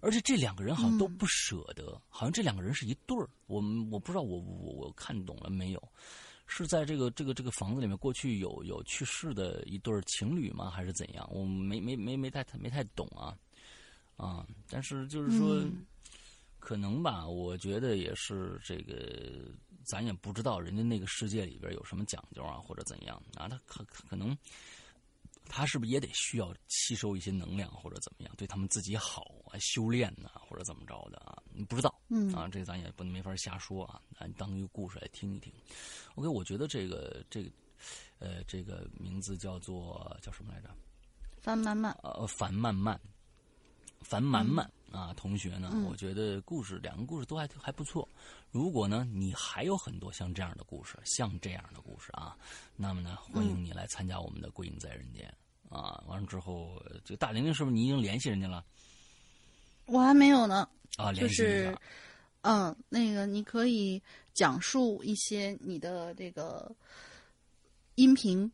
[0.00, 3.28] 而且这两个人好像都不舍得，好像这两个人是一对儿。
[3.46, 5.82] 我们我不知道，我我我看懂了没有？
[6.46, 10.70] 是在这个这个这个房子里面，过去有有去世的一对情侣吗？
[10.70, 11.28] 还是怎样？
[11.32, 13.34] 我没没没没太没太懂啊
[14.16, 14.46] 啊！
[14.70, 15.60] 但是就是说，
[16.66, 19.48] 可能吧，我觉得也是这个，
[19.84, 23.46] 咱也不知道人家那个世界里边有什么讲究啊，或者怎样啊？
[23.46, 24.36] 他可可能。
[25.48, 31.40] 他是不是也得需要吸收一些能量，或者怎么样，对他们自己好啊，修炼呢，或者怎么着的啊？
[31.52, 35.52] 你不知道，嗯啊，这咱也不能没法瞎说啊，咱，当一个故事来听一听。
[36.16, 37.50] OK，我觉得这个这个
[38.18, 40.70] 呃，这个名字叫做叫什么来着？
[41.40, 41.92] 樊曼曼。
[42.02, 43.00] 呃，樊曼曼，
[44.00, 45.70] 樊曼曼啊，同学呢？
[45.88, 48.08] 我觉得故事两个故事都还还不错。
[48.50, 52.36] 如果呢，你还有很多像这样的故事，像这样的故事啊，
[52.76, 55.32] 那么呢，欢迎你来参加我们的《归隐在人间》
[55.76, 56.02] 啊。
[56.06, 58.64] 完了之后，这个大玲玲是不是你已经联系人家了？
[59.86, 60.68] 我还没有呢。
[60.96, 61.76] 啊，就是，
[62.40, 64.02] 嗯，那个你可以
[64.32, 66.74] 讲述一些你的这个
[67.96, 68.50] 音频，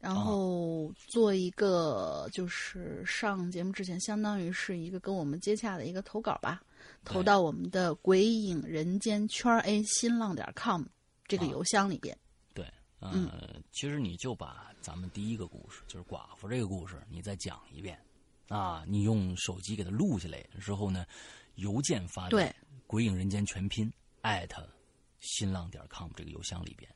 [0.00, 6.62] 然后做一个就是上节目之前，相当于是一个跟我们接洽的一个投稿吧。
[7.04, 10.84] 投到我们的“鬼影人间圈 A 新浪点 com”
[11.26, 12.16] 这个邮箱里边。
[12.54, 12.66] 对，
[13.00, 13.30] 嗯，
[13.72, 17.98] 其实你就把咱们第一个故事，就是寡妇这个故事，你再讲一遍
[18.48, 18.84] 啊！
[18.86, 21.04] 你用手机给它录下来之后呢，
[21.56, 22.54] 邮件发对
[22.86, 23.90] “鬼影人间全拼”
[24.22, 24.68] 艾特
[25.20, 26.88] 新浪点 com 这个邮箱里边。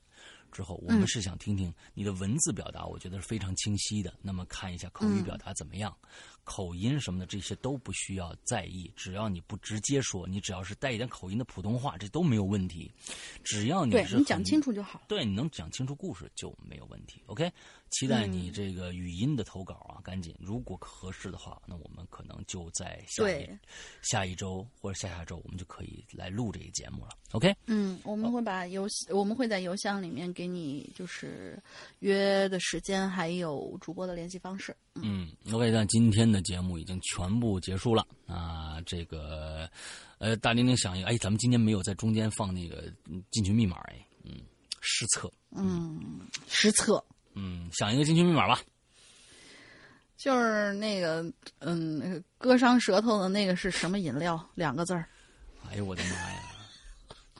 [0.53, 4.12] 之后，我们是想听听你的文字表达，我觉得是非常清晰的。
[4.23, 5.97] 那么看一下口语表达怎么样，
[6.45, 12.93] 口音什么的这些都不需要在意，只要你不直接说，你只要是带一点口音的普通话，这都没有问题。
[13.43, 17.23] 只要你是你讲清楚就好，对，你能讲清楚故事就没有问题。
[17.27, 17.51] OK。
[17.93, 20.35] 期待你这个语音的投稿啊，赶紧！
[20.40, 23.59] 如果合适的话，那我们可能就在下一
[24.01, 27.10] 下一周或者下下周，我们就可以来录这个节目了。
[27.32, 27.55] OK？
[27.66, 31.62] 嗯，我们会把邮我们会在邮箱里面给你就是
[31.98, 34.74] 约的时间，还有主播的联系方式。
[34.94, 38.81] 嗯，OK，那今天的节目已经全部结束了啊！
[38.86, 39.70] 这个
[40.16, 42.90] 呃，大玲玲想一个，哎，咱们今天没有在中间放那个
[43.31, 44.40] 进群密码哎，嗯，
[44.81, 47.05] 失策，嗯，实测。
[47.34, 48.60] 嗯，想一个进群密码吧。
[50.16, 51.24] 就是那个，
[51.59, 54.40] 嗯，割伤舌头的那个是什么饮料？
[54.54, 55.04] 两个字儿。
[55.70, 56.42] 哎呦我的妈呀！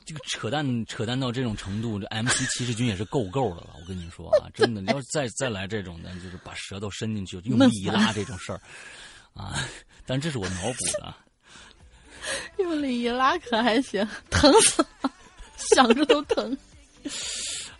[0.05, 3.69] 这个扯淡扯淡到这种程度，这 MC 骑士军也是够够的了。
[3.79, 8.59] 我跟你说啊，真的，你要是再 再来这种的，就是把舌头伸进去用力一拉这种事儿
[9.33, 9.65] 啊。
[10.05, 11.15] 但这是我脑补的。
[12.59, 15.11] 用力一拉可还行，疼死了，
[15.55, 16.57] 想着都疼。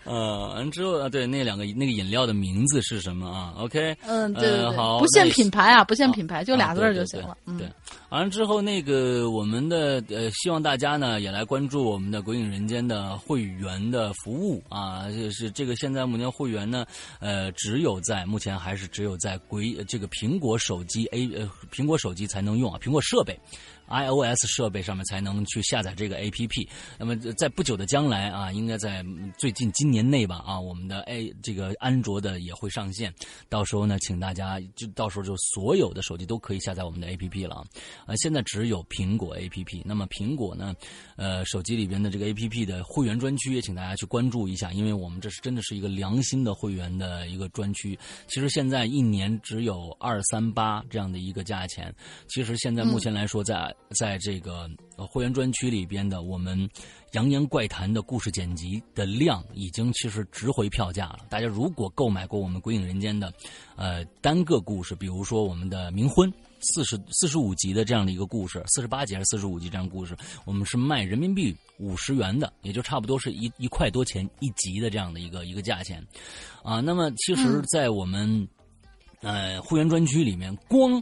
[0.04, 7.38] 呃，完之后啊，对，那两个那个饮料的名字是什么啊？OK，嗯，对对对，好，不限品牌啊，不限品牌，就俩字儿就行了。
[7.58, 7.68] 对，
[8.10, 16.86] 完了之后，那个我们的呃，希望大家呢也来关注我们的《鬼影人间》的会员的服务啊，就是这个现在目前会员呢，
[17.20, 23.40] 呃，只有在目前还是只有在鬼这个苹果手机 A 呃苹果手机才能用啊，苹果设备。
[23.88, 26.68] iOS 设备上面才能去下载这个 APP。
[26.98, 29.04] 那么在不久的将来啊，应该在
[29.38, 33.14] 最近今年内吧啊，我们的 A 这个安卓的也会上线。
[33.50, 37.64] 到时候呢，请大家就到时候就所有的手机都可以下载我们的 APP 了
[38.06, 38.16] 啊。
[38.16, 39.82] 现在只有苹果 APP。
[39.86, 40.74] 那么苹果呢，
[41.16, 47.98] 呃，手机里边的这个 APP 的会员专区也请大家去关注一下，因为我们这是真的是一个良心的会员的一个专区。
[48.28, 51.94] 其实现在一年只有二三八这样的一个价钱。
[52.28, 56.58] 其实现在目前来说，在在这个会员专区里边的我们
[57.12, 61.20] 《扬言怪谈》的故事剪辑的量，已经其实值回票价了。
[61.30, 63.32] 大家如果购买过我们《鬼影人间》的，
[63.76, 76.04] 呃，单个故事，比如说我们的冥婚四十四十五集的这样的一个故事，四十八集还是四十五集这样故事，我们是卖人民币五十元的，也就差不多是一一块多钱一集的这样的一个一个价钱，
[76.64, 78.48] 啊，那么其实，在我们
[79.22, 81.02] 呃会员专区里面，光。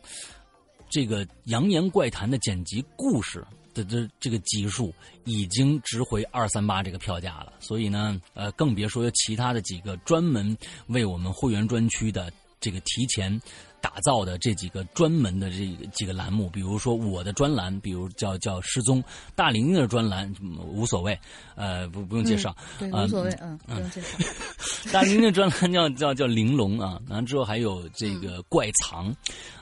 [0.91, 3.43] 这个《扬言怪谈》的剪辑故事
[3.73, 4.93] 的这这个集数
[5.23, 10.55] 已经值回二三八这个票价了，所以呢，呃，更别说其他的几个专门
[10.88, 13.41] 为我们会员专区的这个提前。
[13.82, 19.03] 打造的这几个专门的这几个栏目，比如说我的专栏，比如叫叫失踪，
[19.36, 21.20] 大玲玲的专栏无所谓，
[21.56, 24.18] 呃，不不用介绍，对，无所谓，嗯，不用介绍。
[24.94, 29.14] 大玲玲的专栏叫叫叫玲珑啊，完了之后还有这个怪藏，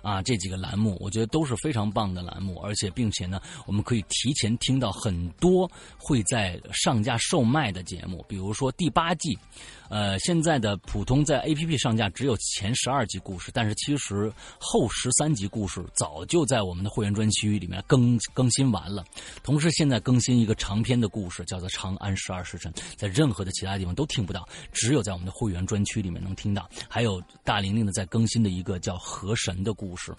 [0.02, 9.38] 啊，这几个栏目我觉得都是非常棒的栏目，而且并且呢，我们可以提前听到很多会在上架售卖的节目，比如说第八季。
[9.90, 19.03] 呃，现在的普通在 A P P 上架只有前十二集故事，但是其实后十三集故事早就在我们的会员专区里面更更新完了。
[19.44, 26.70] 同时，现在更新一个长篇的故事，叫做《长安十二时辰》，在任何的其他地方都听不到，只有在我们的会员专区里面能听到。
[26.88, 30.16] 还有大玲玲的在更新的一个叫《河神》的故事，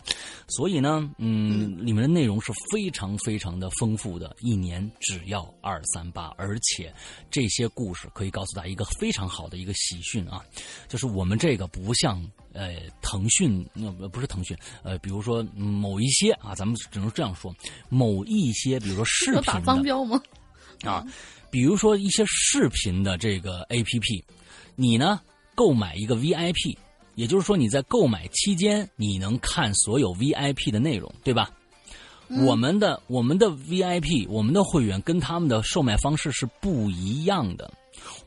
[0.49, 6.93] 所以呢，嗯，里面的内容是非常非常的丰富的，一年只要二三八，而且
[7.31, 9.60] 这些故事可以告诉大家一个非常好的。
[9.61, 10.45] 一个喜讯啊，
[10.89, 12.21] 就是我们这个不像
[12.53, 17.55] 呃腾讯，那不是腾讯，呃，比如说某一些啊，咱们只能这样说，
[17.89, 20.21] 某一些，比如说视频打方标吗？
[20.83, 21.05] 啊，
[21.51, 24.25] 比如说一些视频的这个 A P P，
[24.77, 25.21] 你呢
[25.55, 26.79] 购买一个 V I P，
[27.15, 31.51] 也就是说你在购买期间你能看所有 V I P 的内容，对吧？
[32.47, 37.69] 我们的我们的 V I P，我们的会员跟他们的售卖方式是不一样的。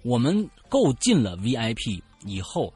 [0.02, 2.74] 我们购进了 VIP 以后，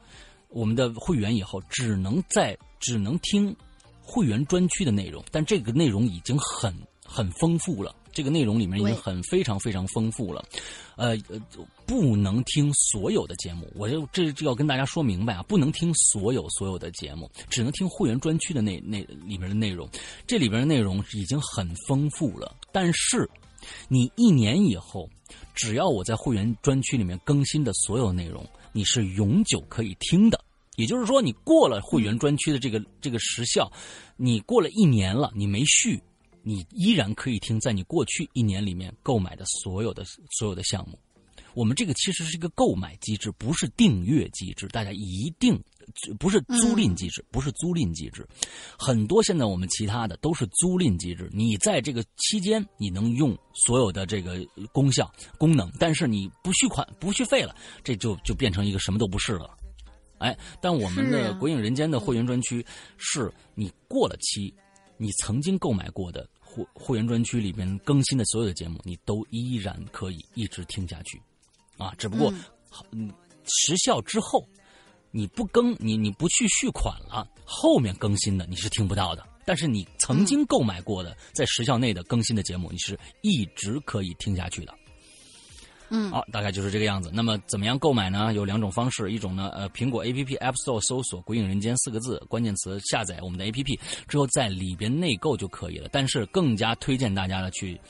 [0.48, 3.54] 我们的会员以后只能在只能听
[4.02, 7.94] 会员专区的内容，但这个内容已经很很丰富了。
[8.10, 10.44] 这个内容里面已经很非常非常丰富了，
[10.96, 11.40] 呃呃，
[11.86, 19.88] 不能听所有的节目，我就这就要跟大家说明白啊，不能听所有所有的节目，只能听会员专区的那那里面的内容。
[20.26, 23.28] 这里边的内容已经很丰富了，但是
[23.88, 25.08] 你一年以后。
[25.54, 30.42] 只要我在会员专区里面更新的所有内容，你是永久可以听的。
[30.76, 33.70] 也就是说，你过了会员专区的这个这个时效，
[34.16, 36.00] 你过了一年了，你没续，
[36.42, 40.98] 你依然可以听在你过去一年里面购买的所有的所有的项目。
[41.54, 45.60] 我们这个其实是一个购买机制，不是订阅机制，大家一定。
[46.18, 48.26] 不是租赁机制，不是租赁机制，
[48.78, 51.28] 很多现在我们其他的都是租赁机制。
[51.32, 53.36] 你在这个期间，你能用
[53.66, 54.38] 所有的这个
[54.72, 59.50] 功效功能，但是你不续款不续费了，这就就变成一个什么都不是了。
[60.18, 62.64] 哎，但我们的《鬼影人间》的会员专区，
[62.96, 64.52] 是你过了期，
[64.96, 71.20] 你曾经购买过的会会员专区里边更新的所有的节目，你都依然可以一直听下去，
[71.76, 72.32] 啊，只不过
[72.90, 73.12] 嗯
[73.44, 74.46] 时效之后。
[75.10, 79.24] 你不更你你不去续款了，后面更新的你是听不到的。
[79.44, 84.74] 但是你曾经购买过的在时效内的更新的节目，你是一直可以听下去的。
[85.90, 87.10] 嗯，好，大概就是这个样子。
[87.14, 88.34] 那么怎么样购买呢？
[88.34, 95.88] 有两种方式，一种呢，呃，苹果 A P P App Store 搜索“鬼影人间”四个字，关键词下载我们的 A P P 之后，在里边内购就可以了。
[95.90, 97.80] 但是更加推荐大家呢去。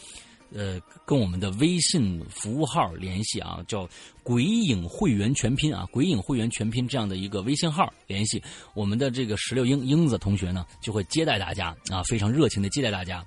[0.53, 3.89] 呃，跟我们的微信服务号联系啊，叫
[4.25, 8.43] “鬼影会员全拼”啊，“鬼影会员全拼”这样的一个微信号联系，
[8.75, 13.25] 我们的这个石榴英英子同学呢，就会接待大家啊，非常热情的接待大家。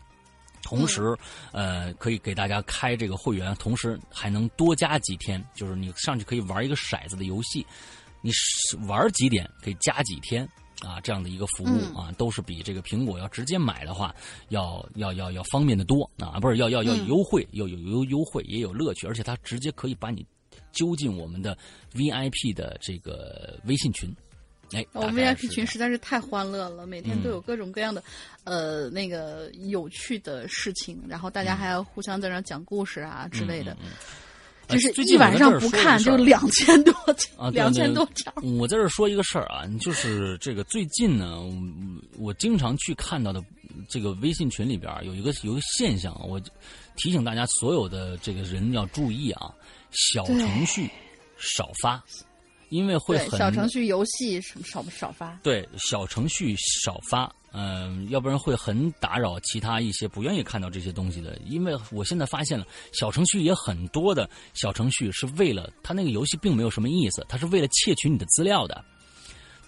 [0.64, 1.18] 同时，
[1.52, 7.66] 呃，可以给大家开这个会员，同时还能多加几天，就是你上去可以玩一个骰子的游戏，
[8.22, 8.32] 你
[8.88, 10.48] 玩几点可以加几天
[10.82, 14.14] 啊，这样的一个服务啊，都是比这个苹果要直接买的话
[14.50, 20.26] 要要要要方便的多啊，不是要要要优惠，要有优优惠也有乐趣，而且它直接可以把你
[20.72, 21.58] 揪进我们的
[21.94, 24.14] VIP 的这个微信群。
[24.74, 28.02] 哎，我们 VIP 群实在是太欢乐了，每天都有各种各样的，
[28.46, 33.76] 呃，那个有趣的事情，然后大家还要互相在那讲故事啊之类的。
[34.68, 36.94] 就是一晚上不看就两千多
[37.38, 38.34] 啊， 两千多条。
[38.42, 41.42] 我在这说一个事儿啊，就是这个最近呢，
[42.18, 43.44] 我经常去看到的
[43.90, 46.40] 这个微信群里边有一个有一个现象，我
[46.96, 49.52] 提醒大家所有的这个人要注意啊，
[49.92, 50.90] 小程序
[51.38, 52.02] 少发。
[52.70, 61.38] 因为会很小程序游戏少少发，对小程序少发，嗯，要不然会很打扰其他一些不愿意看到这些东西的。
[61.46, 68.84] 因为我现在发现了，小程序也很多的小程序是为了它那个游戏并没有什么意思，它是为了窃取你的资料的。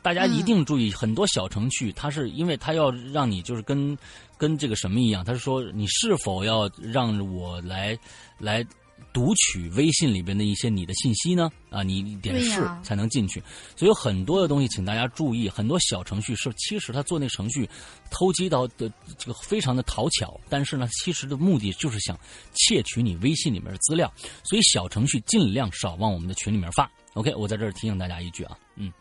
[0.01, 3.97] 大家一定注意，很多小程序它是因为它要让你就是跟
[4.37, 7.97] 跟这个什么一样，它是说你是否要让我来
[8.37, 8.65] 来。
[9.13, 11.51] 读取微信里边的一些你的信息呢？
[11.69, 13.39] 啊，你点是才能进去，
[13.75, 15.47] 所以有很多的东西，请大家注意。
[15.47, 17.69] 很多小程序是其实他做那程序
[18.09, 22.19] 偷鸡到的这个非常的讨巧，但是呢，其实的目的就是想
[22.53, 24.11] 窃取你微信里面的资料。
[24.43, 26.91] 所以小程序尽量少往我们的群里面发。
[27.13, 28.91] OK，我在这儿提醒大家一句啊，嗯，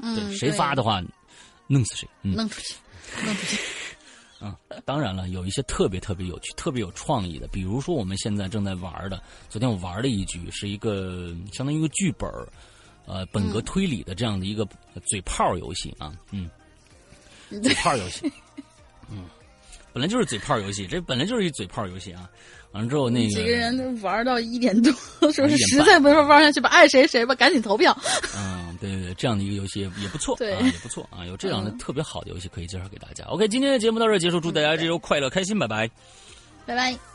[0.00, 1.02] 对，谁发的话，
[1.66, 2.74] 弄死谁，弄出去，
[3.22, 3.58] 弄出去。
[4.44, 4.52] 嗯，
[4.84, 12.28] 当然了，有一些特别特别有趣、特别有创意的，比如说我们现在正在玩的，昨天我玩了一局，是一个相当于一个剧本
[13.06, 14.66] 呃，本格推理的这样的一个
[15.06, 16.50] 嘴炮游戏啊，嗯，
[17.62, 18.32] 嘴炮游戏，
[19.08, 19.26] 嗯，
[19.92, 22.28] 本来就是嘴炮游戏，这本来就是一嘴炮游戏啊。
[22.72, 24.92] 完了之后，那个几个人都玩到一点多，
[25.30, 27.94] 说 是实在没法玩下去吧，爱谁谁吧，赶紧投票。
[28.34, 33.24] 嗯，对对对，这样的一个游戏也不错，对，也不错啊，有这样的特别好的游戏可以介绍给大家。
[33.24, 35.90] OK，今天的节目到这结束，祝大家这周快乐开心，拜拜，
[36.64, 37.11] 拜拜。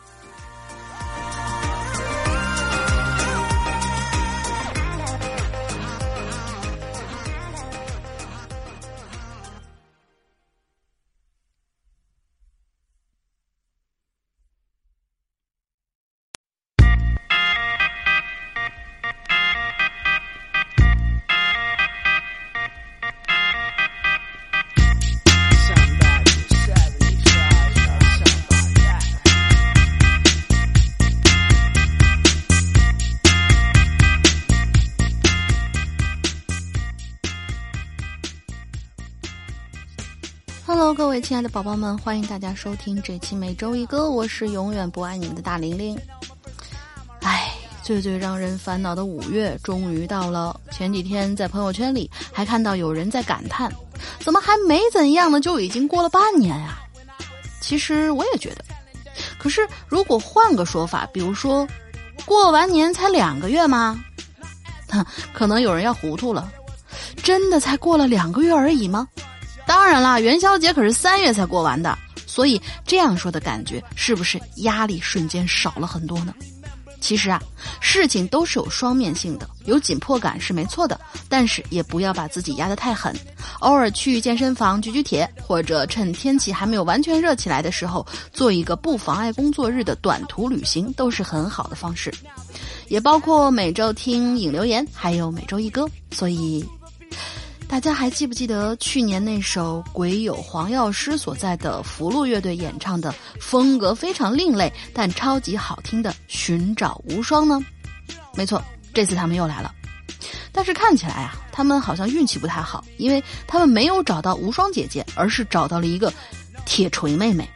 [41.21, 45.97] 亲爱的宝宝们，欢迎大家收听这期每周一歌，我是永远不爱你们的大玲玲。
[47.21, 50.59] 唉，最最让人烦恼的五月终于到了。
[50.69, 53.71] 前几天在朋友圈里还看到有人在感叹，
[54.19, 56.79] 怎么还没怎样呢，就已经过了半年啊？
[57.61, 58.63] 其实我也觉得，
[59.39, 61.67] 可是如果换个说法，比如说
[62.25, 63.99] 过完年才两个月吗？
[64.89, 66.51] 哼，可能有人要糊涂了，
[67.23, 69.07] 真的才过了两个月而已吗？
[69.67, 71.95] 当然啦，元宵节可是三月才过完的，
[72.25, 76.33] 所以这样说的感觉是不是压力瞬间少了很多呢？
[76.99, 77.39] 其实啊，
[77.79, 80.99] 事情都是有双面性的，有紧迫感是没错的，
[81.29, 83.15] 但是也不要把自己压得太狠。
[83.59, 92.11] 偶尔去健身房举举铁，或者趁天气还没有完全热起来的时候，做一个不妨碍工作日的短途旅行，都是很好的方式。
[92.87, 96.65] 也包括每周听影留言，还有每周一歌，所以。
[97.69, 107.59] 大家还记不记得去年那首鬼友黄药师所在的福禄乐队演唱的风格非常另类但超级好听的《寻找无双》呢？
[108.35, 108.63] 没错，
[108.93, 109.73] 这次他们又来了，
[110.51, 116.11] 但是看起来啊，他们好像运气不太好，因为他们没有找到无双姐姐，而是找到了一个
[116.65, 117.47] 铁锤妹妹。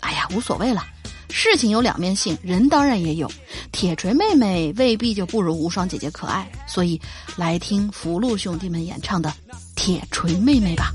[0.00, 0.84] 哎呀，无所谓了。
[1.30, 3.30] 事情有两面性，人当然也有。
[3.72, 7.00] 铁锤妹妹未必就不如无双姐姐可爱，所以
[7.36, 9.30] 来听福禄兄弟们演唱的
[9.74, 10.92] 《铁锤妹妹》吧。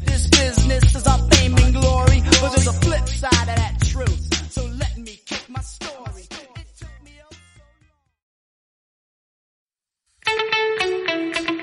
[11.48, 11.55] you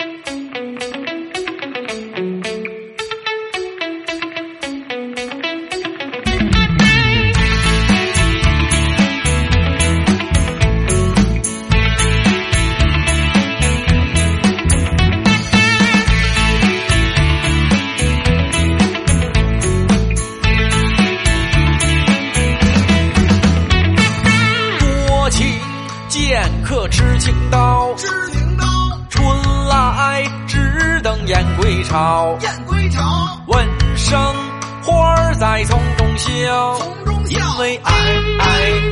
[37.62, 37.92] 为爱
[38.40, 38.46] 爱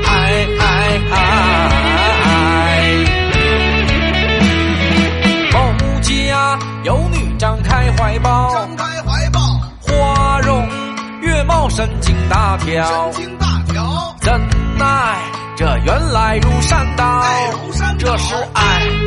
[0.06, 0.64] 爱爱
[1.10, 1.16] 爱。
[5.52, 5.58] 某
[6.02, 9.40] 家有女张开怀抱，张开怀抱，
[9.80, 10.68] 花容
[11.20, 14.40] 月貌，神经大条神，经大条，怎
[14.78, 15.18] 奈
[15.56, 17.24] 这原来如山倒
[17.98, 18.62] 这是爱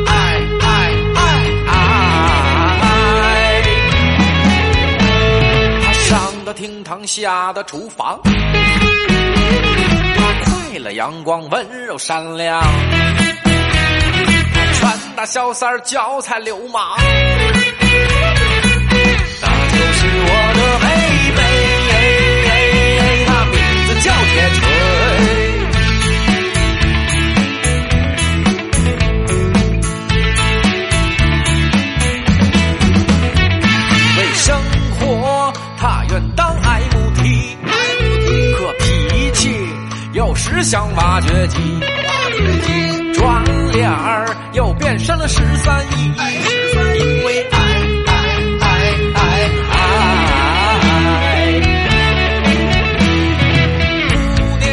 [0.06, 1.22] 爱爱爱
[1.70, 3.62] 爱。
[5.86, 8.30] 他上的厅堂，下的厨房，他
[10.44, 12.62] 快乐阳光，温柔善良，
[14.74, 16.96] 拳打小三儿，脚踩流氓，
[19.40, 20.86] 那就是我的妹
[21.36, 21.40] 妹，
[23.26, 23.56] 她名
[23.86, 24.73] 字叫铁锤。
[40.44, 43.42] 有时像挖掘机，挖掘机，转
[43.72, 46.12] 脸儿又变身了十三亿，
[46.42, 47.58] 十三姨因为爱
[48.06, 48.12] 爱
[48.60, 48.68] 爱
[49.14, 49.18] 爱
[49.70, 49.74] 爱。
[54.36, 54.70] 姑娘，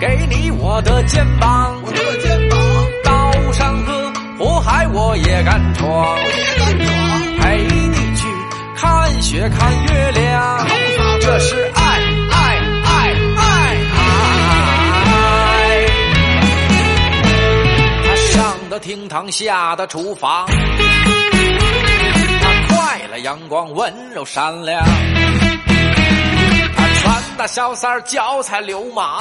[0.00, 2.58] 给你我的肩膀，我的肩膀，
[3.04, 5.84] 刀山和火海我也敢闯。
[5.84, 6.96] 我也敢闯，
[7.42, 8.26] 陪你去
[8.74, 10.66] 看雪看月亮，
[11.20, 11.83] 这是爱爱
[18.78, 20.46] 厅堂，下的厨房，
[22.40, 24.84] 他快乐阳光，温柔善良。
[26.76, 29.18] 他穿的小三，脚踩流氓，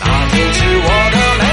[0.00, 1.44] 那就是我的